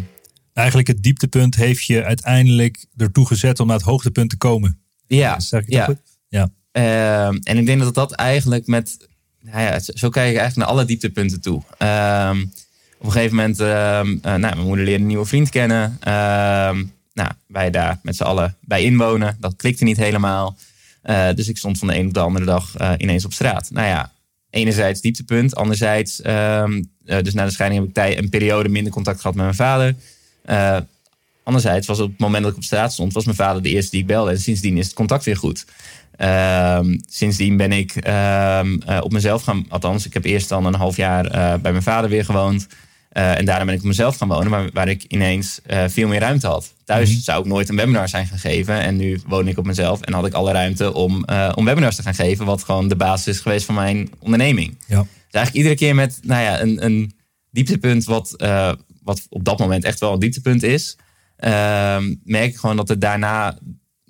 Eigenlijk 0.54 0.88
het 0.88 1.04
dieptepunt 1.04 1.56
heeft 1.56 1.86
je 1.86 2.04
uiteindelijk 2.04 2.86
ertoe 2.98 3.28
gezet 3.28 3.60
om 3.60 3.68
naar 3.68 3.76
het 3.76 3.86
hoogtepunt 3.86 4.30
te 4.30 4.38
komen. 4.38 4.80
ja, 5.08 5.40
Zeg 5.40 5.62
ik 5.62 5.74
ja. 5.74 5.86
goed? 5.86 5.98
Ja. 6.28 6.50
Ehm, 6.72 7.38
en 7.44 7.58
ik 7.58 7.66
denk 7.66 7.82
dat 7.82 7.94
dat 7.94 8.12
eigenlijk 8.12 8.68
met. 8.68 9.08
Nou 9.42 9.62
ja, 9.62 9.80
zo 9.80 10.10
kijk 10.10 10.30
ik 10.32 10.38
eigenlijk 10.38 10.56
naar 10.56 10.66
alle 10.66 10.86
dieptepunten 10.86 11.42
toe. 11.42 11.62
Ehm, 11.78 12.42
op 13.00 13.06
een 13.06 13.12
gegeven 13.12 13.36
moment, 13.36 13.60
eh, 13.60 13.68
nou, 14.22 14.40
mijn 14.40 14.60
moeder 14.60 14.86
leerde 14.86 15.02
een 15.02 15.08
nieuwe 15.08 15.26
vriend 15.26 15.50
kennen. 15.50 15.98
Nou, 17.14 17.32
wij 17.48 17.70
daar 17.72 18.00
met 18.04 18.16
z'n 18.16 18.24
allen 18.24 18.58
bij 18.62 18.84
inwonen. 18.84 19.38
Dat 19.40 19.56
klikte 19.56 19.84
niet 19.84 19.98
helemaal. 19.98 20.58
Eh, 21.02 21.34
dus 21.36 21.48
ik 21.48 21.58
stond 21.58 21.78
van 21.80 21.88
de 21.88 21.96
een 21.98 22.08
op 22.08 22.14
de 22.14 22.20
andere 22.20 22.46
dag 22.46 22.76
eh, 22.76 22.92
ineens 22.98 23.26
op 23.26 23.34
straat. 23.34 23.70
Nou 23.72 23.88
ja, 23.88 24.12
enerzijds 24.50 25.02
dieptepunt. 25.02 25.56
Anderzijds, 25.56 26.22
ehm, 26.22 26.84
eh, 27.06 27.22
dus 27.22 27.34
na 27.34 27.46
de 27.46 27.52
scheiding 27.52 27.82
heb 27.82 27.90
ik 27.90 27.96
tij- 27.96 28.18
een 28.18 28.30
periode 28.30 28.70
minder 28.70 28.92
contact 28.92 29.22
gehad 29.22 29.36
met 29.36 29.44
mijn 29.44 29.56
vader. 29.56 29.96
Eh, 30.46 30.78
anderzijds 31.44 31.88
was 31.88 32.00
op 32.00 32.10
het 32.10 32.20
moment 32.20 32.44
dat 32.44 32.52
ik 32.52 32.58
op 32.58 32.64
straat 32.64 32.94
stond, 32.94 33.14
was 33.14 33.26
mijn 33.26 33.38
vader 33.38 33.62
de 33.62 33.70
eerste 33.70 33.92
die 33.92 34.00
ik 34.00 34.08
belde. 34.08 34.32
En 34.32 34.40
sindsdien 34.40 34.78
is 34.78 34.86
het 34.86 34.96
contact 34.96 35.26
weer 35.26 35.38
goed. 35.38 35.66
Ehm, 36.16 36.98
sindsdien 37.08 37.58
ben 37.58 37.72
ik 37.72 37.96
ehm, 37.96 38.78
eh, 38.86 39.00
op 39.02 39.12
mezelf 39.12 39.44
gaan. 39.44 39.66
Althans, 39.70 40.06
ik 40.06 40.14
heb 40.14 40.26
eerst 40.26 40.50
dan 40.50 40.66
een 40.66 40.74
half 40.76 40.96
jaar 40.96 41.24
bij 41.62 41.72
mijn 41.72 41.84
vader 41.84 42.10
weer 42.10 42.26
gewoond. 42.26 42.68
Eh, 43.20 43.38
en 43.38 43.46
daarna 43.46 43.66
ben 43.66 43.74
ik 43.74 43.80
op 43.80 43.86
mezelf 43.86 44.18
gaan 44.18 44.28
wonen, 44.28 44.50
waar, 44.50 44.70
waar 44.74 44.88
ik 44.88 45.04
ineens 45.08 45.60
eh, 45.66 45.84
veel 45.88 46.08
meer 46.08 46.20
ruimte 46.20 46.48
had. 46.48 46.74
Thuis 46.86 47.10
Mhm. 47.10 47.20
zou 47.20 47.40
ik 47.42 47.46
nooit 47.48 47.70
een 47.70 47.76
webinar 47.76 48.10
zijn 48.10 48.28
gaan 48.28 48.38
geven. 48.40 48.80
En 48.80 48.96
nu 48.96 49.22
woon 49.28 49.48
ik 49.48 49.58
op 49.58 49.66
mezelf 49.66 50.02
en 50.02 50.14
had 50.14 50.26
ik 50.26 50.34
alle 50.34 50.52
ruimte 50.52 50.94
om, 50.94 51.26
eh, 51.26 51.52
om 51.56 51.66
webinars 51.66 51.96
te 51.96 52.02
gaan 52.02 52.14
geven. 52.16 52.46
Wat 52.46 52.64
gewoon 52.64 52.88
de 52.88 52.96
basis 52.96 53.36
is 53.36 53.42
geweest 53.42 53.66
van 53.66 53.76
mijn 53.76 54.10
onderneming. 54.20 54.78
Ja. 54.88 55.02
Dus 55.02 55.08
eigenlijk 55.32 55.56
iedere 55.56 55.76
keer 55.76 55.96
met 55.96 56.20
nou 56.22 56.42
ja, 56.44 56.62
een, 56.62 56.86
een 56.86 57.14
dieptepunt, 57.52 58.04
wat, 58.06 58.36
wat 59.04 59.26
op 59.30 59.44
dat 59.44 59.60
moment 59.60 59.84
echt 59.84 60.00
wel 60.00 60.14
een 60.14 60.20
dieptepunt 60.20 60.64
is. 60.64 60.98
ehm, 61.38 62.16
merk 62.24 62.50
ik 62.50 62.58
gewoon 62.58 62.76
dat 62.76 62.90
er 62.90 63.00
daarna 63.00 63.58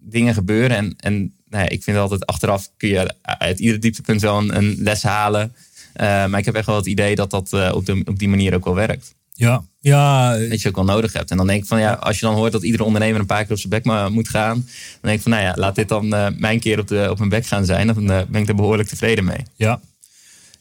dingen 0.01 0.33
gebeuren. 0.33 0.77
En, 0.77 0.93
en 0.97 1.33
nou 1.45 1.63
ja, 1.63 1.69
ik 1.69 1.83
vind 1.83 1.97
altijd 1.97 2.25
achteraf 2.25 2.69
kun 2.77 2.89
je 2.89 3.13
uit 3.21 3.59
ieder 3.59 3.79
dieptepunt 3.79 4.21
wel 4.21 4.37
een, 4.37 4.55
een 4.55 4.75
les 4.79 5.03
halen. 5.03 5.55
Eh, 5.99 6.25
maar 6.25 6.39
ik 6.39 6.45
heb 6.45 6.55
echt 6.55 6.65
wel 6.65 6.75
het 6.75 6.85
idee 6.85 7.15
dat 7.15 7.29
dat 7.29 7.53
eh, 7.53 7.71
op, 7.75 7.85
de, 7.85 8.01
op 8.05 8.19
die 8.19 8.29
manier 8.29 8.53
ook 8.55 8.65
wel 8.65 8.75
werkt. 8.75 9.15
Ja, 9.33 9.63
ja, 9.79 10.37
Dat 10.37 10.61
je 10.61 10.69
ook 10.69 10.75
wel 10.75 10.85
nodig 10.85 11.13
hebt. 11.13 11.31
En 11.31 11.37
dan 11.37 11.47
denk 11.47 11.61
ik 11.61 11.67
van 11.67 11.79
ja, 11.79 11.93
als 11.93 12.19
je 12.19 12.25
dan 12.25 12.35
hoort 12.35 12.51
dat 12.51 12.63
iedere 12.63 12.83
ondernemer 12.83 13.19
een 13.19 13.25
paar 13.25 13.43
keer 13.43 13.51
op 13.51 13.57
zijn 13.57 13.83
bek 13.83 14.09
moet 14.11 14.29
gaan. 14.29 14.53
Dan 14.55 14.65
denk 15.01 15.15
ik 15.15 15.21
van 15.21 15.31
nou 15.31 15.43
ja, 15.43 15.53
laat 15.55 15.75
dit 15.75 15.87
dan 15.87 16.13
eh, 16.13 16.27
mijn 16.37 16.59
keer 16.59 16.79
op, 16.79 16.87
de, 16.87 17.07
op 17.09 17.17
mijn 17.17 17.29
bek 17.29 17.45
gaan 17.45 17.65
zijn. 17.65 17.87
Dan 17.87 18.05
ben 18.05 18.41
ik 18.41 18.47
er 18.47 18.55
behoorlijk 18.55 18.89
tevreden 18.89 19.25
mee. 19.25 19.43
ja. 19.55 19.79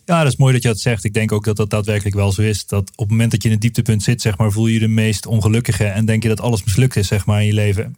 Ja, 0.04 0.22
dat 0.22 0.32
is 0.32 0.38
mooi 0.38 0.52
dat 0.52 0.62
je 0.62 0.68
dat 0.68 0.80
zegt. 0.80 1.04
Ik 1.04 1.14
denk 1.14 1.32
ook 1.32 1.44
dat 1.44 1.56
dat 1.56 1.70
daadwerkelijk 1.70 2.16
wel 2.16 2.32
zo 2.32 2.42
is. 2.42 2.66
Dat 2.66 2.90
op 2.90 2.98
het 2.98 3.10
moment 3.10 3.30
dat 3.30 3.42
je 3.42 3.48
in 3.48 3.54
het 3.54 3.62
dieptepunt 3.62 4.02
zit, 4.02 4.20
zeg 4.20 4.38
maar, 4.38 4.52
voel 4.52 4.66
je 4.66 4.72
je 4.72 4.78
de 4.78 4.88
meest 4.88 5.26
ongelukkige. 5.26 5.84
En 5.84 6.04
denk 6.04 6.22
je 6.22 6.28
dat 6.28 6.40
alles 6.40 6.64
mislukt 6.64 6.96
is, 6.96 7.06
zeg 7.06 7.26
maar, 7.26 7.40
in 7.40 7.46
je 7.46 7.52
leven. 7.52 7.96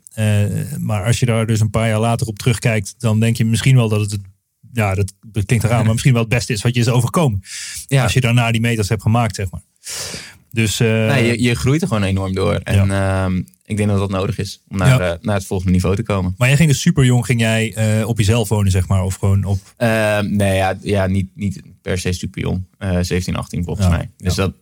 Maar 0.78 1.04
als 1.04 1.20
je 1.20 1.26
daar 1.26 1.46
dus 1.46 1.60
een 1.60 1.70
paar 1.70 1.88
jaar 1.88 2.00
later 2.00 2.26
op 2.26 2.38
terugkijkt, 2.38 2.94
dan 2.98 3.20
denk 3.20 3.36
je 3.36 3.44
misschien 3.44 3.76
wel 3.76 3.88
dat 3.88 4.00
het, 4.00 4.10
het 4.10 4.20
ja, 4.72 4.94
dat, 4.94 5.12
dat 5.26 5.44
klinkt 5.44 5.64
eraan, 5.64 5.82
maar 5.82 5.92
misschien 5.92 6.12
wel 6.12 6.22
het 6.22 6.30
beste 6.30 6.52
is 6.52 6.62
wat 6.62 6.74
je 6.74 6.80
is 6.80 6.88
overkomen. 6.88 7.42
Ja. 7.86 8.02
Als 8.02 8.12
je 8.12 8.20
daarna 8.20 8.50
die 8.52 8.60
meters 8.60 8.88
hebt 8.88 9.02
gemaakt, 9.02 9.34
zeg 9.34 9.50
maar. 9.50 9.60
Dus 10.52 10.80
eh, 10.80 10.86
nee, 10.88 11.26
je, 11.26 11.42
je 11.42 11.54
groeit 11.54 11.82
er 11.82 11.88
gewoon 11.88 12.02
enorm 12.02 12.34
door. 12.34 12.54
En 12.54 12.90
ehm, 12.90 13.36
ik 13.64 13.76
denk 13.76 13.88
dat 13.88 13.98
dat 13.98 14.10
nodig 14.10 14.38
is 14.38 14.60
om 14.68 14.76
naar, 14.76 14.88
Ja. 15.02 15.10
eh, 15.12 15.18
naar 15.20 15.34
het 15.34 15.46
volgende 15.46 15.72
niveau 15.72 15.96
te 15.96 16.02
komen. 16.02 16.34
Maar 16.38 16.48
jij 16.48 16.56
ging 16.56 16.68
dus 16.68 16.80
super 16.80 17.04
jong, 17.04 17.24
ging 17.26 17.40
jij 17.40 17.74
eh, 17.74 18.08
op 18.08 18.18
jezelf 18.18 18.48
wonen, 18.48 18.70
zeg 18.70 18.88
maar, 18.88 19.04
of 19.04 19.14
gewoon 19.14 19.44
op. 19.44 19.58
Ehm, 19.76 20.36
nee, 20.36 20.56
ja, 20.56 20.78
ja 20.82 21.06
niet, 21.06 21.28
niet 21.34 21.62
per 21.82 21.98
se 21.98 22.12
super 22.12 22.42
jong. 22.42 22.62
Eh 22.78 22.98
17, 23.00 23.36
18 23.36 23.64
volgens 23.64 23.86
Ja, 23.86 23.92
mij. 23.92 24.10
Dus 24.16 24.34
dat, 24.34 24.52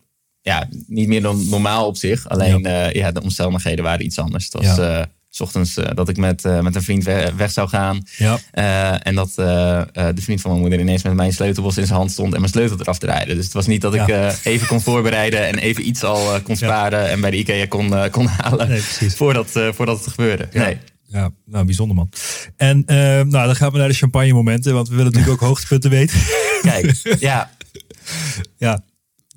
ja, 0.40 0.68
niet 0.86 1.08
meer 1.08 1.22
dan 1.22 1.48
normaal 1.48 1.86
op 1.86 1.96
zich. 1.96 2.28
Alleen 2.28 2.62
ja. 2.92 3.10
de 3.12 3.22
omstandigheden 3.22 3.84
waren 3.84 4.04
iets 4.04 4.18
anders. 4.18 4.44
Het 4.44 4.52
was 4.52 4.76
Ja. 4.76 5.10
's 5.30 5.40
ochtends 5.40 5.76
eh, 5.76 5.90
dat 5.94 6.08
ik 6.08 6.16
met, 6.16 6.44
eh, 6.44 6.60
met 6.60 6.74
een 6.74 6.82
vriend 6.82 7.04
weg, 7.04 7.32
weg 7.36 7.50
zou 7.50 7.68
gaan. 7.68 8.02
Ja, 8.16 8.38
Eh, 8.50 9.06
en 9.06 9.14
dat 9.14 9.32
de 9.34 10.12
vriend 10.14 10.40
van 10.40 10.50
mijn 10.50 10.62
moeder 10.62 10.80
ineens 10.80 11.02
met 11.02 11.12
mijn 11.12 11.32
sleutelbos 11.32 11.76
in 11.76 11.86
zijn 11.86 11.98
hand 11.98 12.10
stond 12.10 12.34
en 12.34 12.40
mijn 12.40 12.52
sleutel 12.52 12.80
eraf 12.80 12.98
draaide. 12.98 13.34
Dus 13.34 13.44
het 13.44 13.52
was 13.54 13.66
niet 13.66 13.80
dat 13.80 13.94
ik 13.94 14.06
Ja. 14.06 14.34
even 14.44 14.66
kon 14.66 14.80
voorbereiden 14.80 15.46
en 15.46 15.58
even 15.58 15.86
iets 15.88 16.02
al 16.04 16.40
kon 16.40 16.56
Ja. 16.58 16.66
sparen 16.66 17.08
en 17.10 17.20
bij 17.20 17.30
de 17.30 17.36
IKEA 17.36 17.66
kon, 17.66 18.10
kon 18.10 18.26
halen. 18.26 18.68
nee. 18.68 18.80
Voordat, 19.10 19.50
voordat 19.74 19.98
het 20.04 20.08
gebeurde. 20.08 20.48
Ja. 20.52 20.64
Nee. 20.64 20.78
Ja, 21.06 21.30
nou, 21.46 21.64
bijzonder 21.64 21.96
man. 21.96 22.10
En 22.56 22.82
nou, 22.86 23.30
dan 23.30 23.56
gaan 23.56 23.72
we 23.72 23.78
naar 23.78 23.88
de 23.88 23.94
champagne 23.94 24.32
momenten, 24.32 24.74
want 24.74 24.88
we 24.88 24.94
willen 24.96 25.12
natuurlijk 25.12 25.42
ook 25.42 25.48
hoogtepunten 25.48 25.90
weten. 25.90 26.18
Kijk, 26.62 27.16
ja. 27.20 27.50
ja, 28.66 28.84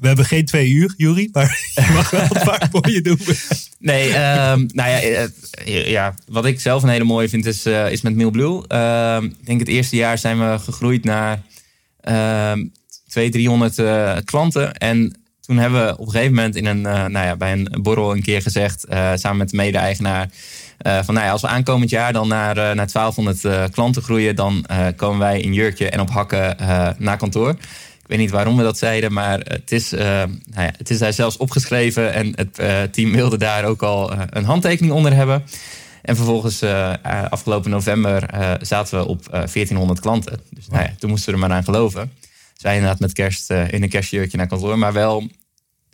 we 0.01 0.07
hebben 0.07 0.25
geen 0.25 0.45
twee 0.45 0.69
uur, 0.69 0.93
Jury, 0.97 1.29
maar 1.31 1.59
je 1.75 1.91
mag 1.93 2.09
wel 2.09 2.21
een 2.21 2.43
paar 2.43 2.69
mooie 2.71 3.01
doen. 3.01 3.19
Nee, 3.79 4.09
ehm, 4.09 4.65
nou 4.67 4.89
ja, 4.89 4.99
eh, 4.99 5.89
ja, 5.89 6.15
wat 6.27 6.45
ik 6.45 6.59
zelf 6.59 6.83
een 6.83 6.89
hele 6.89 7.03
mooie 7.03 7.29
vind 7.29 7.45
is, 7.45 7.65
eh, 7.65 7.91
is 7.91 8.01
met 8.01 8.15
Milblue. 8.15 8.67
Ehm 8.67 9.23
ik 9.23 9.45
denk 9.45 9.59
het 9.59 9.69
eerste 9.69 9.95
jaar 9.95 10.17
zijn 10.17 10.39
we 10.39 10.59
gegroeid 10.59 11.03
naar 11.03 11.41
ehm 12.01 12.63
200, 13.11 13.31
300 13.31 13.79
eh, 13.79 14.17
klanten. 14.25 14.73
En 14.73 15.15
toen 15.41 15.57
hebben 15.57 15.85
we 15.85 15.97
op 15.97 16.05
een 16.05 16.11
gegeven 16.11 16.35
moment 16.35 16.55
in 16.55 16.65
een, 16.65 16.85
eh, 16.85 16.93
nou 16.93 17.25
ja, 17.25 17.35
bij 17.35 17.51
een 17.51 17.79
borrel 17.81 18.15
een 18.15 18.21
keer 18.21 18.41
gezegd, 18.41 18.85
samen 19.15 19.37
met 19.37 19.49
de 19.49 19.55
mede-eigenaar, 19.55 20.29
van 20.83 21.13
nou 21.13 21.25
ja, 21.25 21.31
als 21.31 21.41
we 21.41 21.47
aankomend 21.47 21.89
jaar 21.89 22.13
dan 22.13 22.27
naar, 22.27 22.55
naar 22.55 22.91
1200 22.91 23.45
eh, 23.45 23.63
klanten 23.71 24.01
groeien, 24.01 24.35
dan 24.35 24.65
komen 24.95 25.19
wij 25.19 25.41
in 25.41 25.53
jurkje 25.53 25.89
en 25.89 25.99
op 25.99 26.09
hakken 26.09 26.55
naar 26.97 27.17
kantoor. 27.17 27.55
Ik 28.11 28.17
weet 28.17 28.25
niet 28.25 28.35
waarom 28.35 28.57
we 28.57 28.63
dat 28.63 28.77
zeiden, 28.77 29.13
maar 29.13 29.39
het 29.39 29.71
is, 29.71 29.93
eh, 29.93 30.05
nou 30.05 30.65
ja, 30.65 30.73
het 30.77 30.89
is 30.89 30.97
daar 30.97 31.13
zelfs 31.13 31.37
opgeschreven. 31.37 32.13
En 32.13 32.33
het 32.35 32.59
eh, 32.59 32.81
team 32.81 33.11
wilde 33.11 33.37
daar 33.37 33.65
ook 33.65 33.81
al 33.81 34.11
eh, 34.11 34.21
een 34.29 34.43
handtekening 34.43 34.93
onder 34.93 35.13
hebben. 35.13 35.43
En 36.01 36.15
vervolgens, 36.15 36.63
afgelopen 37.29 37.71
november, 37.71 38.29
zaten 38.61 38.99
we 38.99 39.05
op 39.05 39.25
eh 39.25 39.31
1400 39.31 39.99
klanten. 39.99 40.41
Dus 40.49 40.67
nou 40.67 40.83
ja, 40.83 40.93
toen 40.99 41.09
moesten 41.09 41.33
we 41.33 41.41
er 41.41 41.47
maar 41.47 41.57
aan 41.57 41.63
geloven. 41.63 42.11
Wij 42.61 42.73
inderdaad 42.75 42.99
met 42.99 43.13
kerst 43.13 43.49
in 43.49 43.83
een 43.83 43.89
kerstjurkje 43.89 44.37
naar 44.37 44.47
kantoor. 44.47 44.77
Maar 44.77 44.93
wel, 44.93 45.27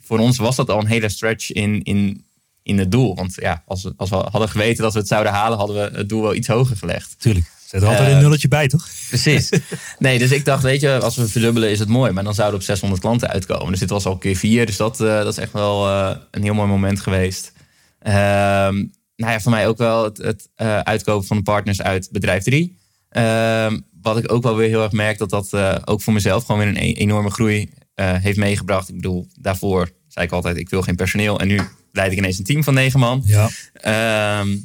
voor 0.04 0.20
ons 0.20 0.38
was 0.38 0.56
dat 0.56 0.70
al 0.70 0.80
een 0.80 0.88
hele 0.88 1.10
stretch 1.10 1.52
in, 1.52 1.84
in, 1.84 2.26
in 2.64 2.78
het 2.78 2.92
doel. 2.92 3.16
Want 3.16 3.36
ja, 3.36 3.64
als 3.66 3.84
we, 3.84 3.94
als 3.98 4.10
we 4.10 4.16
hadden 4.16 4.50
geweten 4.50 4.84
dat 4.84 4.94
we 4.94 5.00
het 5.00 5.08
zouden 5.08 5.32
halen, 5.32 5.58
hadden 5.58 5.76
we 5.76 5.98
het 5.98 6.10
doel 6.10 6.22
wel 6.22 6.36
iets 6.36 6.48
hoger 6.48 6.78
gelegd. 6.78 7.16
Tuurlijk, 7.20 7.46
zet 7.68 7.82
er 7.82 7.88
altijd 7.88 8.08
Eh, 8.08 8.14
een 8.16 8.22
nulletje 8.22 8.48
bij, 8.48 8.68
toch? 8.68 8.88
Precies. 9.08 9.50
Nee, 10.00 10.20
dus 10.20 10.32
ik 10.32 10.46
dacht, 10.46 10.64
weet 10.64 10.82
je, 10.82 11.00
als 11.00 11.16
we 11.16 11.28
verdubbelen 11.28 11.70
is 11.70 11.80
het 11.80 11.88
mooi. 11.88 12.12
Maar 12.12 12.24
dan 12.24 12.34
zouden 12.34 12.56
we 12.56 12.62
op 12.62 12.68
600 12.68 13.02
klanten 13.02 13.30
uitkomen. 13.30 13.70
Dus 13.72 13.80
dit 13.80 13.90
was 13.90 14.06
al 14.06 14.18
keer 14.18 14.36
vier. 14.36 14.66
Dus 14.66 14.78
dat, 14.78 15.02
eh, 15.02 15.08
dat 15.08 15.28
is 15.28 15.38
echt 15.38 15.52
wel 15.52 15.88
eh, 15.88 16.16
een 16.32 16.44
heel 16.44 16.54
mooi 16.54 16.68
moment 16.70 17.00
geweest. 17.00 17.52
Ehm, 18.00 18.76
nou 19.16 19.32
ja, 19.32 19.40
voor 19.40 19.52
mij 19.52 19.68
ook 19.68 19.78
wel 19.78 20.04
het, 20.04 20.18
het 20.18 20.50
eh, 20.56 20.80
uitkopen 20.80 21.28
van 21.28 21.38
de 21.38 21.44
partners 21.44 21.82
uit 21.82 22.10
bedrijf 22.12 22.44
3. 22.44 22.78
Ehm, 23.10 23.80
wat 24.02 24.18
ik 24.18 24.32
ook 24.32 24.44
wel 24.44 24.56
weer 24.56 24.68
heel 24.70 24.84
erg 24.84 24.92
merk, 24.92 25.18
dat 25.18 25.30
dat 25.30 25.54
eh, 25.54 25.76
ook 25.86 26.02
voor 26.02 26.14
mezelf 26.14 26.46
gewoon 26.46 26.62
weer 26.62 26.70
een 26.70 26.84
e- 26.84 26.92
enorme 26.94 27.30
groei 27.30 27.70
eh, 27.96 28.14
heeft 28.14 28.38
meegebracht. 28.38 28.90
Ik 28.90 28.96
bedoel, 28.96 29.28
daarvoor 29.40 29.90
zei 30.08 30.26
ik 30.26 30.32
altijd, 30.32 30.58
ik 30.58 30.70
wil 30.70 30.82
geen 30.82 30.96
personeel. 30.96 31.40
En 31.40 31.48
nu 31.48 31.62
leid 31.92 32.12
ik 32.12 32.18
ineens 32.18 32.38
een 32.38 32.44
team 32.44 32.64
van 32.64 32.74
negen 32.74 33.00
man. 33.00 33.22
Ja, 33.26 33.50
Ehm 33.74 34.56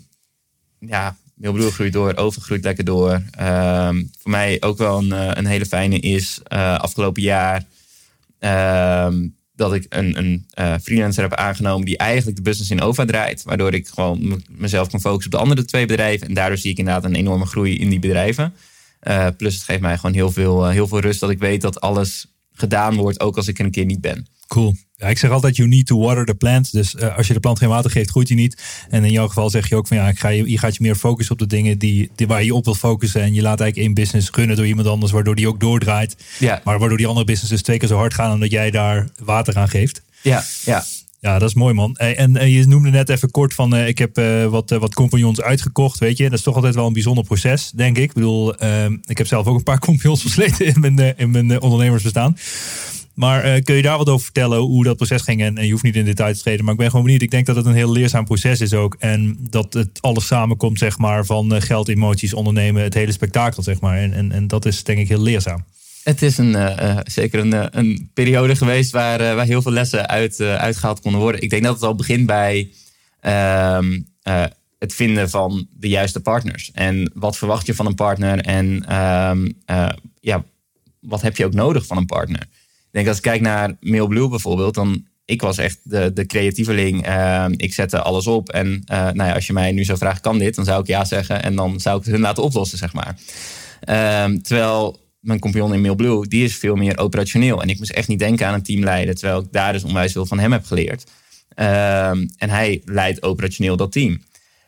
ja, 0.78 1.16
Milbroer 1.42 1.72
groeit 1.72 1.92
door, 1.92 2.16
Over 2.16 2.42
groeit 2.42 2.64
lekker 2.64 2.84
door. 2.84 3.22
Ehm, 3.30 4.02
voor 4.20 4.30
mij 4.30 4.56
ook 4.60 4.78
wel 4.78 4.98
een, 4.98 5.12
eh, 5.12 5.28
een 5.32 5.46
hele 5.46 5.66
fijne 5.66 5.98
is 5.98 6.40
eh, 6.44 6.78
afgelopen 6.78 7.22
jaar. 7.22 7.64
ehm, 8.38 9.28
dat 9.54 9.74
ik 9.74 9.86
een, 9.88 10.18
een 10.18 10.46
uh, 10.58 10.74
freelancer 10.82 11.22
heb 11.22 11.34
aangenomen 11.34 11.86
die 11.86 11.96
eigenlijk 11.96 12.36
de 12.36 12.42
business 12.42 12.70
in 12.70 12.80
OVA 12.80 13.04
draait. 13.04 13.42
Waardoor 13.42 13.74
ik 13.74 13.88
gewoon 13.88 14.42
mezelf 14.50 14.90
kan 14.90 15.00
focussen 15.00 15.32
op 15.32 15.38
de 15.38 15.44
andere 15.44 15.64
twee 15.64 15.86
bedrijven. 15.86 16.28
En 16.28 16.34
daardoor 16.34 16.58
zie 16.58 16.70
ik 16.70 16.78
inderdaad 16.78 17.04
een 17.04 17.14
enorme 17.14 17.46
groei 17.46 17.78
in 17.78 17.88
die 17.88 17.98
bedrijven. 17.98 18.54
Plus 19.36 19.54
het 19.54 19.62
geeft 19.62 19.80
mij 19.80 19.96
gewoon 19.96 20.14
heel 20.14 20.30
veel, 20.30 20.68
heel 20.68 20.88
veel 20.88 21.00
rust 21.00 21.20
dat 21.20 21.30
ik 21.30 21.38
weet 21.38 21.60
dat 21.60 21.80
alles 21.80 22.26
gedaan 22.52 22.96
wordt, 22.96 23.20
ook 23.20 23.36
als 23.36 23.48
ik 23.48 23.58
er 23.58 23.64
een 23.64 23.70
keer 23.70 23.84
niet 23.84 24.00
ben. 24.00 24.26
Cool. 24.46 24.76
Ja, 25.02 25.08
ik 25.08 25.18
zeg 25.18 25.30
altijd, 25.30 25.56
you 25.56 25.68
need 25.68 25.86
to 25.86 25.98
water 25.98 26.24
the 26.24 26.34
plant. 26.34 26.72
Dus 26.72 26.94
uh, 26.94 27.16
als 27.16 27.26
je 27.26 27.32
de 27.32 27.40
plant 27.40 27.58
geen 27.58 27.68
water 27.68 27.90
geeft, 27.90 28.10
groeit 28.10 28.28
hij 28.28 28.36
niet. 28.36 28.62
En 28.90 29.04
in 29.04 29.12
jouw 29.12 29.28
geval 29.28 29.50
zeg 29.50 29.68
je 29.68 29.76
ook 29.76 29.86
van 29.86 29.96
ja, 29.96 30.08
ik 30.08 30.18
ga 30.18 30.28
je, 30.28 30.50
je 30.50 30.58
gaat 30.58 30.76
je 30.76 30.82
meer 30.82 30.94
focussen 30.94 31.32
op 31.32 31.38
de 31.40 31.46
dingen 31.46 31.78
die, 31.78 32.10
die, 32.14 32.26
waar 32.26 32.44
je 32.44 32.54
op 32.54 32.64
wil 32.64 32.74
focussen. 32.74 33.22
En 33.22 33.34
je 33.34 33.42
laat 33.42 33.60
eigenlijk 33.60 33.88
één 33.88 33.94
business 33.94 34.30
runnen 34.30 34.56
door 34.56 34.66
iemand 34.66 34.86
anders, 34.86 35.12
waardoor 35.12 35.34
die 35.34 35.48
ook 35.48 35.60
doordraait. 35.60 36.16
Ja. 36.38 36.60
Maar 36.64 36.78
waardoor 36.78 36.98
die 36.98 37.06
andere 37.06 37.26
businesses 37.26 37.62
twee 37.62 37.78
keer 37.78 37.88
zo 37.88 37.96
hard 37.96 38.14
gaan 38.14 38.32
omdat 38.32 38.50
jij 38.50 38.70
daar 38.70 39.08
water 39.24 39.56
aan 39.56 39.68
geeft. 39.68 40.02
Ja, 40.20 40.44
ja. 40.64 40.84
Ja, 41.20 41.38
dat 41.38 41.48
is 41.48 41.54
mooi 41.54 41.74
man. 41.74 41.96
En, 41.96 42.36
en 42.36 42.50
je 42.50 42.66
noemde 42.66 42.90
net 42.90 43.08
even 43.08 43.30
kort 43.30 43.54
van 43.54 43.74
uh, 43.74 43.88
ik 43.88 43.98
heb 43.98 44.18
uh, 44.18 44.46
wat, 44.46 44.72
uh, 44.72 44.78
wat 44.78 44.94
compagnons 44.94 45.40
uitgekocht, 45.40 45.98
weet 45.98 46.16
je. 46.16 46.24
Dat 46.24 46.38
is 46.38 46.44
toch 46.44 46.54
altijd 46.54 46.74
wel 46.74 46.86
een 46.86 46.92
bijzonder 46.92 47.24
proces, 47.24 47.70
denk 47.74 47.96
ik. 47.96 48.02
Ik 48.02 48.12
bedoel, 48.12 48.56
ehm, 48.56 48.96
ik 49.04 49.18
heb 49.18 49.26
zelf 49.26 49.46
ook 49.46 49.56
een 49.56 49.62
paar 49.62 49.78
compagnons 49.88 50.20
versleten 50.20 50.66
in 50.66 50.80
mijn, 50.80 51.16
in 51.16 51.30
mijn 51.30 51.60
ondernemersbestaan. 51.60 52.36
Maar 53.14 53.60
kun 53.60 53.74
je 53.74 53.82
daar 53.82 53.98
wat 53.98 54.08
over 54.08 54.24
vertellen 54.24 54.58
hoe 54.58 54.84
dat 54.84 54.96
proces 54.96 55.22
ging? 55.22 55.42
En, 55.42 55.66
je 55.66 55.70
hoeft 55.70 55.82
niet 55.82 55.96
in 55.96 56.04
detail 56.04 56.34
te 56.34 56.40
treden, 56.40 56.64
maar 56.64 56.72
ik 56.72 56.80
ben 56.80 56.90
gewoon 56.90 57.04
benieuwd. 57.04 57.22
Ik 57.22 57.30
denk 57.30 57.46
dat 57.46 57.56
het 57.56 57.66
een 57.66 57.74
heel 57.74 57.92
leerzaam 57.92 58.24
proces 58.24 58.60
is 58.60 58.74
ook. 58.74 58.96
En 58.98 59.36
dat 59.40 59.72
het 59.72 59.98
alles 60.00 60.26
samenkomt, 60.26 60.78
zeg 60.78 60.98
maar, 60.98 61.26
van 61.26 61.62
geld, 61.62 61.88
emoties, 61.88 62.34
ondernemen, 62.34 62.82
het 62.82 62.94
hele 62.94 63.12
spektakel, 63.12 63.62
zeg 63.62 63.80
maar. 63.80 63.96
En, 63.96 64.12
en, 64.12 64.32
en 64.32 64.46
dat 64.46 64.64
is 64.64 64.84
denk 64.84 64.98
ik 64.98 65.08
heel 65.08 65.22
leerzaam. 65.22 65.64
Het 66.02 66.22
is 66.22 66.38
een, 66.38 66.50
uh, 66.50 66.98
zeker 67.04 67.40
een, 67.40 67.78
een 67.78 68.10
periode 68.14 68.56
geweest 68.56 68.90
waar, 68.90 69.18
waar 69.18 69.46
heel 69.46 69.62
veel 69.62 69.72
lessen 69.72 70.08
uit, 70.08 70.40
uitgehaald 70.40 71.00
konden 71.00 71.20
worden. 71.20 71.42
Ik 71.42 71.50
denk 71.50 71.62
dat 71.62 71.74
het 71.74 71.82
al 71.82 71.94
begint 71.94 72.26
bij 72.26 72.70
ehm, 73.20 74.00
het 74.78 74.94
vinden 74.94 75.30
van 75.30 75.66
de 75.70 75.88
juiste 75.88 76.20
partners. 76.20 76.70
En 76.72 77.10
wat 77.14 77.36
verwacht 77.36 77.66
je 77.66 77.74
van 77.74 77.86
een 77.86 77.94
partner? 77.94 78.38
En 78.40 78.84
ehm, 78.88 79.48
ja, 80.20 80.44
wat 81.00 81.22
heb 81.22 81.36
je 81.36 81.44
ook 81.44 81.54
nodig 81.54 81.86
van 81.86 81.96
een 81.96 82.06
partner? 82.06 82.46
Denk 82.92 83.08
als 83.08 83.16
ik 83.16 83.22
kijk 83.22 83.40
naar 83.40 83.76
Mailblue 83.80 84.28
bijvoorbeeld, 84.28 84.74
dan 84.74 85.06
ik 85.24 85.40
was 85.40 85.58
echt 85.58 85.78
de, 85.82 86.12
de 86.12 86.26
creatieveling. 86.26 87.04
Ehm, 87.04 87.52
ik 87.56 87.74
zette 87.74 88.02
alles 88.02 88.26
op. 88.26 88.48
En 88.48 88.82
nou 88.86 89.24
ja, 89.24 89.32
als 89.32 89.46
je 89.46 89.52
mij 89.52 89.72
nu 89.72 89.84
zou 89.84 89.98
vragen, 89.98 90.20
kan 90.20 90.38
dit? 90.38 90.54
Dan 90.54 90.64
zou 90.64 90.80
ik 90.80 90.86
ja 90.86 91.04
zeggen. 91.04 91.42
En 91.42 91.56
dan 91.56 91.80
zou 91.80 91.98
ik 91.98 92.04
het 92.04 92.12
hun 92.12 92.22
laten 92.22 92.42
oplossen, 92.42 92.78
zeg 92.78 92.92
maar. 92.92 93.16
terwijl 94.42 95.00
mijn 95.22 95.38
compagnon 95.38 95.74
in 95.74 95.80
Mailblue, 95.80 96.26
die 96.26 96.44
is 96.44 96.56
veel 96.56 96.74
meer 96.74 96.98
operationeel. 96.98 97.62
En 97.62 97.68
ik 97.68 97.78
moest 97.78 97.90
echt 97.90 98.08
niet 98.08 98.18
denken 98.18 98.46
aan 98.46 98.54
een 98.54 98.62
teamleider, 98.62 99.14
terwijl 99.14 99.40
ik 99.40 99.52
daar 99.52 99.72
dus 99.72 99.84
onwijs 99.84 100.12
veel 100.12 100.26
van 100.26 100.38
hem 100.38 100.52
heb 100.52 100.64
geleerd. 100.64 101.04
Um, 101.56 102.30
en 102.38 102.50
hij 102.50 102.82
leidt 102.84 103.22
operationeel 103.22 103.76
dat 103.76 103.92
team. 103.92 104.22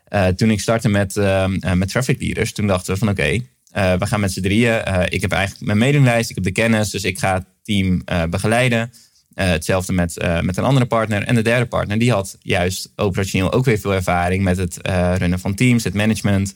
Uh, 0.08 0.26
toen 0.26 0.50
ik 0.50 0.60
startte 0.60 0.88
met, 0.88 1.16
uh, 1.16 1.46
met 1.74 1.88
traffic 1.88 2.20
leaders, 2.20 2.52
toen 2.52 2.66
dachten 2.66 2.92
we 2.92 2.98
van 2.98 3.08
oké, 3.08 3.40
uh, 3.76 3.94
we 3.94 4.06
gaan 4.06 4.20
met 4.20 4.32
z'n 4.32 4.40
drieën. 4.40 4.82
ik 5.08 5.20
heb 5.20 5.32
eigenlijk 5.32 5.66
mijn 5.66 5.78
mailinglijst, 5.78 6.28
ik 6.28 6.34
heb 6.34 6.44
de 6.44 6.52
kennis, 6.52 6.90
dus 6.90 7.04
ik 7.04 7.18
ga 7.18 7.34
het 7.34 7.46
team 7.62 8.04
begeleiden. 8.30 8.90
hetzelfde 9.34 9.92
met, 9.92 10.26
met 10.42 10.56
een 10.56 10.64
andere 10.64 10.86
partner. 10.86 11.22
En 11.22 11.34
de 11.34 11.42
derde 11.42 11.66
partner, 11.66 11.98
die 11.98 12.12
had 12.12 12.38
juist 12.40 12.92
operationeel 12.96 13.52
ook 13.52 13.64
weer 13.64 13.78
veel 13.78 13.94
ervaring 13.94 14.42
met 14.42 14.56
het 14.56 14.78
runnen 15.18 15.38
van 15.38 15.54
teams, 15.54 15.84
het 15.84 15.94
management. 15.94 16.52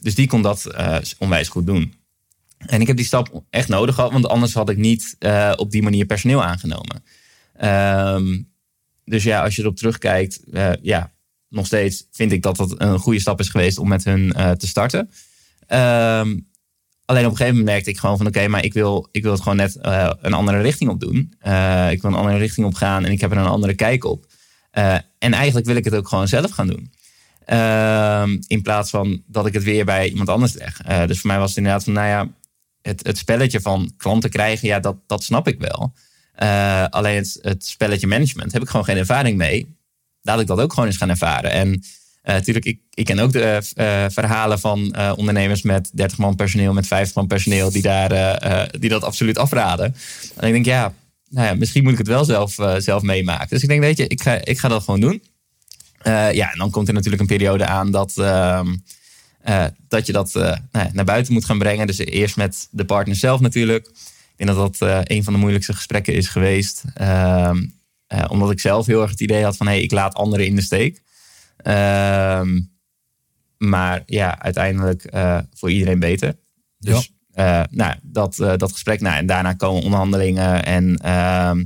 dus 0.00 0.14
die 0.14 0.26
kon 0.26 0.42
dat 0.42 0.66
onwijs 1.18 1.48
goed 1.48 1.66
doen. 1.66 1.94
En 2.58 2.80
ik 2.80 2.86
heb 2.86 2.96
die 2.96 3.06
stap 3.06 3.42
echt 3.50 3.68
nodig 3.68 3.94
gehad, 3.94 4.12
want 4.12 4.28
anders 4.28 4.54
had 4.54 4.68
ik 4.70 4.76
niet 4.76 5.16
op 5.56 5.70
die 5.70 5.82
manier 5.82 6.06
personeel 6.06 6.44
aangenomen. 6.44 7.02
Um, 8.14 8.50
dus 9.04 9.22
ja, 9.22 9.42
als 9.42 9.56
je 9.56 9.62
erop 9.62 9.76
terugkijkt, 9.76 10.40
ja, 10.82 11.12
nog 11.48 11.66
steeds 11.66 12.06
vind 12.10 12.32
ik 12.32 12.42
dat 12.42 12.56
dat 12.56 12.74
een 12.80 12.98
goede 12.98 13.20
stap 13.20 13.40
is 13.40 13.48
geweest 13.48 13.78
om 13.78 13.88
met 13.88 14.04
hun 14.04 14.32
te 14.56 14.66
starten. 14.66 15.10
Um, 15.72 16.46
alleen 17.04 17.24
op 17.24 17.30
een 17.30 17.36
gegeven 17.36 17.46
moment 17.46 17.64
merkte 17.64 17.90
ik 17.90 17.98
gewoon 17.98 18.16
van 18.16 18.26
oké, 18.26 18.48
maar 18.48 18.64
ik 18.64 18.72
wil, 18.72 19.08
ik 19.12 19.22
wil 19.22 19.32
het 19.32 19.42
gewoon 19.42 19.56
net 19.56 19.78
een 20.20 20.32
andere 20.32 20.60
richting 20.60 20.90
op 20.90 21.00
doen. 21.00 21.16
ik 21.90 22.02
wil 22.02 22.10
een 22.10 22.16
andere 22.16 22.36
richting 22.36 22.66
op 22.66 22.74
gaan 22.74 23.04
en 23.04 23.12
ik 23.12 23.20
heb 23.20 23.30
er 23.30 23.36
een 23.36 23.46
andere 23.46 23.74
kijk 23.74 24.04
op. 24.04 24.26
en 25.18 25.32
eigenlijk 25.32 25.66
wil 25.66 25.76
ik 25.76 25.84
het 25.84 25.94
ook 25.94 26.08
gewoon 26.08 26.28
zelf 26.28 26.50
gaan 26.50 26.66
doen. 26.66 26.92
Uh, 27.52 28.24
in 28.46 28.62
plaats 28.62 28.90
van 28.90 29.22
dat 29.26 29.46
ik 29.46 29.52
het 29.52 29.62
weer 29.62 29.84
bij 29.84 30.08
iemand 30.08 30.28
anders 30.28 30.52
leg. 30.52 30.76
Dus 31.06 31.20
voor 31.20 31.30
mij 31.30 31.38
was 31.38 31.48
het 31.48 31.58
inderdaad 31.58 31.84
van, 31.84 31.92
nou 31.92 32.06
ja, 32.06 32.28
het, 32.82 33.06
het 33.06 33.18
spelletje 33.18 33.60
van 33.60 33.92
klanten 33.96 34.30
krijgen, 34.30 34.68
ja, 34.68 34.80
dat, 34.80 34.96
dat 35.06 35.24
snap 35.24 35.48
ik 35.48 35.58
wel. 35.60 35.94
Alleen 36.90 37.16
het, 37.16 37.38
het, 37.40 37.66
spelletje 37.66 38.06
management 38.06 38.52
heb 38.52 38.62
ik 38.62 38.68
gewoon 38.68 38.84
geen 38.84 38.96
ervaring 38.96 39.36
mee. 39.36 39.76
Laat 40.22 40.40
ik 40.40 40.46
dat 40.46 40.60
ook 40.60 40.72
gewoon 40.72 40.88
eens 40.88 40.96
gaan 40.96 41.08
ervaren. 41.08 41.50
En 41.50 41.82
natuurlijk, 42.34 42.64
ik, 42.64 42.78
ik 42.94 43.04
ken 43.04 43.18
ook 43.18 43.32
de 43.32 43.72
uh, 43.76 44.04
verhalen 44.08 44.58
van 44.58 44.96
ondernemers 45.16 45.62
met 45.62 45.90
30 45.92 46.18
man 46.18 46.36
personeel, 46.36 46.72
met 46.72 46.86
50 46.86 47.14
man 47.14 47.26
personeel, 47.26 47.70
die, 47.70 47.82
daar, 47.82 48.70
die 48.78 48.90
dat 48.90 49.04
absoluut 49.04 49.38
afraden. 49.38 49.94
En 50.36 50.46
ik 50.46 50.52
denk, 50.52 50.64
ja, 50.64 50.92
nou 51.28 51.46
ja, 51.46 51.54
misschien 51.54 51.82
moet 51.82 51.92
ik 51.92 51.98
het 51.98 52.06
wel 52.06 52.24
zelf, 52.24 52.56
zelf 52.78 53.02
meemaken. 53.02 53.48
Dus 53.48 53.62
ik 53.62 53.68
denk, 53.68 53.80
weet 53.80 53.96
je, 53.96 54.06
ik 54.06 54.22
ga, 54.22 54.44
ik 54.44 54.58
ga 54.58 54.68
dat 54.68 54.82
gewoon 54.82 55.00
doen. 55.00 55.22
ja, 56.32 56.52
en 56.52 56.58
dan 56.58 56.70
komt 56.70 56.88
er 56.88 56.94
natuurlijk 56.94 57.22
een 57.22 57.28
periode 57.28 57.66
aan 57.66 57.90
dat 57.90 58.18
ehm, 58.18 58.74
dat 59.88 60.06
je 60.06 60.12
dat 60.12 60.32
nou, 60.72 60.88
naar 60.92 61.04
buiten 61.04 61.32
moet 61.32 61.44
gaan 61.44 61.58
brengen. 61.58 61.86
Dus 61.86 61.98
eerst 61.98 62.36
met 62.36 62.68
de 62.70 62.84
partner 62.84 63.16
zelf 63.16 63.40
natuurlijk. 63.40 63.86
Ik 63.86 64.46
denk 64.46 64.58
dat 64.58 64.78
dat 64.78 65.08
een 65.08 65.24
van 65.24 65.32
de 65.32 65.38
moeilijkste 65.38 65.72
gesprekken 65.72 66.14
is 66.14 66.28
geweest. 66.28 66.82
Ehm, 66.94 67.64
omdat 68.28 68.50
ik 68.50 68.60
zelf 68.60 68.86
heel 68.86 69.02
erg 69.02 69.10
het 69.10 69.20
idee 69.20 69.44
had 69.44 69.56
van... 69.56 69.66
hé, 69.66 69.72
hey, 69.72 69.82
ik 69.82 69.90
laat 69.90 70.14
anderen 70.14 70.46
in 70.46 70.54
de 70.54 70.62
steek. 70.62 71.02
Ehm, 71.62 72.60
maar 73.58 74.02
ja, 74.06 74.40
uiteindelijk 74.40 75.04
voor 75.54 75.70
iedereen 75.70 75.98
beter. 75.98 76.36
Dus 76.78 77.12
ja. 77.34 77.66
nou, 77.70 77.94
dat, 78.02 78.36
dat 78.56 78.72
gesprek. 78.72 79.00
Nou, 79.00 79.16
en 79.16 79.26
daarna 79.26 79.52
komen 79.52 79.82
onderhandelingen. 79.82 80.64
En 80.64 80.96
ehm, 80.96 81.64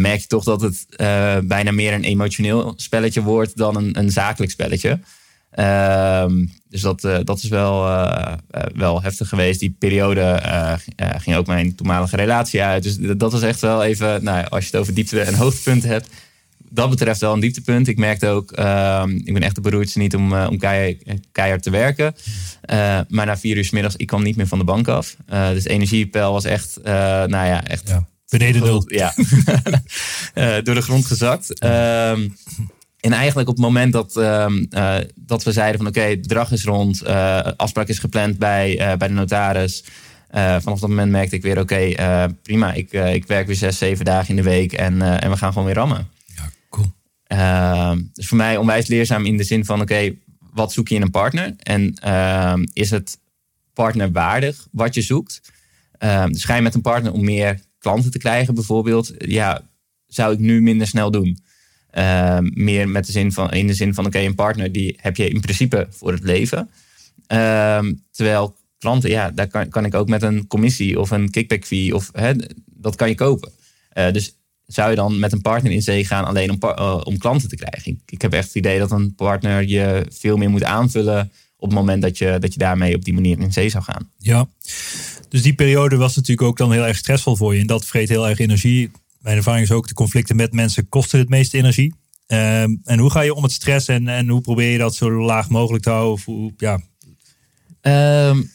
merk 0.00 0.20
je 0.20 0.26
toch 0.26 0.44
dat 0.44 0.60
het 0.60 0.86
bijna 1.46 1.70
meer 1.70 1.92
een 1.92 2.04
emotioneel 2.04 2.72
spelletje 2.76 3.22
wordt... 3.22 3.56
dan 3.56 3.76
een, 3.76 3.98
een 3.98 4.10
zakelijk 4.10 4.52
spelletje. 4.52 5.00
Um, 5.58 6.52
dus 6.68 6.80
dat, 6.80 7.00
dat 7.00 7.38
is 7.42 7.48
wel, 7.48 7.82
wel 8.74 9.02
heftig 9.02 9.28
geweest. 9.28 9.60
Die 9.60 9.76
periode 9.78 10.40
ging 10.96 11.36
ook 11.36 11.46
mijn 11.46 11.74
toenmalige 11.74 12.16
relatie 12.16 12.62
uit. 12.62 12.82
Dus 12.82 12.96
dat 13.16 13.32
was 13.32 13.42
echt 13.42 13.60
wel 13.60 13.84
even, 13.84 14.24
nou, 14.24 14.46
als 14.48 14.64
je 14.64 14.70
het 14.70 14.80
over 14.80 14.94
diepte- 14.94 15.20
en 15.20 15.34
hoogtepunten 15.34 15.88
hebt. 15.88 16.08
Dat 16.72 16.90
betreft 16.90 17.20
wel 17.20 17.32
een 17.32 17.40
dieptepunt. 17.40 17.88
Ik 17.88 17.98
merkte 17.98 18.26
ook, 18.26 18.52
ehm, 18.52 19.10
ik 19.10 19.32
ben 19.32 19.42
echt 19.42 19.54
de 19.54 19.60
beroerdste 19.60 19.98
niet 19.98 20.14
om, 20.14 20.34
om 20.34 20.58
keihard, 20.58 21.02
keihard, 21.32 21.62
te 21.62 21.70
werken. 21.70 22.14
maar 23.08 23.26
na 23.26 23.38
vier 23.38 23.56
uur 23.56 23.64
s 23.64 23.70
middags, 23.70 23.96
ik 23.96 24.06
kwam 24.06 24.22
niet 24.22 24.36
meer 24.36 24.46
van 24.46 24.58
de 24.58 24.64
bank 24.64 24.88
af. 24.88 25.16
dus 25.26 25.64
energiepeil 25.64 26.32
was 26.32 26.44
echt, 26.44 26.78
nou 26.82 27.30
ja, 27.30 27.64
echt... 27.64 27.88
Ja, 27.88 28.06
beneden 28.28 28.62
nul. 28.62 28.84
Ja, 28.86 29.14
door 30.64 30.74
de 30.74 30.82
grond 30.82 31.06
gezakt. 31.06 31.64
Um, 31.64 32.36
en 33.00 33.12
eigenlijk 33.12 33.48
op 33.48 33.56
het 33.56 33.64
moment 33.64 33.92
dat, 33.92 34.16
uh, 34.16 34.96
dat 35.14 35.42
we 35.42 35.52
zeiden 35.52 35.76
van 35.76 35.88
oké, 35.88 35.98
okay, 35.98 36.10
het 36.10 36.22
bedrag 36.22 36.52
is 36.52 36.64
rond, 36.64 37.06
afspraak 37.56 37.88
is 37.88 37.98
gepland 37.98 38.38
bij, 38.38 38.96
bij 38.98 39.08
de 39.08 39.14
notaris. 39.14 39.84
vanaf 40.32 40.80
dat 40.80 40.88
moment 40.88 41.10
merkte 41.10 41.36
ik 41.36 41.42
weer 41.42 41.58
oké, 41.58 41.92
okay, 41.94 42.28
prima, 42.42 42.72
ik, 42.72 42.92
ik 42.92 43.26
werk 43.26 43.46
weer 43.46 43.56
zes, 43.56 43.78
zeven 43.78 44.04
dagen 44.04 44.28
in 44.28 44.36
de 44.36 44.42
week 44.42 44.72
en, 44.72 45.20
en 45.20 45.30
we 45.30 45.36
gaan 45.36 45.52
gewoon 45.52 45.66
weer 45.66 45.76
rammen. 45.76 46.08
Ehm, 47.30 48.02
dus 48.12 48.28
voor 48.28 48.36
mij 48.36 48.56
onwijs 48.56 48.86
leerzaam 48.86 49.24
in 49.24 49.36
de 49.36 49.44
zin 49.44 49.64
van 49.64 49.80
oké, 49.80 50.14
wat 50.38 50.72
zoek 50.72 50.88
je 50.88 50.94
in 50.94 51.02
een 51.02 51.10
partner? 51.10 51.54
En 51.56 51.94
ehm, 51.94 52.66
is 52.72 52.90
het 52.90 53.18
partnerwaardig 53.72 54.66
wat 54.70 54.94
je 54.94 55.02
zoekt? 55.02 55.40
dus 56.26 56.44
ga 56.44 56.54
je 56.54 56.62
met 56.62 56.74
een 56.74 56.80
partner 56.80 57.12
om 57.12 57.24
meer 57.24 57.60
klanten 57.78 58.10
te 58.10 58.18
krijgen 58.18 58.54
bijvoorbeeld? 58.54 59.12
Ja, 59.18 59.68
zou 60.06 60.32
ik 60.32 60.38
nu 60.38 60.62
minder 60.62 60.86
snel 60.86 61.10
doen. 61.10 61.38
Uh, 61.98 62.38
meer 62.40 62.88
met 62.88 63.06
de 63.06 63.12
zin 63.12 63.32
van, 63.32 63.50
in 63.50 63.66
de 63.66 63.74
zin 63.74 63.94
van, 63.94 64.06
oké, 64.06 64.18
een 64.18 64.34
partner 64.34 64.72
die 64.72 64.98
heb 65.00 65.16
je 65.16 65.28
in 65.28 65.40
principe 65.40 65.86
voor 65.90 66.12
het 66.12 66.22
leven. 66.22 66.70
Uh, 67.32 67.84
terwijl 68.10 68.56
klanten, 68.78 69.10
ja, 69.10 69.30
daar 69.30 69.48
kan, 69.48 69.68
kan 69.68 69.84
ik 69.84 69.94
ook 69.94 70.08
met 70.08 70.22
een 70.22 70.46
commissie 70.46 71.00
of 71.00 71.10
een 71.10 71.30
kickback 71.30 71.64
fee, 71.64 71.94
of, 71.94 72.10
hè, 72.12 72.32
dat 72.66 72.96
kan 72.96 73.08
je 73.08 73.14
kopen. 73.14 73.52
Uh, 73.94 74.12
dus 74.12 74.39
zou 74.72 74.90
je 74.90 74.96
dan 74.96 75.18
met 75.18 75.32
een 75.32 75.40
partner 75.40 75.72
in 75.72 75.82
zee 75.82 76.04
gaan 76.04 76.24
alleen 76.24 76.50
om, 76.50 76.58
uh, 76.62 77.00
om 77.04 77.18
klanten 77.18 77.48
te 77.48 77.56
krijgen? 77.56 77.92
Ik, 77.92 78.00
ik, 78.06 78.22
heb 78.22 78.32
echt 78.32 78.46
het 78.46 78.54
idee 78.54 78.78
dat 78.78 78.90
een 78.90 79.14
partner 79.14 79.68
je 79.68 80.06
veel 80.10 80.36
meer 80.36 80.50
moet 80.50 80.64
aanvullen 80.64 81.32
op 81.56 81.68
het 81.68 81.78
moment 81.78 82.02
dat 82.02 82.18
je, 82.18 82.36
dat 82.38 82.52
je 82.52 82.58
daarmee 82.58 82.94
op 82.94 83.04
die 83.04 83.14
manier 83.14 83.38
in 83.38 83.52
zee 83.52 83.68
zou 83.68 83.84
gaan. 83.84 84.10
Ja, 84.18 84.48
dus 85.28 85.42
die 85.42 85.54
periode 85.54 85.96
was 85.96 86.16
natuurlijk 86.16 86.48
ook 86.48 86.56
dan 86.56 86.72
heel 86.72 86.86
erg 86.86 86.96
stressvol 86.96 87.36
voor 87.36 87.54
je. 87.54 87.60
En 87.60 87.66
dat 87.66 87.86
vreet 87.86 88.08
heel 88.08 88.28
erg 88.28 88.38
energie 88.38 88.90
mijn 89.20 89.36
ervaring 89.36 89.64
is 89.64 89.72
ook, 89.72 89.88
de 89.88 89.94
conflicten 89.94 90.36
met 90.36 90.52
mensen 90.52 90.88
kosten 90.88 91.18
het 91.18 91.28
meeste 91.28 91.58
energie. 91.58 91.94
Um, 92.26 92.80
en 92.84 92.98
hoe 92.98 93.10
ga 93.10 93.20
je 93.20 93.34
om 93.34 93.42
met 93.42 93.52
stress 93.52 93.88
en, 93.88 94.08
en 94.08 94.28
hoe 94.28 94.40
probeer 94.40 94.72
je 94.72 94.78
dat 94.78 94.94
zo 94.94 95.10
laag 95.10 95.48
mogelijk 95.48 95.82
te 95.82 95.90
houden? 95.90 96.12
Of 96.12 96.24
hoe, 96.24 96.52
ja. 96.56 96.80
Um, 98.28 98.50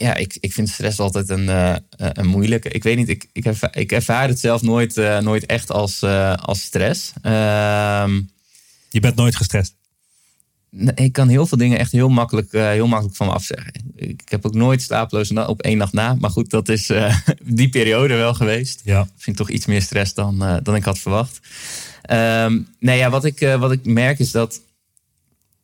Ja, 0.00 0.14
ik, 0.14 0.36
ik 0.40 0.52
vind 0.52 0.68
stress 0.68 0.98
altijd 0.98 1.28
een, 1.28 1.44
uh, 1.44 1.76
een 1.96 2.26
moeilijke. 2.26 2.68
Ik 2.68 2.82
weet 2.82 2.96
niet, 2.96 3.08
ik, 3.08 3.28
ik, 3.32 3.44
ervaar, 3.44 3.76
ik 3.76 3.92
ervaar 3.92 4.28
het 4.28 4.40
zelf 4.40 4.62
nooit, 4.62 4.96
uh, 4.96 5.18
nooit 5.18 5.46
echt 5.46 5.70
als, 5.70 6.02
uh, 6.02 6.34
als 6.34 6.62
stress. 6.62 7.12
Ehm, 7.22 8.20
je 8.90 9.00
bent 9.00 9.16
nooit 9.16 9.36
gestrest? 9.36 9.74
Ik 10.94 11.12
kan 11.12 11.28
heel 11.28 11.46
veel 11.46 11.58
dingen 11.58 11.78
echt 11.78 11.92
heel 11.92 12.08
makkelijk, 12.08 12.52
heel 12.52 12.86
makkelijk 12.86 13.16
van 13.16 13.26
me 13.26 13.32
afzeggen. 13.32 13.72
Ik 13.94 14.22
heb 14.24 14.46
ook 14.46 14.54
nooit 14.54 14.82
slaaploos 14.82 15.30
op 15.30 15.62
één 15.62 15.78
nacht 15.78 15.92
na. 15.92 16.14
Maar 16.14 16.30
goed, 16.30 16.50
dat 16.50 16.68
is 16.68 16.90
die 17.44 17.68
periode 17.68 18.14
wel 18.14 18.34
geweest. 18.34 18.80
Ja. 18.84 19.08
Vind 19.16 19.36
toch 19.36 19.50
iets 19.50 19.66
meer 19.66 19.82
stress 19.82 20.14
dan, 20.14 20.60
dan 20.62 20.74
ik 20.74 20.84
had 20.84 20.98
verwacht. 20.98 21.40
Um, 22.10 22.68
nee, 22.78 22.98
ja, 22.98 23.10
wat 23.10 23.24
ik, 23.24 23.56
wat 23.58 23.72
ik 23.72 23.84
merk 23.84 24.18
is 24.18 24.30
dat 24.30 24.60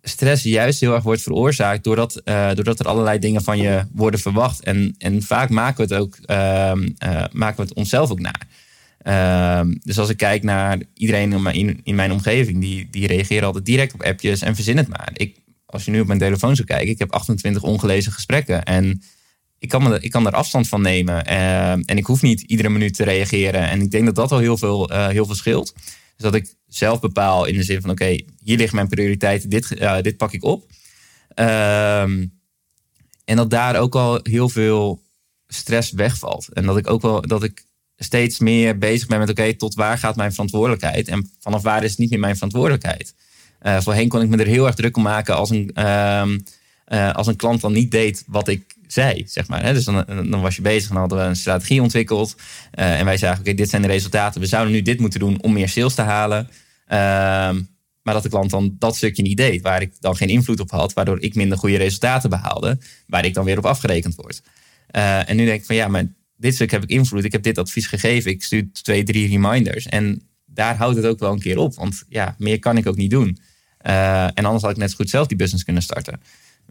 stress 0.09 0.43
juist 0.43 0.81
heel 0.81 0.95
erg 0.95 1.03
wordt 1.03 1.23
veroorzaakt 1.23 1.85
doordat, 1.85 2.21
uh, 2.25 2.53
doordat 2.55 2.81
er 2.81 2.87
allerlei 2.87 3.19
dingen 3.19 3.43
van 3.43 3.59
je 3.59 3.85
worden 3.93 4.21
verwacht. 4.21 4.61
En, 4.61 4.95
en 4.99 5.23
vaak 5.23 5.51
maken 5.51 5.89
we 5.89 5.95
het 5.95 6.03
ook 6.03 6.19
uh, 6.27 6.73
uh, 7.05 7.25
maken 7.33 7.57
we 7.57 7.63
het 7.63 7.75
onszelf 7.75 8.11
ook 8.11 8.21
naar. 8.21 8.47
Ehm, 8.99 9.75
dus 9.83 9.99
als 9.99 10.09
ik 10.09 10.17
kijk 10.17 10.43
naar 10.43 10.79
iedereen 10.95 11.33
in 11.33 11.43
mijn, 11.43 11.81
in 11.83 11.95
mijn 11.95 12.13
omgeving, 12.13 12.61
die, 12.61 12.89
die 12.91 13.07
reageren 13.07 13.47
altijd 13.47 13.65
direct 13.65 13.95
op 13.95 14.03
appjes 14.03 14.41
en 14.41 14.55
verzin 14.55 14.77
het 14.77 14.89
maar. 14.89 15.11
Ik, 15.13 15.37
als 15.67 15.85
je 15.85 15.91
nu 15.91 16.01
op 16.01 16.07
mijn 16.07 16.19
telefoon 16.19 16.57
zou 16.57 16.69
kijken, 16.69 16.89
ik 16.89 16.99
heb 16.99 17.13
28 17.13 17.63
ongelezen 17.63 18.13
gesprekken. 18.13 18.65
En 18.65 19.03
ik 19.59 19.69
kan, 19.69 19.83
me, 19.83 20.01
ik 20.01 20.11
kan 20.11 20.27
er 20.27 20.33
afstand 20.33 20.69
van 20.69 20.83
nemen. 20.83 21.25
Ehm, 21.25 21.83
en 21.85 21.97
ik 21.97 22.07
hoef 22.07 22.23
niet 22.23 22.41
iedere 22.41 22.69
minuut 22.69 22.95
te 22.95 23.05
reageren. 23.05 23.69
En 23.69 23.81
ik 23.81 23.91
denk 23.91 24.05
dat 24.07 24.15
dat 24.15 24.33
al 24.33 24.39
heel 24.39 24.57
veel, 24.57 24.91
heel 24.91 25.27
veel 25.27 25.35
scheelt. 25.35 25.75
Dus 26.17 26.25
dat 26.25 26.35
ik 26.35 26.55
zelf 26.67 27.01
bepaal 27.01 27.45
in 27.45 27.55
de 27.55 27.63
zin 27.63 27.81
van: 27.81 27.91
oké, 27.91 28.17
hier 28.43 28.57
ligt 28.57 28.73
mijn 28.73 28.89
prioriteit, 28.89 29.51
dit, 29.51 29.71
uh, 29.71 30.01
dit 30.01 30.17
pak 30.17 30.33
ik 30.33 30.45
op. 30.45 30.71
Um, 31.35 32.35
en 33.25 33.37
dat 33.37 33.51
daar 33.51 33.77
ook 33.77 33.95
al 33.95 34.21
heel 34.23 34.49
veel 34.49 35.03
stress 35.47 35.93
wegvalt. 35.93 36.49
En 36.53 36.67
dat 36.67 36.77
ik 36.77 36.91
ook 36.91 37.03
wel 37.03 37.21
dat 37.21 37.43
ik 37.43 37.67
steeds 37.97 38.39
meer 38.39 38.79
bezig 38.79 39.09
ben 39.09 39.19
met: 39.19 39.31
oké, 39.31 39.55
tot 39.55 39.75
waar 39.75 39.99
gaat 39.99 40.17
mijn 40.17 40.33
verantwoordelijkheid? 40.33 41.09
En 41.09 41.31
vanaf 41.41 41.63
waar 41.63 41.85
is 41.85 41.91
het 41.91 41.99
niet 41.99 42.11
meer 42.11 42.21
mijn 42.21 42.35
verantwoordelijkheid? 42.35 43.15
Uh, 43.63 43.81
voorheen 43.81 44.09
kon 44.09 44.23
ik 44.23 44.29
me 44.29 44.37
er 44.37 44.47
heel 44.47 44.67
erg 44.67 44.75
druk 44.75 44.97
om 44.97 45.03
maken 45.03 45.37
als 45.37 45.51
een, 45.51 45.71
uh, 46.89 47.13
als 47.13 47.27
een 47.27 47.37
klant 47.37 47.61
dan 47.61 47.73
niet 47.73 47.91
deed 47.91 48.25
wat 48.27 48.49
ik 48.49 48.75
zei, 48.87 49.23
zeg 49.27 49.49
maar. 49.49 49.63
Hè? 49.63 49.73
Dus 49.73 49.85
dan, 49.85 50.05
dan 50.07 50.41
was 50.41 50.57
je 50.57 50.63
bezig 50.63 50.91
en 50.91 50.97
hadden 50.97 51.19
we 51.19 51.25
een 51.25 51.37
strategie 51.37 51.83
ontwikkeld. 51.83 52.37
Uh, 52.79 52.99
en 52.99 53.05
wij 53.05 53.17
zagen, 53.17 53.41
oké, 53.41 53.55
dit 53.55 53.71
zijn 53.71 53.83
de 53.83 53.89
resultaten. 53.89 54.41
We 54.41 54.47
zouden 54.47 54.73
nu 54.73 54.83
dit 54.83 55.01
moeten 55.01 55.21
doen 55.21 55.43
om 55.43 55.53
meer 55.53 55.69
sales 55.69 55.95
te 55.95 56.03
halen. 56.03 56.49
Ehm, 56.87 57.61
maar 58.03 58.15
dat 58.15 58.23
de 58.23 58.29
klant 58.29 58.51
dan 58.51 58.77
dat 58.79 58.97
stukje 58.97 59.23
niet 59.23 59.37
deed, 59.37 59.63
waar 59.63 59.83
ik 59.83 59.93
dan 60.01 60.17
geen 60.17 60.29
invloed 60.29 60.61
op 60.61 60.71
had, 60.71 60.93
waardoor 60.93 61.21
ik 61.21 61.35
minder 61.35 61.59
goede 61.59 61.77
resultaten 61.77 62.31
behaalde, 62.31 62.79
waar 63.07 63.25
ik 63.25 63.35
dan 63.35 63.45
weer 63.45 63.59
op 63.59 63.67
afgerekend 63.67 64.15
word. 64.15 64.43
En 64.91 65.37
nu 65.37 65.45
denk 65.45 65.61
ik 65.61 65.67
van 65.67 65.77
ja, 65.77 65.89
maar 65.89 66.07
dit 66.37 66.55
stuk 66.55 66.71
heb 66.71 66.83
ik 66.83 66.91
invloed. 66.91 67.25
Ik 67.25 67.33
heb 67.33 67.43
dit 67.43 67.59
advies 67.59 67.87
gegeven. 67.87 68.31
Ik 68.31 68.43
stuur 68.43 68.69
twee, 68.73 69.03
drie 69.03 69.29
reminders. 69.29 69.87
En 69.87 70.23
daar 70.45 70.77
houdt 70.77 70.97
het 70.97 71.07
ook 71.07 71.19
wel 71.19 71.33
een 71.33 71.41
keer 71.41 71.59
op. 71.59 71.75
Want 71.75 72.05
ja, 72.09 72.35
meer 72.39 72.59
kan 72.59 72.77
ik 72.77 72.87
ook 72.87 72.97
niet 72.97 73.11
doen. 73.11 73.39
En 73.79 74.45
anders 74.45 74.63
had 74.63 74.71
ik 74.71 74.77
net 74.77 74.91
zo 74.91 74.97
goed 74.97 75.11
zelf 75.11 75.27
die 75.27 75.37
business 75.37 75.65
kunnen 75.65 75.83
starten. 75.83 76.21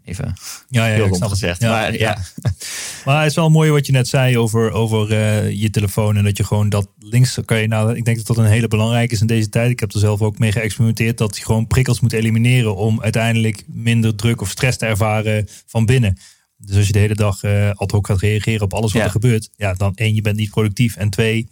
Even 0.06 0.34
ja, 0.70 0.88
ja, 0.88 0.94
heel 0.94 1.08
rond 1.08 1.26
gezegd. 1.26 1.62
Ja, 1.62 1.70
maar, 1.70 1.98
ja. 1.98 2.18
maar 3.06 3.22
het 3.22 3.30
is 3.30 3.36
wel 3.36 3.50
mooi 3.50 3.72
wat 3.72 3.86
je 3.86 3.92
net 3.92 4.08
zei 4.08 4.38
over, 4.38 4.72
over 4.72 5.12
uh, 5.12 5.52
je 5.52 5.70
telefoon. 5.70 6.18
En 6.18 6.24
dat 6.24 6.38
je 6.38 6.44
gewoon 6.44 6.70
dat 6.70 6.88
links 7.00 7.40
kan 7.46 7.62
je 7.62 7.68
nou. 7.68 7.96
Ik 7.96 8.06
denk 8.06 8.18
dat 8.18 8.28
dat 8.28 8.38
een 8.38 8.52
hele 8.52 8.68
belangrijke 8.68 9.14
is 9.14 9.22
in 9.22 9.28
deze 9.28 9.50
tijd. 9.50 9.72
Ik 9.72 9.80
heb 9.80 9.94
er 9.94 10.00
zelf 10.00 10.22
ook 10.22 10.40
mee 10.40 10.52
geëxperimenteerd. 10.52 11.18
Dat 11.18 11.38
je 11.38 11.46
gewoon 11.46 11.68
prikkels 11.68 12.00
moet 12.00 12.14
elimineren. 12.14 12.76
Om 12.76 13.02
uiteindelijk 13.02 13.64
minder 13.68 14.16
druk 14.16 14.42
of 14.42 14.50
stress 14.50 14.78
te 14.78 14.86
ervaren 14.86 15.48
van 15.66 15.86
binnen. 15.86 16.18
Dus 16.58 16.76
als 16.76 16.88
je 16.88 16.94
de 16.94 17.00
hele 17.00 17.16
dag 17.16 17.44
uh, 17.44 17.72
ad 17.74 17.92
hoc 17.92 18.08
gaat 18.08 18.20
reageren 18.20 18.62
op 18.62 18.74
alles 18.74 18.94
wat 18.94 19.04
er 19.04 19.10
gebeurt. 19.10 19.50
Ja, 19.56 19.74
dan 19.74 19.96
één, 19.96 20.16
je 20.16 20.22
bent 20.22 20.38
niet 20.38 20.50
productief. 20.50 20.96
En 20.96 21.10
twee, 21.10 21.48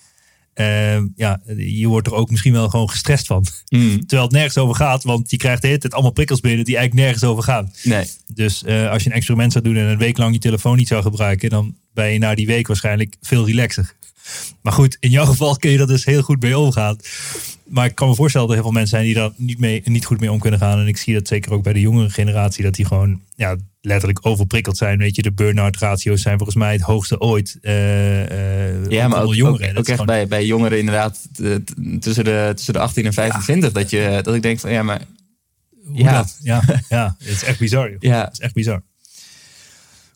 uh, 0.55 1.01
ja, 1.15 1.41
je 1.57 1.87
wordt 1.87 2.07
er 2.07 2.13
ook 2.13 2.29
misschien 2.29 2.53
wel 2.53 2.69
gewoon 2.69 2.89
gestrest 2.89 3.27
van. 3.27 3.45
Mm. 3.69 3.99
Terwijl 4.07 4.23
het 4.23 4.31
nergens 4.31 4.57
over 4.57 4.75
gaat, 4.75 5.03
want 5.03 5.31
je 5.31 5.37
krijgt 5.37 5.61
de 5.61 5.67
hele 5.67 5.79
tijd 5.79 5.93
allemaal 5.93 6.11
prikkels 6.11 6.39
binnen 6.39 6.65
die 6.65 6.77
eigenlijk 6.77 7.05
nergens 7.05 7.29
over 7.31 7.43
gaan. 7.43 7.71
Nee. 7.83 8.05
Dus 8.33 8.63
uh, 8.65 8.89
als 8.89 9.03
je 9.03 9.09
een 9.09 9.15
experiment 9.15 9.51
zou 9.51 9.63
doen 9.63 9.75
en 9.75 9.85
een 9.85 9.97
week 9.97 10.17
lang 10.17 10.33
je 10.33 10.39
telefoon 10.39 10.77
niet 10.77 10.87
zou 10.87 11.01
gebruiken, 11.01 11.49
dan 11.49 11.75
ben 11.93 12.13
je 12.13 12.19
na 12.19 12.35
die 12.35 12.47
week 12.47 12.67
waarschijnlijk 12.67 13.15
veel 13.21 13.45
relaxer. 13.45 13.93
Maar 14.61 14.73
goed, 14.73 14.97
in 14.99 15.09
jouw 15.09 15.25
geval 15.25 15.55
kun 15.55 15.71
je 15.71 15.77
dat 15.77 15.87
dus 15.87 16.05
heel 16.05 16.21
goed 16.21 16.41
mee 16.41 16.57
omgaan. 16.57 16.97
Maar 17.63 17.85
ik 17.85 17.95
kan 17.95 18.07
me 18.07 18.15
voorstellen 18.15 18.47
dat 18.47 18.55
er 18.55 18.63
heel 18.63 18.71
veel 18.71 18.79
mensen 18.79 18.97
zijn 18.97 19.13
die 19.13 19.21
daar 19.21 19.31
niet, 19.35 19.59
mee, 19.59 19.81
niet 19.85 20.05
goed 20.05 20.19
mee 20.19 20.31
om 20.31 20.39
kunnen 20.39 20.59
gaan. 20.59 20.79
En 20.79 20.87
ik 20.87 20.97
zie 20.97 21.13
dat 21.13 21.27
zeker 21.27 21.53
ook 21.53 21.63
bij 21.63 21.73
de 21.73 21.79
jongere 21.79 22.09
generatie, 22.09 22.63
dat 22.63 22.73
die 22.73 22.85
gewoon 22.85 23.21
ja, 23.35 23.55
letterlijk 23.81 24.25
overprikkeld 24.25 24.77
zijn. 24.77 24.97
Weet 24.97 25.15
je, 25.15 25.21
de 25.21 25.31
burn-out 25.31 25.77
ratio's 25.77 26.21
zijn 26.21 26.37
volgens 26.37 26.57
mij 26.57 26.71
het 26.71 26.81
hoogste 26.81 27.19
ooit. 27.19 27.57
Uh, 27.61 28.89
ja, 28.89 29.07
maar 29.07 29.23
ook, 29.23 29.33
jongeren. 29.33 29.69
ook, 29.69 29.77
ook 29.77 29.87
echt 29.87 30.05
bij, 30.05 30.27
bij 30.27 30.45
jongeren 30.45 30.79
inderdaad 30.79 31.19
tussen 31.99 32.23
de, 32.23 32.51
tussen 32.55 32.73
de 32.73 32.79
18 32.79 33.05
en 33.05 33.13
25. 33.13 33.69
Ja. 33.73 33.79
Dat, 33.79 33.89
je, 33.89 34.19
dat 34.23 34.35
ik 34.35 34.41
denk 34.41 34.59
van 34.59 34.71
ja, 34.71 34.83
maar... 34.83 35.01
Hoe 35.85 35.97
ja. 35.97 36.17
Dat? 36.17 36.37
ja, 36.41 36.63
ja, 36.89 37.15
het 37.19 37.27
is 37.27 37.43
echt 37.43 37.59
bizar. 37.59 37.89
Joh. 37.89 37.97
Ja. 37.99 38.23
Het 38.23 38.33
is 38.33 38.39
echt 38.39 38.53
bizar. 38.53 38.81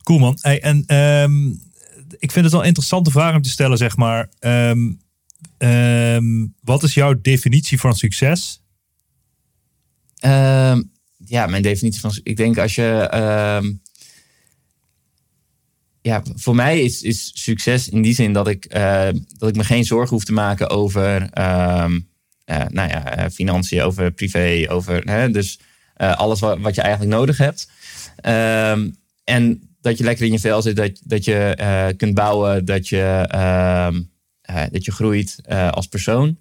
Cool 0.04 0.20
man. 0.20 0.38
Hey, 0.42 0.62
en 0.62 0.96
um, 0.96 1.62
ik 2.20 2.32
vind 2.32 2.44
het 2.46 2.52
wel 2.52 2.62
een 2.62 2.68
interessante 2.68 3.12
vraag 3.12 3.36
om 3.36 3.42
te 3.42 3.50
stellen, 3.50 3.78
zeg 3.78 3.96
maar. 3.96 4.30
Um, 4.40 5.02
um, 5.58 6.56
wat 6.62 6.84
is 6.84 6.94
jouw 6.94 7.22
definitie 7.22 7.80
van 7.80 7.96
succes? 7.96 8.62
Um, 10.26 10.92
ja, 11.18 11.46
mijn 11.48 11.62
definitie 11.62 12.02
van. 12.02 12.20
Ik 12.24 12.38
denk 12.38 12.58
als 12.58 12.76
je. 12.76 13.10
Ja, 16.02 16.24
voor 16.36 16.56
mij 16.56 16.82
is, 16.82 17.02
is 17.02 17.32
succes 17.34 17.90
in 17.90 18.02
die 18.02 18.14
zin 18.14 18.34
dat 18.34 18.48
ik, 18.48 18.76
uh, 18.76 19.08
dat 19.38 19.50
ik 19.50 19.56
me 19.56 19.64
geen 19.64 19.86
zorgen 19.86 20.10
hoef 20.10 20.24
te 20.24 20.34
maken 20.34 20.70
over. 20.70 21.22
Uh, 21.22 21.86
nou 22.46 22.90
ja, 22.90 23.30
financiën, 23.30 23.82
over 23.82 24.12
privé, 24.12 24.66
over. 24.70 25.10
Hè, 25.10 25.32
dus 25.32 25.60
alles 25.96 26.40
wat, 26.40 26.60
wat 26.60 26.76
je 26.76 26.82
eigenlijk 26.82 27.12
nodig 27.12 27.38
hebt. 27.38 27.70
En 29.24 29.70
dat 29.88 29.98
je 29.98 30.04
lekker 30.04 30.26
in 30.26 30.32
je 30.32 30.40
vel 30.40 30.62
zit, 30.62 30.76
dat, 30.76 31.02
dat 31.04 31.26
je 31.26 31.94
kunt 31.98 32.14
bouwen, 32.14 32.66
dat 32.66 32.88
je, 32.88 33.26
dat 34.72 34.86
je 34.86 34.92
groeit 34.92 35.42
als 35.72 35.88
persoon. 35.88 36.38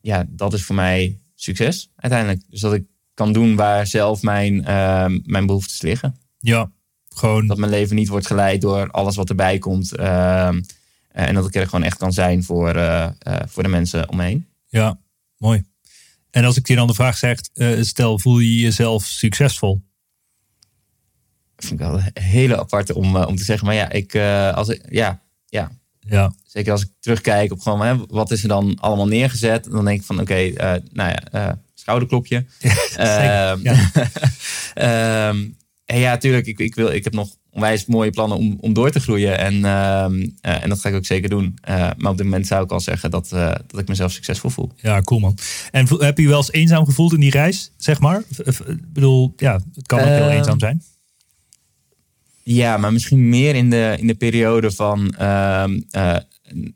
ja, 0.00 0.26
dat 0.28 0.52
is 0.52 0.62
voor 0.62 0.74
mij 0.74 1.18
succes 1.34 1.90
uiteindelijk. 1.96 2.42
Dus 2.48 2.60
dat 2.60 2.74
ik 2.74 2.84
kan 3.14 3.32
doen 3.32 3.56
waar 3.56 3.86
zelf 3.86 4.22
mijn, 4.22 4.54
uh, 4.54 5.06
mijn 5.24 5.46
behoeftes 5.46 5.82
liggen. 5.82 6.16
Ja, 6.38 6.70
gewoon. 7.08 7.46
Dat 7.46 7.58
mijn 7.58 7.70
leven 7.70 7.96
niet 7.96 8.08
wordt 8.08 8.26
geleid 8.26 8.60
door 8.60 8.90
alles 8.90 9.16
wat 9.16 9.28
erbij 9.28 9.58
komt. 9.58 9.96
En 11.12 11.34
dat 11.34 11.46
ik 11.46 11.54
er 11.54 11.64
gewoon 11.64 11.84
echt 11.84 11.98
kan 11.98 12.12
zijn 12.12 12.44
voor, 12.44 12.74
voor 13.48 13.62
de 13.62 13.68
mensen 13.68 14.08
om 14.08 14.16
me 14.16 14.24
heen. 14.24 14.46
Ja, 14.66 15.00
mooi. 15.36 15.64
En 16.30 16.44
als 16.44 16.56
ik 16.56 16.68
je 16.68 16.74
dan 16.74 16.86
de 16.86 16.94
vraag 16.94 17.16
zeg, 17.16 17.38
stel, 17.80 18.18
voel 18.18 18.38
je 18.38 18.60
jezelf 18.60 19.04
succesvol? 19.04 19.82
Vind 21.62 21.80
ik 21.80 21.86
wel 21.86 21.94
een 21.94 22.22
hele 22.22 22.58
aparte 22.58 22.94
om, 22.94 23.16
om 23.16 23.36
te 23.36 23.44
zeggen. 23.44 23.66
Maar 23.66 23.76
ja, 23.76 23.90
ik, 23.90 24.16
als 24.54 24.68
ik, 24.68 24.82
ja, 24.88 25.20
ja, 25.46 25.70
ja. 26.00 26.32
Zeker 26.46 26.72
als 26.72 26.82
ik 26.82 26.88
terugkijk 27.00 27.52
op 27.52 27.60
gewoon, 27.60 27.80
hè, 27.80 27.96
wat 28.08 28.30
is 28.30 28.42
er 28.42 28.48
dan 28.48 28.76
allemaal 28.80 29.06
neergezet? 29.06 29.64
Dan 29.64 29.84
denk 29.84 30.00
ik 30.00 30.06
van, 30.06 30.20
oké, 30.20 30.32
okay, 30.32 30.48
uh, 30.48 30.82
nou 30.92 31.10
ja, 31.10 31.48
uh, 31.48 31.52
schouderklopje. 31.74 32.44
Ja, 32.96 33.56
uh, 33.56 33.62
ja. 33.62 35.28
um, 35.28 35.56
en 35.84 35.98
ja, 35.98 36.16
tuurlijk, 36.16 36.46
ik, 36.46 36.58
ik, 36.58 36.74
wil, 36.74 36.88
ik 36.92 37.04
heb 37.04 37.12
nog 37.12 37.28
onwijs 37.50 37.86
mooie 37.86 38.10
plannen 38.10 38.38
om, 38.38 38.56
om 38.60 38.72
door 38.72 38.90
te 38.90 39.00
groeien. 39.00 39.38
En, 39.38 39.54
uh, 39.54 40.02
en 40.40 40.68
dat 40.68 40.80
ga 40.80 40.88
ik 40.88 40.94
ook 40.94 41.06
zeker 41.06 41.28
doen. 41.28 41.58
Maar 41.66 42.10
op 42.10 42.16
dit 42.16 42.26
moment 42.26 42.46
zou 42.46 42.64
ik 42.64 42.70
al 42.70 42.80
zeggen 42.80 43.10
dat, 43.10 43.28
dat 43.66 43.78
ik 43.78 43.88
mezelf 43.88 44.12
succesvol 44.12 44.50
voel. 44.50 44.72
Ja, 44.76 45.00
cool 45.00 45.20
man. 45.20 45.38
En 45.70 45.86
heb 45.98 46.18
je 46.18 46.28
wel 46.28 46.36
eens 46.36 46.52
eenzaam 46.52 46.84
gevoeld 46.84 47.12
in 47.12 47.20
die 47.20 47.30
reis, 47.30 47.72
zeg 47.76 48.00
maar? 48.00 48.22
Ik 48.66 48.92
bedoel, 48.92 49.32
ja, 49.36 49.60
het 49.74 49.86
kan 49.86 49.98
ook 49.98 50.06
heel 50.06 50.30
eenzaam 50.30 50.58
zijn. 50.58 50.82
Ja, 52.52 52.76
maar 52.76 52.92
misschien 52.92 53.28
meer 53.28 53.54
in 53.54 53.70
de, 53.70 53.96
in 53.98 54.06
de 54.06 54.14
periode 54.14 54.70
van 54.70 55.14
uh, 55.20 55.64
uh, 55.96 56.16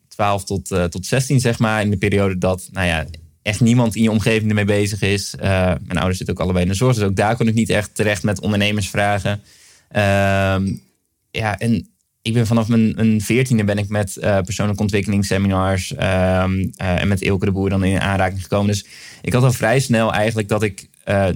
12 0.09 0.45
tot, 0.45 0.71
uh, 0.71 0.85
tot 0.85 1.07
16, 1.07 1.41
zeg 1.41 1.59
maar. 1.59 1.83
In 1.83 1.91
de 1.91 1.97
periode 1.97 2.39
dat, 2.39 2.69
nou 2.73 2.87
ja, 2.87 3.07
echt 3.43 3.61
niemand 3.61 3.97
in 3.97 4.03
je 4.03 4.11
omgeving 4.11 4.49
ermee 4.49 4.65
bezig 4.65 5.01
is. 5.01 5.35
Uh, 5.37 5.43
mijn 5.81 5.97
ouders 5.97 6.17
zitten 6.17 6.37
ook 6.37 6.43
allebei 6.43 6.65
in 6.65 6.71
de 6.71 6.77
zorg, 6.77 6.95
dus 6.95 7.05
ook 7.05 7.17
daar 7.17 7.37
kon 7.37 7.49
ik 7.49 7.55
niet 7.55 7.69
echt 7.69 7.95
terecht 7.95 8.23
met 8.23 8.41
ondernemersvragen. 8.41 9.41
Ehm, 9.89 10.75
ja, 11.31 11.59
en 11.59 11.89
ik 12.23 12.33
ben 12.33 12.47
vanaf 12.47 12.69
mijn, 12.69 13.21
veertiende 13.21 13.65
ben 13.65 13.79
ik 13.79 13.89
met 13.89 14.17
persoonlijke 14.21 14.83
ontwikkelingsseminars 14.83 15.91
um, 15.91 16.71
en 16.77 17.09
met 17.09 17.23
Ilke 17.23 17.45
de 17.45 17.53
Boer 17.53 17.71
dan 17.71 17.85
in 17.85 18.01
aanraking 18.01 18.43
gekomen. 18.43 18.67
Dus 18.67 18.87
ik 19.23 19.33
had 19.33 19.43
al 19.43 19.53
vrij 19.53 19.81
snel 19.81 20.13
eigenlijk 20.13 20.49
dat 20.49 20.63
ik 20.63 20.89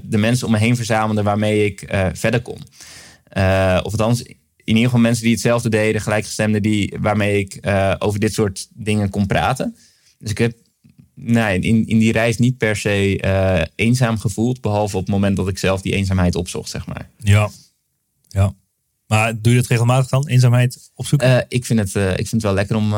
de 0.02 0.18
mensen 0.18 0.46
om 0.46 0.52
me 0.52 0.58
heen 0.58 0.76
verzamelde 0.76 1.22
waarmee 1.22 1.64
ik 1.64 1.88
verder 2.12 2.42
kon. 2.42 2.58
Uh, 3.38 3.80
of 3.82 3.92
althans, 3.92 4.22
in 4.22 4.36
ieder 4.64 4.84
geval 4.84 5.00
mensen 5.00 5.22
die 5.22 5.32
hetzelfde 5.32 5.68
deden, 5.68 6.00
gelijkgestemden, 6.00 6.62
die, 6.62 6.96
waarmee 7.00 7.38
ik 7.38 7.66
uh, 7.66 7.94
over 7.98 8.20
dit 8.20 8.32
soort 8.32 8.68
dingen 8.74 9.10
kon 9.10 9.26
praten. 9.26 9.76
Dus 10.18 10.30
ik 10.30 10.38
heb 10.38 10.56
nee, 11.14 11.58
in, 11.58 11.86
in 11.86 11.98
die 11.98 12.12
reis 12.12 12.38
niet 12.38 12.58
per 12.58 12.76
se 12.76 13.22
uh, 13.24 13.62
eenzaam 13.74 14.18
gevoeld, 14.18 14.60
behalve 14.60 14.96
op 14.96 15.02
het 15.02 15.10
moment 15.10 15.36
dat 15.36 15.48
ik 15.48 15.58
zelf 15.58 15.80
die 15.80 15.94
eenzaamheid 15.94 16.34
opzocht, 16.34 16.70
zeg 16.70 16.86
maar. 16.86 17.10
Ja, 17.16 17.50
ja. 18.28 18.54
Maar 19.06 19.40
doe 19.40 19.52
je 19.52 19.58
dat 19.58 19.68
regelmatig 19.68 20.08
dan? 20.08 20.28
Eenzaamheid 20.28 20.90
opzoeken? 20.94 21.28
Uh, 21.28 21.38
ik, 21.48 21.64
vind 21.64 21.78
het, 21.78 21.94
ik 21.94 22.28
vind 22.28 22.30
het 22.30 22.42
wel 22.42 22.54
lekker 22.54 22.76
om, 22.76 22.92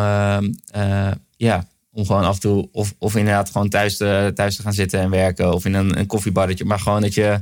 ja, 1.36 1.68
om 1.93 2.07
gewoon 2.07 2.24
af 2.24 2.34
en 2.34 2.41
toe... 2.41 2.68
Of, 2.72 2.95
of 2.99 3.16
inderdaad 3.16 3.51
gewoon 3.51 3.68
thuis 3.68 3.97
te, 3.97 4.32
thuis 4.34 4.57
te 4.57 4.62
gaan 4.62 4.72
zitten 4.72 5.01
en 5.01 5.11
werken. 5.11 5.55
Of 5.55 5.64
in 5.64 5.74
een, 5.74 5.99
een 5.99 6.07
koffiebarretje. 6.07 6.64
Maar 6.64 6.78
gewoon 6.78 7.01
dat 7.01 7.14
je 7.14 7.41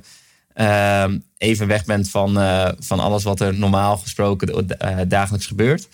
ehm, 0.58 1.18
even 1.38 1.66
weg 1.66 1.84
bent 1.84 2.10
van, 2.10 2.32
van 2.78 3.00
alles 3.00 3.24
wat 3.24 3.40
er 3.40 3.54
normaal 3.54 3.96
gesproken 3.96 4.66
dagelijks 5.08 5.46
gebeurt. 5.46 5.88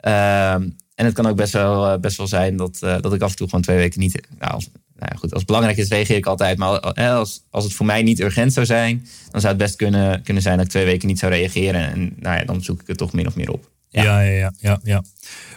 Ehm, 0.00 0.68
en 0.94 1.04
het 1.04 1.14
kan 1.14 1.26
ook 1.26 1.36
best 1.36 1.52
wel, 1.52 1.98
best 1.98 2.16
wel 2.16 2.26
zijn 2.26 2.56
dat, 2.56 2.78
dat 2.78 3.14
ik 3.14 3.22
af 3.22 3.30
en 3.30 3.36
toe 3.36 3.46
gewoon 3.46 3.64
twee 3.64 3.76
weken 3.76 4.00
niet... 4.00 4.20
Nou, 4.38 4.62
nou 5.00 5.16
goed, 5.16 5.30
als 5.30 5.38
het 5.38 5.46
belangrijk 5.46 5.76
is, 5.76 5.88
reageer 5.88 6.16
ik 6.16 6.26
altijd. 6.26 6.58
Maar 6.58 6.80
als, 6.80 7.42
als 7.50 7.64
het 7.64 7.72
voor 7.72 7.86
mij 7.86 8.02
niet 8.02 8.20
urgent 8.20 8.52
zou 8.52 8.66
zijn, 8.66 9.06
dan 9.30 9.40
zou 9.40 9.52
het 9.52 9.62
best 9.62 9.76
kunnen, 9.76 10.22
kunnen 10.22 10.42
zijn 10.42 10.56
dat 10.56 10.64
ik 10.64 10.70
twee 10.70 10.84
weken 10.84 11.08
niet 11.08 11.18
zou 11.18 11.32
reageren. 11.32 11.90
En 11.90 12.12
nou 12.16 12.38
ja, 12.38 12.44
dan 12.44 12.62
zoek 12.62 12.80
ik 12.80 12.86
het 12.86 12.98
toch 12.98 13.12
min 13.12 13.26
of 13.26 13.36
meer 13.36 13.50
op. 13.50 13.70
Ja. 13.88 14.02
Ja, 14.02 14.20
ja, 14.20 14.52
ja, 14.58 14.80
ja, 14.82 15.02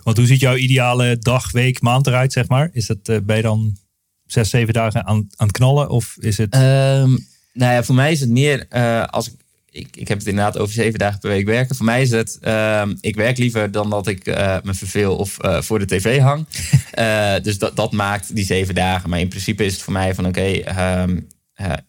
Want 0.03 0.17
hoe 0.17 0.25
ziet 0.25 0.39
jouw 0.39 0.55
ideale 0.55 1.17
dag, 1.19 1.51
week, 1.51 1.81
maand 1.81 2.07
eruit, 2.07 2.33
zeg 2.33 2.47
maar? 2.47 2.69
Is 2.71 2.85
dat 2.85 3.09
uh, 3.09 3.17
ben 3.23 3.35
je 3.35 3.41
dan 3.41 3.77
zes, 4.25 4.49
zeven 4.49 4.73
dagen 4.73 5.05
aan, 5.05 5.27
aan 5.35 5.47
het 5.47 5.57
knallen? 5.57 5.89
Of 5.89 6.15
is 6.19 6.37
het... 6.37 6.55
Um, 6.55 7.31
nou 7.53 7.73
ja, 7.73 7.83
voor 7.83 7.95
mij 7.95 8.11
is 8.11 8.19
het 8.19 8.29
meer 8.29 8.65
uh, 8.71 9.05
als 9.05 9.27
ik 9.27 9.33
ik, 9.73 9.95
ik 9.95 10.07
heb 10.07 10.17
het 10.17 10.27
inderdaad 10.27 10.57
over 10.57 10.73
zeven 10.73 10.99
dagen 10.99 11.19
per 11.19 11.29
week 11.29 11.45
werken. 11.45 11.75
Voor 11.75 11.85
mij 11.85 12.01
is 12.01 12.11
het, 12.11 12.39
uh, 12.41 12.87
ik 12.99 13.15
werk 13.15 13.37
liever 13.37 13.71
dan 13.71 13.89
dat 13.89 14.07
ik 14.07 14.27
uh, 14.27 14.57
me 14.63 14.73
verveel 14.73 15.15
of 15.15 15.43
uh, 15.43 15.61
voor 15.61 15.79
de 15.79 15.85
tv 15.85 16.19
hang. 16.19 16.47
dus 17.45 17.57
dat, 17.57 17.75
dat 17.75 17.91
maakt 17.91 18.35
die 18.35 18.45
zeven 18.45 18.75
dagen. 18.75 19.09
Maar 19.09 19.19
in 19.19 19.27
principe 19.27 19.65
is 19.65 19.73
het 19.73 19.81
voor 19.81 19.93
mij 19.93 20.15
van 20.15 20.25
oké, 20.25 20.39
okay, 20.39 21.01
um, 21.03 21.27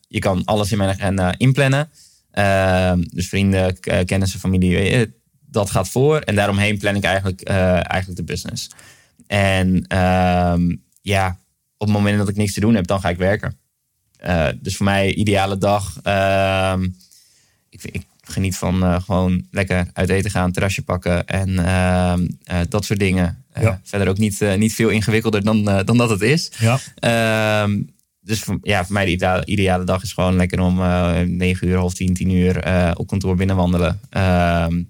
je 0.08 0.18
kan 0.18 0.44
alles 0.44 0.72
in 0.72 0.78
mijn 0.78 0.90
agenda 0.90 1.34
inplannen. 1.38 1.90
Ehm, 2.30 3.02
dus 3.08 3.28
vrienden, 3.28 3.80
kennissen, 4.04 4.40
familie, 4.40 5.14
dat 5.40 5.70
gaat 5.70 5.88
voor. 5.88 6.18
En 6.18 6.34
daaromheen 6.34 6.78
plan 6.78 6.96
ik 6.96 7.04
eigenlijk, 7.04 7.42
eigenlijk 7.42 8.16
de 8.16 8.24
business. 8.24 8.70
En 9.26 9.84
ehm, 9.86 10.76
ja, 11.00 11.38
op 11.76 11.86
het 11.86 11.96
moment 11.96 12.18
dat 12.18 12.28
ik 12.28 12.36
niks 12.36 12.52
te 12.52 12.60
doen 12.60 12.74
heb, 12.74 12.86
dan 12.86 13.00
ga 13.00 13.08
ik 13.08 13.16
werken. 13.16 13.58
Dus 14.60 14.76
voor 14.76 14.84
mij 14.84 15.14
ideale 15.14 15.58
dag 15.58 15.96
ik, 17.70 17.82
ik 17.82 18.02
geniet 18.24 18.56
van 18.56 18.82
uh, 18.82 19.00
gewoon 19.02 19.46
lekker 19.50 19.86
uit 19.92 20.08
eten 20.08 20.30
gaan, 20.30 20.52
terrasje 20.52 20.82
pakken 20.82 21.26
en 21.26 21.48
uh, 21.48 22.14
uh, 22.52 22.60
dat 22.68 22.84
soort 22.84 22.98
dingen. 22.98 23.44
Ja. 23.60 23.80
Verder 23.84 24.08
ook 24.08 24.18
niet, 24.18 24.40
niet 24.56 24.74
veel 24.74 24.88
ingewikkelder 24.88 25.44
dan, 25.44 25.64
dan 25.64 25.96
dat 25.96 26.10
het 26.10 26.20
is. 26.20 26.50
Ja. 26.58 26.78
Ehm, 26.98 27.80
dus 28.20 28.40
voor, 28.40 28.58
ja, 28.62 28.84
voor 28.84 28.92
mij 28.92 29.04
de 29.04 29.10
ideale, 29.10 29.46
ideale, 29.46 29.84
dag 29.84 30.02
is 30.02 30.12
gewoon 30.12 30.36
lekker 30.36 30.60
om 30.60 30.76
9 31.36 31.68
uur, 31.68 31.76
half 31.76 31.94
10, 31.94 32.14
10 32.14 32.30
uur 32.30 32.56
op 32.96 33.06
kantoor 33.06 33.36
binnenwandelen. 33.36 34.00
Ehm, 34.10 34.82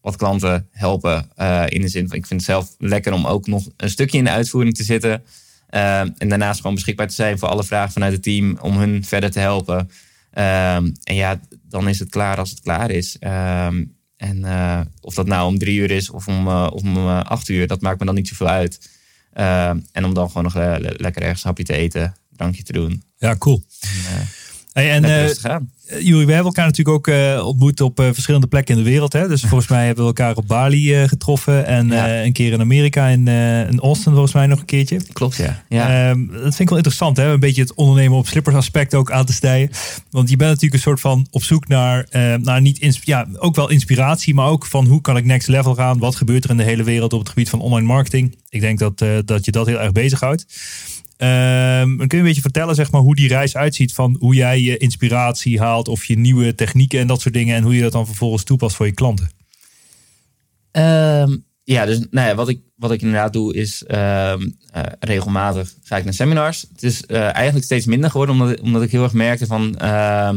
wat 0.00 0.16
klanten 0.16 0.68
helpen 0.70 1.30
in 1.68 1.80
de 1.80 1.88
zin 1.88 2.08
van 2.08 2.16
ik 2.16 2.26
vind 2.26 2.40
het 2.40 2.50
zelf 2.50 2.74
lekker 2.78 3.12
om 3.12 3.26
ook 3.26 3.46
nog 3.46 3.68
een 3.76 3.90
stukje 3.90 4.18
in 4.18 4.24
de 4.24 4.30
uitvoering 4.30 4.74
te 4.74 4.84
zitten. 4.84 5.22
En 5.72 6.28
daarnaast 6.28 6.60
gewoon 6.60 6.74
beschikbaar 6.74 7.08
te 7.08 7.14
zijn 7.14 7.38
voor 7.38 7.48
alle 7.48 7.64
vragen 7.64 7.92
vanuit 7.92 8.12
het 8.12 8.22
team 8.22 8.58
om 8.60 8.78
hun 8.78 9.04
verder 9.04 9.30
te 9.30 9.38
helpen. 9.38 9.78
Um, 9.78 10.92
en 11.04 11.14
ja, 11.14 11.40
dan 11.68 11.88
is 11.88 11.98
het 11.98 12.08
klaar 12.08 12.38
als 12.38 12.50
het 12.50 12.60
klaar 12.60 12.90
is. 12.90 13.16
Um, 13.20 13.96
en 14.16 14.38
uh, 14.38 14.80
of 15.00 15.14
dat 15.14 15.26
nou 15.26 15.46
om 15.46 15.58
drie 15.58 15.78
uur 15.78 15.90
is 15.90 16.10
of 16.10 16.28
om, 16.28 16.48
uh, 16.48 16.68
of 16.72 16.82
om 16.82 16.96
uh, 16.96 17.20
acht 17.20 17.48
uur, 17.48 17.66
dat 17.66 17.80
maakt 17.80 17.98
me 17.98 18.06
dan 18.06 18.14
niet 18.14 18.28
zoveel 18.28 18.48
uit. 18.48 18.90
en 19.92 20.04
om 20.04 20.14
dan 20.14 20.26
gewoon 20.26 20.42
nog 20.42 20.54
lekker 20.96 21.22
ergens 21.22 21.42
een 21.42 21.48
hapje 21.48 21.64
te 21.64 21.74
eten, 21.74 22.14
drankje 22.30 22.62
te 22.62 22.72
doen. 22.72 23.04
Ja, 23.16 23.36
cool. 23.36 23.62
En, 23.80 24.28
Hey, 24.72 24.90
en 24.90 25.04
uh, 25.04 26.26
we 26.26 26.32
hebben 26.32 26.36
elkaar 26.36 26.66
natuurlijk 26.66 26.96
ook 26.96 27.06
uh, 27.08 27.46
ontmoet 27.46 27.80
op 27.80 28.00
uh, 28.00 28.06
verschillende 28.12 28.46
plekken 28.46 28.76
in 28.76 28.84
de 28.84 28.90
wereld. 28.90 29.12
Hè? 29.12 29.28
Dus 29.28 29.40
volgens 29.40 29.70
mij 29.70 29.86
hebben 29.86 30.04
we 30.04 30.10
elkaar 30.10 30.36
op 30.36 30.46
Bali 30.46 31.08
getroffen. 31.08 31.66
En 31.66 31.88
ja. 31.88 32.22
een 32.22 32.32
keer 32.32 32.52
in 32.52 32.60
Amerika, 32.60 33.06
in, 33.06 33.28
in 33.68 33.80
Austin 33.80 34.12
volgens 34.12 34.32
mij 34.32 34.46
nog 34.46 34.58
een 34.58 34.64
keertje. 34.64 35.00
Klopt, 35.12 35.36
ja. 35.36 35.62
ja. 35.68 36.08
Ehm, 36.08 36.26
dat 36.26 36.40
vind 36.40 36.58
ik 36.58 36.68
wel 36.68 36.76
interessant, 36.76 37.16
hè? 37.16 37.26
een 37.26 37.40
beetje 37.40 37.62
het 37.62 37.74
ondernemen 37.74 38.18
op 38.18 38.26
slippers 38.26 38.56
aspect 38.56 38.94
ook 38.94 39.10
aan 39.10 39.24
te 39.24 39.32
stijgen. 39.32 39.70
Want 40.10 40.30
je 40.30 40.36
bent 40.36 40.50
natuurlijk 40.50 40.74
een 40.74 40.88
soort 40.88 41.00
van 41.00 41.26
op 41.30 41.42
zoek 41.42 41.68
naar, 41.68 42.06
naar 42.42 42.60
niet 42.60 43.00
ja, 43.04 43.26
ook 43.36 43.56
wel 43.56 43.70
inspiratie, 43.70 44.34
maar 44.34 44.46
ook 44.46 44.66
van 44.66 44.86
hoe 44.86 45.00
kan 45.00 45.16
ik 45.16 45.24
next 45.24 45.48
level 45.48 45.74
gaan? 45.74 45.98
Wat 45.98 46.16
gebeurt 46.16 46.44
er 46.44 46.50
in 46.50 46.56
de 46.56 46.62
hele 46.62 46.82
wereld 46.82 47.12
op 47.12 47.18
het 47.18 47.28
gebied 47.28 47.50
van 47.50 47.60
online 47.60 47.86
marketing? 47.86 48.36
Ik 48.48 48.60
denk 48.60 48.78
dat, 48.78 49.04
dat 49.24 49.44
je 49.44 49.50
dat 49.50 49.66
heel 49.66 49.80
erg 49.80 49.92
bezighoudt. 49.92 50.46
Um, 51.22 51.96
kun 51.96 52.08
je 52.08 52.16
een 52.16 52.22
beetje 52.22 52.40
vertellen 52.40 52.74
zeg 52.74 52.90
maar, 52.90 53.00
hoe 53.00 53.14
die 53.14 53.28
reis 53.28 53.56
uitziet 53.56 53.94
van 53.94 54.16
hoe 54.18 54.34
jij 54.34 54.60
je 54.60 54.76
inspiratie 54.76 55.60
haalt 55.60 55.88
of 55.88 56.04
je 56.04 56.18
nieuwe 56.18 56.54
technieken 56.54 57.00
en 57.00 57.06
dat 57.06 57.20
soort 57.20 57.34
dingen 57.34 57.56
en 57.56 57.62
hoe 57.62 57.74
je 57.74 57.82
dat 57.82 57.92
dan 57.92 58.06
vervolgens 58.06 58.44
toepast 58.44 58.76
voor 58.76 58.86
je 58.86 58.92
klanten? 58.92 59.30
Um, 60.72 61.44
ja, 61.64 61.84
dus 61.84 62.06
nou 62.10 62.28
ja, 62.28 62.34
wat, 62.34 62.48
ik, 62.48 62.60
wat 62.76 62.92
ik 62.92 63.02
inderdaad 63.02 63.32
doe 63.32 63.54
is 63.54 63.84
um, 63.88 63.96
uh, 63.96 64.82
regelmatig 65.00 65.74
ga 65.82 65.96
ik 65.96 66.04
naar 66.04 66.14
seminars. 66.14 66.66
Het 66.72 66.82
is 66.82 67.02
uh, 67.08 67.34
eigenlijk 67.34 67.64
steeds 67.64 67.86
minder 67.86 68.10
geworden 68.10 68.34
omdat, 68.40 68.60
omdat 68.60 68.82
ik 68.82 68.90
heel 68.90 69.02
erg 69.02 69.12
merkte 69.12 69.46
van 69.46 69.78
uh, 69.82 70.30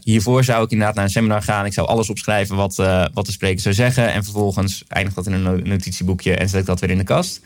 hiervoor 0.00 0.44
zou 0.44 0.64
ik 0.64 0.70
inderdaad 0.70 0.94
naar 0.94 1.04
een 1.04 1.10
seminar 1.10 1.42
gaan. 1.42 1.66
Ik 1.66 1.72
zou 1.72 1.88
alles 1.88 2.10
opschrijven 2.10 2.56
wat, 2.56 2.76
wat 3.14 3.26
de 3.26 3.32
spreker 3.32 3.60
zou 3.60 3.74
zeggen 3.74 4.12
en 4.12 4.24
vervolgens 4.24 4.84
eindigt 4.88 5.16
dat 5.16 5.26
in 5.26 5.32
een 5.32 5.68
notitieboekje 5.68 6.36
en 6.36 6.48
zet 6.48 6.60
ik 6.60 6.66
dat 6.66 6.80
weer 6.80 6.90
in 6.90 6.98
de 6.98 7.04
kast. 7.04 7.40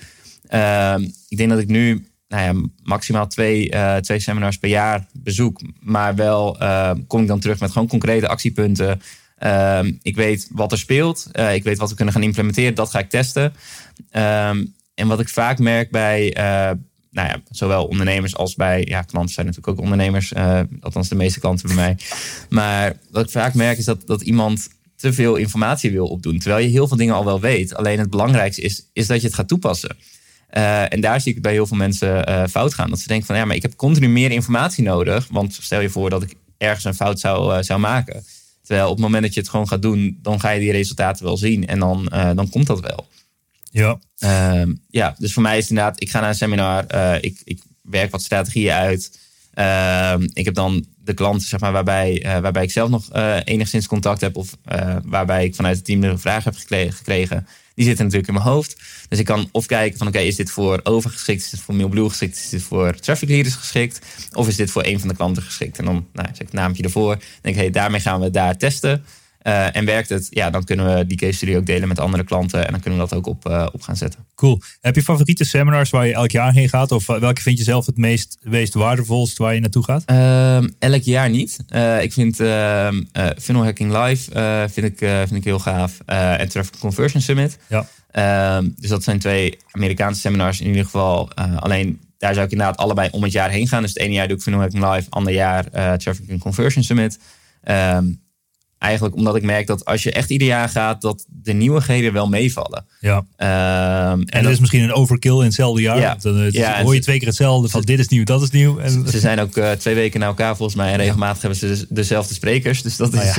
ik 1.29 1.37
denk 1.37 1.51
dat 1.51 1.59
ik 1.59 1.69
nu 1.69 2.10
nou 2.31 2.43
ja, 2.43 2.69
maximaal 2.83 3.27
twee, 3.27 3.73
uh, 3.75 3.97
twee 3.97 4.19
seminars 4.19 4.59
per 4.59 4.69
jaar 4.69 5.07
bezoek. 5.13 5.61
Maar 5.81 6.15
wel 6.15 6.63
uh, 6.63 6.91
kom 7.07 7.21
ik 7.21 7.29
dan 7.29 7.41
terug 7.41 7.61
met 7.61 7.71
gewoon 7.71 7.89
concrete 7.89 8.29
actiepunten. 8.29 9.03
Uh, 9.43 9.81
ik 10.03 10.17
weet 10.17 10.49
wat 10.51 10.73
er 10.73 10.79
speelt. 10.79 11.29
Uh, 11.33 11.55
ik 11.55 11.63
weet 11.63 11.79
wat 11.79 11.89
we 11.89 11.95
kunnen 11.95 12.15
gaan 12.15 12.23
implementeren. 12.23 12.75
Dat 12.75 12.91
ga 12.91 12.99
ik 12.99 13.11
testen. 13.11 13.53
Ehm, 14.11 14.65
en 14.95 15.09
wat 15.09 15.21
ik 15.21 15.29
vaak 15.29 15.59
merk 15.59 15.91
bij 15.91 16.31
nou 17.13 17.29
ja, 17.29 17.41
zowel 17.51 17.87
ondernemers 17.87 18.37
als 18.37 18.55
bij 18.55 18.85
ja, 18.89 19.03
klanten 19.03 19.35
zijn 19.35 19.47
natuurlijk 19.47 19.79
ook 19.79 19.85
ondernemers. 19.85 20.35
althans, 20.81 21.09
de 21.09 21.15
meeste 21.15 21.41
klanten 21.41 21.67
bij 21.67 21.77
mij. 21.77 21.97
Maar 22.49 22.97
wat 23.11 23.25
ik 23.25 23.31
vaak 23.31 23.55
merk 23.55 23.79
is 23.79 23.85
dat, 23.85 24.07
dat 24.07 24.23
iemand 24.23 24.69
te 24.97 25.13
veel 25.13 25.37
informatie 25.37 25.91
wil 25.91 26.07
opdoen. 26.07 26.39
Terwijl 26.39 26.65
je 26.65 26.71
heel 26.71 26.89
veel 26.89 26.97
dingen 26.97 27.15
al 27.15 27.25
wel 27.25 27.41
weet. 27.41 27.75
Alleen 27.75 27.99
het 27.99 28.11
belangrijkste 28.11 28.63
is, 28.63 28.87
is 28.93 29.07
dat 29.07 29.21
je 29.21 29.27
het 29.27 29.37
gaat 29.37 29.49
toepassen. 29.49 29.97
Uh, 30.57 30.93
en 30.93 31.01
daar 31.01 31.21
zie 31.21 31.29
ik 31.29 31.35
het 31.35 31.43
bij 31.43 31.53
heel 31.53 31.67
veel 31.67 31.77
mensen 31.77 32.29
uh, 32.29 32.47
fout 32.47 32.75
gaan. 32.75 32.91
Dat 32.91 32.99
ze 32.99 33.09
denken 33.09 33.27
van 33.27 33.37
ja, 33.37 33.45
maar 33.45 33.57
ik 33.57 33.63
heb 33.63 33.77
continu 33.77 34.09
meer 34.09 34.31
informatie 34.31 34.85
nodig. 34.85 35.27
Want 35.31 35.59
stel 35.61 35.81
je 35.81 35.91
voor 35.91 36.11
dat 36.11 36.23
ik 36.23 36.35
ergens 36.59 36.85
een 36.85 36.95
fout 36.95 37.21
zou, 37.21 37.57
uh, 37.57 37.63
zou 37.63 37.81
maken. 37.81 38.25
Terwijl 38.63 38.87
op 38.87 38.95
het 38.95 39.05
moment 39.05 39.23
dat 39.23 39.35
je 39.35 39.41
het 39.41 39.49
gewoon 39.49 39.69
gaat 39.69 39.83
doen, 39.83 40.19
dan 40.23 40.41
ga 40.41 40.51
je 40.51 40.61
die 40.61 40.73
resultaten 40.73 41.25
wel 41.25 41.37
zien. 41.37 41.67
En 41.67 41.79
dan, 41.79 42.13
dan 42.35 42.49
komt 42.51 42.67
dat 42.67 42.81
wel. 42.81 43.09
Ja. 43.71 43.99
Ehm, 44.19 44.75
ja, 44.89 45.15
dus 45.19 45.33
voor 45.33 45.43
mij 45.43 45.57
is 45.57 45.63
het 45.63 45.71
inderdaad, 45.71 46.03
ik 46.03 46.11
ga 46.11 46.21
naar 46.21 46.29
een 46.29 46.35
seminar. 46.35 46.95
ik, 47.21 47.41
ik 47.45 47.63
werk 47.83 48.11
wat 48.11 48.23
strategieën 48.23 48.73
uit. 48.73 49.19
Ehm, 49.55 50.29
ik 50.33 50.45
heb 50.45 50.55
dan 50.55 50.85
de 50.97 51.15
klanten 51.15 51.49
zeg 51.49 51.61
maar, 51.61 51.73
waarbij, 51.73 52.27
waarbij 52.41 52.63
ik 52.63 52.71
zelf 52.71 52.91
nog 52.91 53.09
enigszins 53.45 53.87
contact 53.87 54.21
heb. 54.21 54.37
Of 54.37 54.57
waarbij 55.05 55.45
ik 55.45 55.55
vanuit 55.55 55.77
het 55.77 55.85
team 55.85 56.03
een 56.03 56.19
vraag 56.19 56.45
heb 56.45 56.57
gekregen 56.57 57.47
die 57.81 57.89
zitten 57.89 58.05
natuurlijk 58.05 58.33
in 58.33 58.43
mijn 58.43 58.55
hoofd. 58.55 58.77
Dus 59.09 59.19
ik 59.19 59.25
kan 59.25 59.49
of 59.53 59.67
kijken 59.67 59.99
van 59.99 60.07
oké, 60.07 60.19
is 60.19 60.37
dit 60.37 60.51
voor 60.51 60.81
overgeschikt, 60.83 61.43
is 61.43 61.51
dit 61.51 61.61
voor 61.61 61.75
Mailblue 61.75 62.09
geschikt, 62.09 62.37
is 62.37 62.49
dit 62.49 62.63
voor 62.63 62.95
traffic 62.95 63.29
leaders 63.29 63.55
geschikt, 63.55 64.07
of 64.33 64.49
is 64.49 64.57
dit 64.57 64.71
voor 64.71 64.85
een 64.85 65.01
van 65.01 65.09
de 65.09 65.15
klanten 65.15 65.43
geschikt? 65.43 65.79
En 65.79 65.85
dan 65.85 66.07
nou, 66.13 66.29
zet 66.29 66.41
ik 66.41 66.47
het 66.47 66.53
naampje 66.53 66.83
ervoor. 66.83 67.17
Denk 67.41 67.55
ik, 67.55 67.61
hey, 67.61 67.71
daarmee 67.71 68.01
gaan 68.01 68.21
we 68.21 68.31
daar 68.31 68.57
testen. 68.57 69.05
Uh, 69.43 69.77
en 69.77 69.85
werkt 69.85 70.09
het, 70.09 70.27
ja, 70.31 70.51
dan 70.51 70.65
kunnen 70.65 70.97
we 70.97 71.07
die 71.07 71.17
case 71.17 71.33
study 71.33 71.57
ook 71.57 71.67
delen 71.67 71.89
met 71.89 71.99
andere 71.99 72.25
klanten. 72.25 72.67
En 72.67 72.71
dan 72.71 72.81
kunnen 72.81 73.01
we 73.01 73.09
dat 73.09 73.19
ook 73.19 73.27
op, 73.27 73.49
uh, 73.49 73.67
op 73.73 73.83
gaan 73.83 73.97
zetten. 73.97 74.27
Cool. 74.35 74.61
Heb 74.81 74.95
je 74.95 75.03
favoriete 75.03 75.45
seminars 75.45 75.91
waar 75.91 76.07
je 76.07 76.13
elk 76.13 76.31
jaar 76.31 76.53
heen 76.53 76.69
gaat? 76.69 76.93
Of 76.93 77.07
welke 77.07 77.41
vind 77.41 77.59
je 77.59 77.65
zelf 77.65 77.87
het 77.87 77.97
meest, 77.97 78.39
meest 78.43 78.75
waardevolst 78.75 79.39
waar 79.39 79.55
je 79.55 79.61
naartoe 79.61 79.85
gaat? 79.85 80.03
Uh, 80.11 80.57
elk 80.79 81.03
jaar 81.03 81.31
niet. 81.31 81.59
Uh, 81.75 82.03
ik 82.03 82.13
vind 82.13 82.41
ehm, 82.41 83.03
Funnel 83.39 83.65
Hacking 83.65 83.93
Live 83.93 84.31
vind 84.73 84.87
ik, 84.87 84.99
vind 84.99 85.35
ik 85.35 85.45
heel 85.45 85.59
gaaf. 85.59 85.99
en 86.07 86.49
Traffic 86.49 86.79
Conversion 86.79 87.23
Summit. 87.23 87.59
Ja. 87.69 87.87
Ehm, 88.11 88.69
dus 88.77 88.89
dat 88.89 89.03
zijn 89.03 89.19
twee 89.19 89.59
Amerikaanse 89.71 90.21
seminars 90.21 90.61
in 90.61 90.67
ieder 90.67 90.85
geval. 90.85 91.35
alleen 91.57 92.01
daar 92.19 92.35
zou 92.35 92.47
ik 92.47 92.53
inderdaad 92.53 92.77
allebei 92.77 93.09
om 93.13 93.23
het 93.23 93.33
jaar 93.33 93.51
heen 93.51 93.69
gaan. 93.69 93.83
Dus 93.83 93.93
het 93.93 94.03
ene 94.03 94.13
jaar 94.13 94.29
doe 94.29 94.37
ik 94.37 94.43
Funnel 94.43 94.61
Hacking 94.61 94.93
Live, 94.93 95.11
ander 95.11 95.33
jaar 95.33 95.71
Traffic 95.99 96.39
Conversion 96.39 96.85
Summit. 96.85 97.19
Um, 97.65 98.21
Eigenlijk 98.81 99.15
omdat 99.15 99.37
ik 99.37 99.43
merk 99.43 99.67
dat 99.67 99.85
als 99.85 100.03
je 100.03 100.13
echt 100.13 100.31
ieder 100.31 100.47
jaar 100.47 100.69
gaat, 100.69 101.01
dat 101.01 101.27
de 101.29 101.53
nieuwigheden 101.53 102.13
wel 102.13 102.29
meevallen. 102.29 102.87
Ja. 103.01 103.17
Um, 103.17 103.27
en, 104.21 104.27
en 104.27 104.43
dat 104.43 104.53
is 104.53 104.61
misschien 104.61 104.83
een 104.83 104.93
overkill 104.93 105.39
in 105.39 105.45
hetzelfde 105.45 105.83
jaar. 105.83 105.99
Ja, 105.99 106.17
dan 106.21 106.51
ja, 106.51 106.83
hoor 106.83 106.95
je 106.95 107.01
twee 107.01 107.19
keer 107.19 107.29
hetzelfde 107.29 107.69
van 107.69 107.81
dit 107.81 107.99
is 107.99 108.09
nieuw, 108.09 108.25
dat 108.25 108.43
is 108.43 108.51
nieuw. 108.51 108.79
En, 108.79 109.09
ze 109.09 109.19
zijn 109.19 109.41
ook 109.41 109.57
uh, 109.57 109.71
twee 109.71 109.95
weken 109.95 110.21
na 110.21 110.27
elkaar 110.27 110.57
volgens 110.57 110.77
mij. 110.77 110.93
En 110.93 110.99
regelmatig 110.99 111.41
hebben 111.41 111.59
ze 111.59 111.67
dus 111.67 111.85
dezelfde 111.89 112.35
sprekers. 112.35 112.83
Dus 112.83 112.97
dat 112.97 113.15
oh, 113.15 113.25
is... 113.25 113.39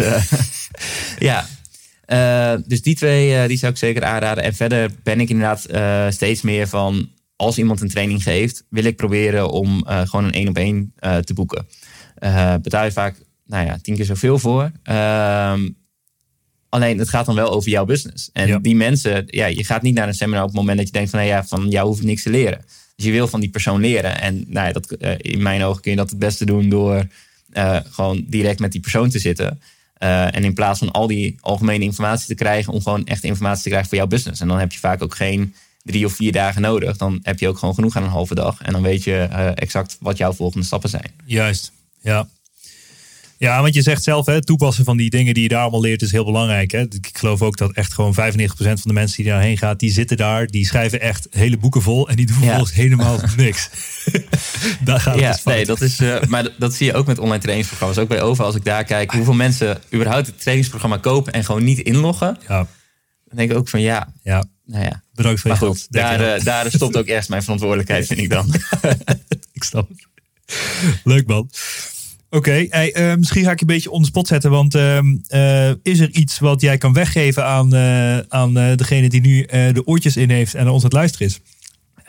ja. 1.20 1.46
Uh, 2.08 2.54
dus 2.66 2.82
die 2.82 2.96
twee 2.96 3.48
die 3.48 3.58
zou 3.58 3.72
ik 3.72 3.78
zeker 3.78 4.04
aanraden. 4.04 4.44
En 4.44 4.54
verder 4.54 4.92
ben 5.04 5.20
ik 5.20 5.30
inderdaad 5.30 5.68
steeds 6.14 6.42
meer 6.42 6.68
van... 6.68 7.10
als 7.36 7.58
iemand 7.58 7.82
een 7.82 7.89
training 7.89 8.24
geeft, 8.24 8.64
wil 8.70 8.84
ik 8.84 8.96
proberen 8.96 9.50
om 9.50 9.86
gewoon 9.86 10.26
een 10.26 10.32
één 10.32 10.48
op 10.48 10.58
één 10.58 10.94
te 11.24 11.34
boeken. 11.34 11.68
betaal 12.62 12.86
je 12.86 12.92
vaak 12.92 13.16
nou 13.52 13.66
ja, 13.66 13.78
tien 13.82 13.95
keer 13.95 14.06
zoveel 14.06 14.39
voor. 14.39 14.72
Um, 14.84 15.80
Alleen 16.70 16.99
het 16.99 17.10
gaat 17.10 17.26
dan 17.26 17.36
wel 17.36 17.52
over 17.52 17.70
jouw 17.70 17.86
business. 17.86 18.30
En 18.34 18.47
Ja. 18.47 18.60
die 18.60 18.76
mensen, 18.76 19.24
ja, 19.28 19.45
je 19.45 19.64
gaat 19.64 19.82
niet 19.82 19.93
naar 19.93 20.08
een 20.08 20.14
seminar 20.14 20.41
op 20.41 20.47
het 20.47 20.58
moment 20.58 20.78
dat 20.78 20.88
je 20.88 20.93
denkt 20.93 21.10
van, 21.10 21.20
nou 21.20 21.32
ja, 21.32 21.45
van 21.45 21.70
jou 21.70 21.88
hoef 21.88 21.97
ik 21.97 22.04
niks 22.06 22.24
te 22.24 22.30
leren. 22.30 22.66
Dus 22.95 23.06
je 23.06 23.12
wil 23.12 23.28
van 23.28 23.39
die 23.39 23.49
persoon 23.49 23.82
leren. 23.82 24.22
En 24.22 24.45
nou 24.47 24.68
ja, 24.68 24.74
dat, 24.74 24.91
eh, 24.91 25.12
in 25.18 25.41
mijn 25.41 25.64
ogen 25.64 25.82
kun 25.82 25.91
je 25.91 25.97
dat 25.97 26.10
het 26.10 26.20
beste 26.20 26.45
doen 26.45 26.70
door 26.70 27.08
eh, 27.52 27.78
gewoon 27.89 28.24
direct 28.28 28.60
met 28.60 28.72
die 28.72 28.82
persoon 28.82 29.10
te 29.10 29.20
zitten. 29.20 29.62
Eh, 29.93 30.36
en 30.36 30.43
in 30.43 30.54
plaats 30.54 30.80
van 30.80 30.91
al 30.91 31.08
die 31.08 31.38
algemene 31.39 31.84
informatie 31.84 32.28
te 32.28 32.36
krijgen, 32.36 32.74
om 32.74 32.82
gewoon 32.82 33.06
echt 33.06 33.24
informatie 33.24 33.64
te 33.64 33.70
krijgen 33.70 33.89
voor 33.89 33.97
jouw 33.97 34.08
business. 34.08 34.41
En 34.41 34.47
dan 34.47 34.60
heb 34.60 34.72
je 34.72 34.80
vaak 34.80 35.04
ook 35.04 35.16
geen 35.16 35.54
drie 35.84 36.06
of 36.06 36.14
vier 36.14 36.32
dagen 36.32 36.62
nodig. 36.62 36.97
Dan 36.97 37.20
heb 37.24 37.39
je 37.39 37.47
ook 37.47 37.58
gewoon 37.58 37.74
genoeg 37.76 37.95
aan 37.95 38.04
een 38.04 38.10
halve 38.10 38.36
dag. 38.36 38.62
En 38.62 38.72
dan 38.72 38.82
weet 38.82 39.04
je 39.04 39.14
exact 39.56 39.97
wat 39.99 40.18
jouw 40.18 40.34
volgende 40.34 40.66
stappen 40.66 40.89
zijn. 40.89 41.12
Juist, 41.26 41.72
ja. 42.02 42.28
Ja, 43.42 43.62
want 43.62 43.74
je 43.74 43.82
zegt 43.82 44.04
zelf, 44.04 44.26
hè, 44.26 44.42
toepassen 44.42 44.84
van 44.86 44.98
die 44.98 45.10
dingen 45.10 45.34
die 45.34 45.44
je 45.44 45.50
daar 45.50 45.62
allemaal 45.62 45.82
leert 45.82 46.02
is 46.02 46.12
heel 46.12 46.26
belangrijk. 46.26 46.72
Hè? 46.72 46.80
Ik 46.80 47.10
geloof 47.14 47.42
ook 47.42 47.58
dat 47.58 47.72
echt 47.72 47.94
gewoon 47.94 48.14
95% 48.14 48.18
van 48.56 48.76
de 48.84 48.94
mensen 48.94 49.24
die 49.24 49.32
daarheen 49.32 49.58
gaat, 49.58 49.80
die 49.80 49.92
zitten 49.92 50.18
daar, 50.18 50.48
die 50.48 50.66
schrijven 50.66 51.02
echt 51.02 51.28
hele 51.32 51.58
boeken 51.58 51.82
vol 51.82 52.10
en 52.10 52.16
die 52.16 52.26
doen 52.26 52.36
Ja. 52.36 52.42
vervolgens 52.42 52.74
helemaal 52.74 53.20
niks. 53.38 53.70
daar 54.84 55.00
gaat 55.00 55.14
het 55.14 55.24
Ja, 55.24 55.32
dus 55.32 55.42
fout. 55.42 55.56
nee, 55.56 55.66
dat 55.66 55.82
is, 55.82 56.00
eh, 56.00 56.22
maar 56.24 56.50
dat, 56.58 56.74
zie 56.74 56.86
je 56.86 56.94
ook 56.94 57.06
met 57.08 57.20
online 57.20 57.39
trainingsprogramma's. 57.42 57.98
Ook 57.98 58.08
bij 58.08 58.22
OVA, 58.22 58.44
als 58.44 58.56
ik 58.56 58.64
daar 58.66 58.84
kijk, 58.84 59.12
hoeveel 59.12 59.34
mensen 59.34 59.82
überhaupt 59.94 60.28
het 60.28 60.39
trainingsprogramma 60.39 60.98
kopen 60.98 61.34
en 61.34 61.44
gewoon 61.46 61.64
niet 61.64 61.80
inloggen. 61.80 62.38
Ja, 62.48 62.58
Dan 63.28 63.38
denk 63.38 63.52
ik 63.52 63.58
ook 63.58 63.70
van 63.70 63.82
ja, 63.82 64.14
ja, 64.24 64.44
nou 64.66 64.84
ja. 64.84 65.04
bedankt 65.14 65.42
voor 65.42 65.52
je 65.52 65.58
Maar 65.58 65.68
goed, 65.70 65.88
daar, 65.89 66.34
eh, 66.36 66.44
daar 66.44 66.72
stopt 66.72 66.98
ook 66.98 67.06
ergens 67.14 67.28
mijn 67.28 67.42
verantwoordelijkheid, 67.44 68.06
vind 68.08 68.20
ik 68.20 68.30
dan. 68.30 68.54
Ik 69.54 69.64
snap 69.64 69.89
het. 69.89 70.08
Leuk 71.04 71.28
man. 71.28 71.50
Oké, 72.34 72.51
eh, 72.51 73.15
misschien 73.15 73.43
ga 73.43 73.51
ik 73.51 73.59
je 73.59 73.65
een 73.65 73.73
beetje 73.73 73.91
on 73.91 74.01
the 74.01 74.07
spot 74.07 74.27
zetten. 74.27 74.51
Want 74.51 74.75
ehm, 74.75 75.05
eh, 75.27 75.69
is 75.84 75.99
er 75.99 76.09
iets 76.09 76.39
wat 76.39 76.61
jij 76.61 76.77
kan 76.77 76.93
weggeven 76.93 77.45
aan, 77.45 77.73
eh, 77.73 78.17
aan 78.17 78.53
degene 78.53 79.09
die 79.09 79.21
nu 79.21 79.45
de 79.45 79.82
oortjes 79.86 80.17
in 80.17 80.29
heeft 80.29 80.53
en 80.53 80.67
ons 80.67 80.77
aan 80.77 80.84
het 80.84 80.93
luisteren 80.93 81.27
is? 81.27 81.39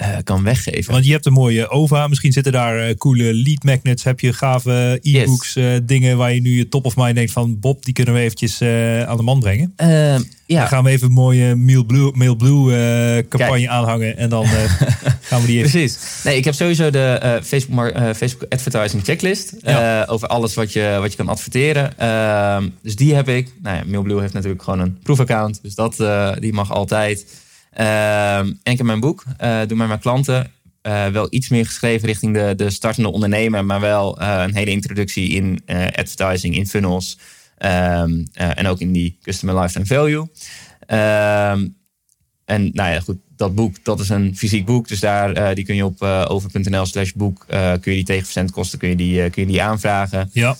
Eh, 0.02 0.16
kan 0.24 0.42
weggeven. 0.42 0.92
Want 0.92 1.04
je 1.04 1.12
hebt 1.12 1.26
een 1.26 1.32
mooie 1.32 1.68
OVA. 1.68 2.06
Misschien 2.08 2.32
zitten 2.32 2.52
daar 2.52 2.78
eh, 2.78 2.96
coole 2.96 3.34
lead 3.34 3.62
magnets. 3.62 4.04
Heb 4.04 4.20
je 4.20 4.32
gave 4.32 4.98
e-books, 5.02 5.56
eh, 5.56 5.64
dingen 5.82 6.16
waar 6.16 6.34
je 6.34 6.40
nu 6.40 6.56
je 6.56 6.68
top 6.68 6.84
of 6.84 6.96
mind 6.96 7.14
denkt 7.14 7.32
van... 7.32 7.58
Bob, 7.60 7.84
die 7.84 7.94
kunnen 7.94 8.14
we 8.14 8.20
eventjes 8.20 8.62
aan 9.08 9.16
de 9.16 9.22
man 9.22 9.40
brengen. 9.40 9.72
Eh, 9.76 9.88
Dan 9.88 10.26
ja, 10.46 10.66
gaan 10.66 10.84
we 10.84 10.90
even 10.90 11.06
een 11.06 11.12
mooie 11.12 11.54
Mail 11.54 11.84
Blue, 11.84 12.10
Mail 12.14 12.34
Blue 12.34 12.76
eh, 12.76 13.28
campagne 13.28 13.68
aanhangen. 13.68 14.16
En 14.16 14.28
dan 14.28 14.46
gaan 15.28 15.40
we 15.40 15.46
die 15.46 15.58
even... 15.58 15.70
precies. 15.70 15.98
Nee, 16.24 16.36
ik 16.36 16.44
heb 16.44 16.54
sowieso 16.54 16.90
de 16.90 17.40
Facebook, 17.44 17.92
Facebook 18.16 18.52
Advertising 18.52 19.04
Checklist. 19.04 19.54
Ja. 19.62 20.04
over 20.04 20.28
alles 20.28 20.54
wat 20.54 20.72
je, 20.72 20.96
wat 21.00 21.10
je 21.10 21.16
kan 21.16 21.28
adverteren. 21.28 21.98
Ehm, 21.98 22.68
dus 22.82 22.96
die 22.96 23.14
heb 23.14 23.28
ik. 23.28 23.52
Nou 23.62 23.76
ja, 23.76 23.82
Mailblue 23.86 24.20
heeft 24.20 24.32
natuurlijk 24.32 24.62
gewoon 24.62 24.80
een 24.80 24.98
proefaccount. 25.02 25.58
Dus 25.62 25.74
dat, 25.74 25.96
die 26.40 26.52
mag 26.52 26.72
altijd. 26.72 27.24
Ehm, 27.72 28.46
en 28.62 28.72
ik 28.72 28.76
heb 28.76 28.86
mijn 28.86 29.00
boek. 29.00 29.24
eh 29.38 29.60
Doe 29.66 29.76
mij 29.76 29.86
maar 29.86 29.98
klanten. 29.98 30.50
Eh, 30.82 31.06
wel 31.06 31.26
iets 31.30 31.48
meer 31.48 31.66
geschreven 31.66 32.08
richting 32.08 32.34
de, 32.34 32.52
de 32.56 32.70
startende 32.70 33.12
ondernemer. 33.12 33.64
Maar 33.64 33.80
wel 33.80 34.20
eh, 34.20 34.42
een 34.46 34.54
hele 34.54 34.70
introductie 34.70 35.28
in 35.28 35.62
advertising, 35.94 36.56
in 36.56 36.66
funnels. 36.66 37.18
ehm, 37.58 38.24
eh, 38.32 38.58
en 38.58 38.66
ook 38.66 38.80
in 38.80 38.92
die 38.92 39.18
customer 39.22 39.60
lifetime 39.60 39.86
value. 39.86 40.28
Ehm, 40.86 41.68
en 42.44 42.70
nou 42.72 42.92
ja, 42.92 43.00
goed, 43.00 43.16
dat 43.36 43.54
boek, 43.54 43.84
dat 43.84 44.00
is 44.00 44.08
een 44.08 44.36
fysiek 44.36 44.64
boek. 44.66 44.88
Dus 44.88 45.00
daar, 45.00 45.54
die 45.54 45.64
kun 45.64 45.74
je 45.74 45.84
op 45.84 46.02
eh, 46.02 46.24
over.nl 46.28 46.86
slash 46.86 47.12
boek, 47.12 47.44
kun 47.48 47.80
je 47.92 47.96
die 47.96 48.04
tegen 48.04 48.24
verzendkosten 48.24 48.78
kun 48.78 48.88
je 48.88 48.96
die, 48.96 49.30
kun 49.30 49.42
je 49.42 49.48
die 49.48 49.62
aanvragen. 49.62 50.30
Ja. 50.32 50.56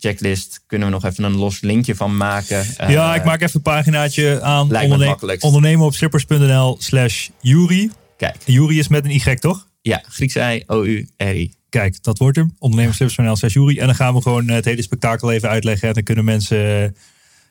Eh, 0.00 0.10
checklist, 0.10 0.60
kunnen 0.66 0.88
we 0.88 0.94
nog 0.94 1.04
even 1.04 1.24
een 1.24 1.36
los 1.36 1.60
linkje 1.60 1.94
van 1.94 2.16
maken. 2.16 2.64
Eh, 2.76 2.90
ja, 2.90 3.14
ik 3.14 3.24
maak 3.24 3.40
even 3.40 3.54
een 3.54 3.62
paginaatje 3.62 4.42
aan. 4.42 4.60
Onderne- 4.62 5.16
ondernemen 5.40 5.86
op 5.86 5.94
slippers.nl 5.94 6.76
slash 6.80 7.28
Juri. 7.40 7.90
Kijk, 8.16 8.36
Juri 8.44 8.78
is 8.78 8.88
met 8.88 9.04
een 9.04 9.10
Y, 9.10 9.34
toch? 9.34 9.66
ja, 9.82 10.02
Grieks 10.08 10.36
I, 10.36 10.62
O-U-R-I. 10.66 11.52
Kijk, 11.68 12.02
dat 12.02 12.18
wordt 12.18 12.36
hem. 12.36 12.54
Ondernemerslippers.nl 12.58 13.36
slash 13.36 13.54
Juri. 13.54 13.78
En 13.78 13.86
dan 13.86 13.94
gaan 13.94 14.14
we 14.14 14.22
gewoon 14.22 14.48
het 14.48 14.64
hele 14.64 14.82
spektakel 14.82 15.32
even 15.32 15.48
uitleggen. 15.48 15.88
En 15.88 15.94
dan 15.94 16.02
kunnen 16.02 16.24
mensen 16.24 16.82
eh, 16.82 16.88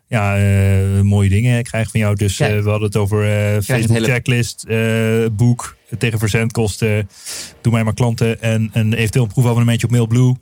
ja, 0.07 0.37
eh, 0.37 1.01
mooie 1.01 1.29
dingen 1.29 1.63
krijgen 1.63 1.91
van 1.91 1.99
jou. 1.99 2.15
Dus 2.15 2.39
eh, 2.39 2.47
we 2.63 2.69
hadden 2.69 2.87
het 2.87 2.95
over 2.97 3.23
eh, 3.23 3.61
Facebook 3.61 3.97
hele- 3.97 4.07
checklist, 4.07 4.63
eh, 4.67 5.25
boek 5.31 5.75
tegen 5.97 6.19
verzendkosten. 6.19 7.09
Doe 7.61 7.71
mij 7.73 7.83
maar 7.83 7.93
klanten. 7.93 8.41
En, 8.41 8.69
en 8.73 8.93
eventueel 8.93 9.25
een 9.25 9.31
proefabonnementje 9.31 9.87
op 9.87 9.93
Mailblue. 9.93 10.35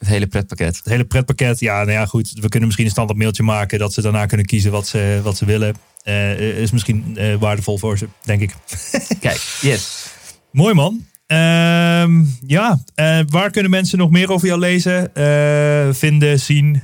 Het 0.00 0.08
hele 0.08 0.26
pretpakket. 0.26 0.76
Het 0.76 0.84
hele 0.84 1.04
pretpakket. 1.04 1.60
Ja, 1.60 1.76
nou 1.76 1.90
ja, 1.90 2.06
goed. 2.06 2.32
We 2.34 2.48
kunnen 2.48 2.64
misschien 2.64 2.84
een 2.84 2.90
standaard 2.92 3.18
mailtje 3.18 3.42
maken. 3.42 3.78
Dat 3.78 3.92
ze 3.92 4.02
daarna 4.02 4.26
kunnen 4.26 4.46
kiezen 4.46 4.70
wat 4.70 4.88
ze, 4.88 5.20
wat 5.22 5.36
ze 5.36 5.44
willen. 5.44 5.74
Eh, 6.02 6.58
is 6.58 6.70
misschien 6.70 7.16
eh, 7.16 7.34
waardevol 7.34 7.78
voor 7.78 7.98
ze, 7.98 8.08
denk 8.22 8.40
ik. 8.40 8.54
Kijk, 9.20 9.58
yes. 9.60 10.06
Mooi 10.52 10.74
man. 10.74 11.06
Ehm, 11.26 12.24
ja, 12.46 12.84
eh, 12.94 13.20
waar 13.28 13.50
kunnen 13.50 13.70
mensen 13.70 13.98
nog 13.98 14.10
meer 14.10 14.30
over 14.30 14.46
jou 14.46 14.60
lezen, 14.60 15.14
eh, 15.14 15.94
vinden, 15.94 16.40
zien? 16.40 16.82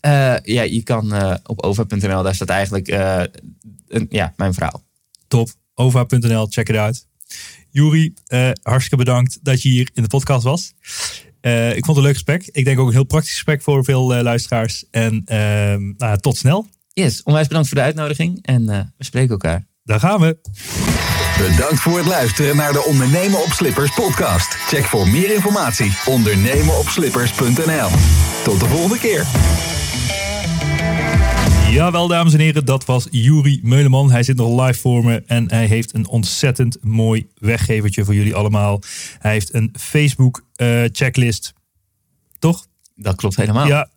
Eh, 0.00 0.36
ja, 0.42 0.62
je 0.62 0.82
kan 0.82 1.14
eh, 1.14 1.34
op 1.46 1.62
over.nl, 1.62 2.22
daar 2.22 2.34
staat 2.34 2.48
eigenlijk 2.48 2.88
eh, 2.88 3.22
een, 3.88 4.06
ja, 4.10 4.32
mijn 4.36 4.54
verhaal. 4.54 4.82
Top. 5.28 5.48
Ova.nl, 5.74 6.46
check 6.46 6.68
it 6.68 6.76
out. 6.76 7.06
Juri, 7.70 8.14
eh, 8.26 8.50
hartstikke 8.62 9.04
bedankt 9.04 9.38
dat 9.42 9.62
je 9.62 9.68
hier 9.68 9.90
in 9.94 10.02
de 10.02 10.08
podcast 10.08 10.44
was. 10.44 10.72
Eh, 11.40 11.76
ik 11.76 11.84
vond 11.84 11.86
het 11.86 11.96
een 11.96 12.02
leuk 12.02 12.12
gesprek. 12.12 12.48
Ik 12.52 12.64
denk 12.64 12.78
ook 12.78 12.86
een 12.86 12.92
heel 12.92 13.04
praktisch 13.04 13.32
gesprek 13.32 13.62
voor 13.62 13.84
veel 13.84 14.14
eh, 14.14 14.22
luisteraars. 14.22 14.84
En 14.90 15.22
ehm, 15.24 15.92
nou, 15.96 16.18
tot 16.18 16.36
snel. 16.36 16.66
Yes, 16.92 17.22
onwijs 17.22 17.46
bedankt 17.46 17.68
voor 17.68 17.76
de 17.76 17.84
uitnodiging 17.84 18.38
en 18.42 18.68
eh, 18.68 18.80
we 18.98 19.04
spreken 19.04 19.30
elkaar. 19.30 19.66
Daar 19.84 20.00
gaan 20.00 20.20
we. 20.20 20.38
Bedankt 21.48 21.80
voor 21.80 21.96
het 21.98 22.06
luisteren 22.06 22.56
naar 22.56 22.72
de 22.72 22.84
Ondernemen 22.84 23.42
op 23.42 23.52
Slippers 23.52 23.94
podcast. 23.94 24.54
Check 24.54 24.84
voor 24.84 25.08
meer 25.08 25.34
informatie 25.34 25.92
ondernemenopslippers.nl. 26.06 27.88
Tot 28.44 28.60
de 28.60 28.66
volgende 28.66 28.98
keer. 28.98 29.26
Jawel, 31.70 32.08
dames 32.08 32.32
en 32.32 32.40
heren, 32.40 32.64
dat 32.64 32.84
was 32.84 33.06
Juri 33.10 33.60
Meuleman. 33.62 34.10
Hij 34.10 34.22
zit 34.22 34.36
nog 34.36 34.66
live 34.66 34.80
voor 34.80 35.04
me 35.04 35.22
en 35.26 35.50
hij 35.50 35.66
heeft 35.66 35.94
een 35.94 36.08
ontzettend 36.08 36.78
mooi 36.80 37.28
weggevertje 37.34 38.04
voor 38.04 38.14
jullie 38.14 38.34
allemaal. 38.34 38.80
Hij 39.18 39.32
heeft 39.32 39.54
een 39.54 39.74
Facebook 39.78 40.46
eh, 40.54 40.82
checklist. 40.92 41.52
Toch? 42.38 42.66
Dat 42.94 43.14
klopt 43.14 43.36
helemaal. 43.36 43.66
Ja. 43.66 43.88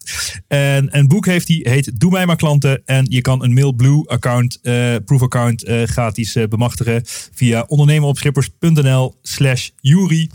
En 0.48 0.98
een 0.98 1.08
boek 1.08 1.26
heeft 1.26 1.48
hij, 1.48 1.60
heet 1.64 2.00
Doe 2.00 2.12
mij 2.12 2.26
maar 2.26 2.36
klanten. 2.36 2.82
En 2.86 3.06
je 3.10 3.22
kan 3.22 3.44
een 3.44 3.54
Mailblue 3.54 4.08
account, 4.08 4.60
eh 4.62 4.96
proof 5.06 5.22
account 5.22 5.64
eh, 5.64 5.84
gratis 5.84 6.38
bemachtigen 6.50 7.02
via 7.34 7.64
ondernemeropschippers.nl 7.68 9.16
slash 9.22 9.70
Juri. 9.82 10.30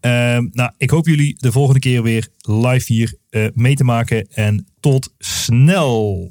Ehm, 0.00 0.46
nou, 0.52 0.70
ik 0.78 0.90
hoop 0.90 1.06
jullie 1.06 1.36
de 1.38 1.52
volgende 1.52 1.80
keer 1.80 2.02
weer 2.02 2.28
live 2.38 2.92
hier 2.92 3.14
mee 3.54 3.74
te 3.74 3.84
maken. 3.84 4.26
En 4.30 4.66
tot 4.80 5.14
snel. 5.18 6.30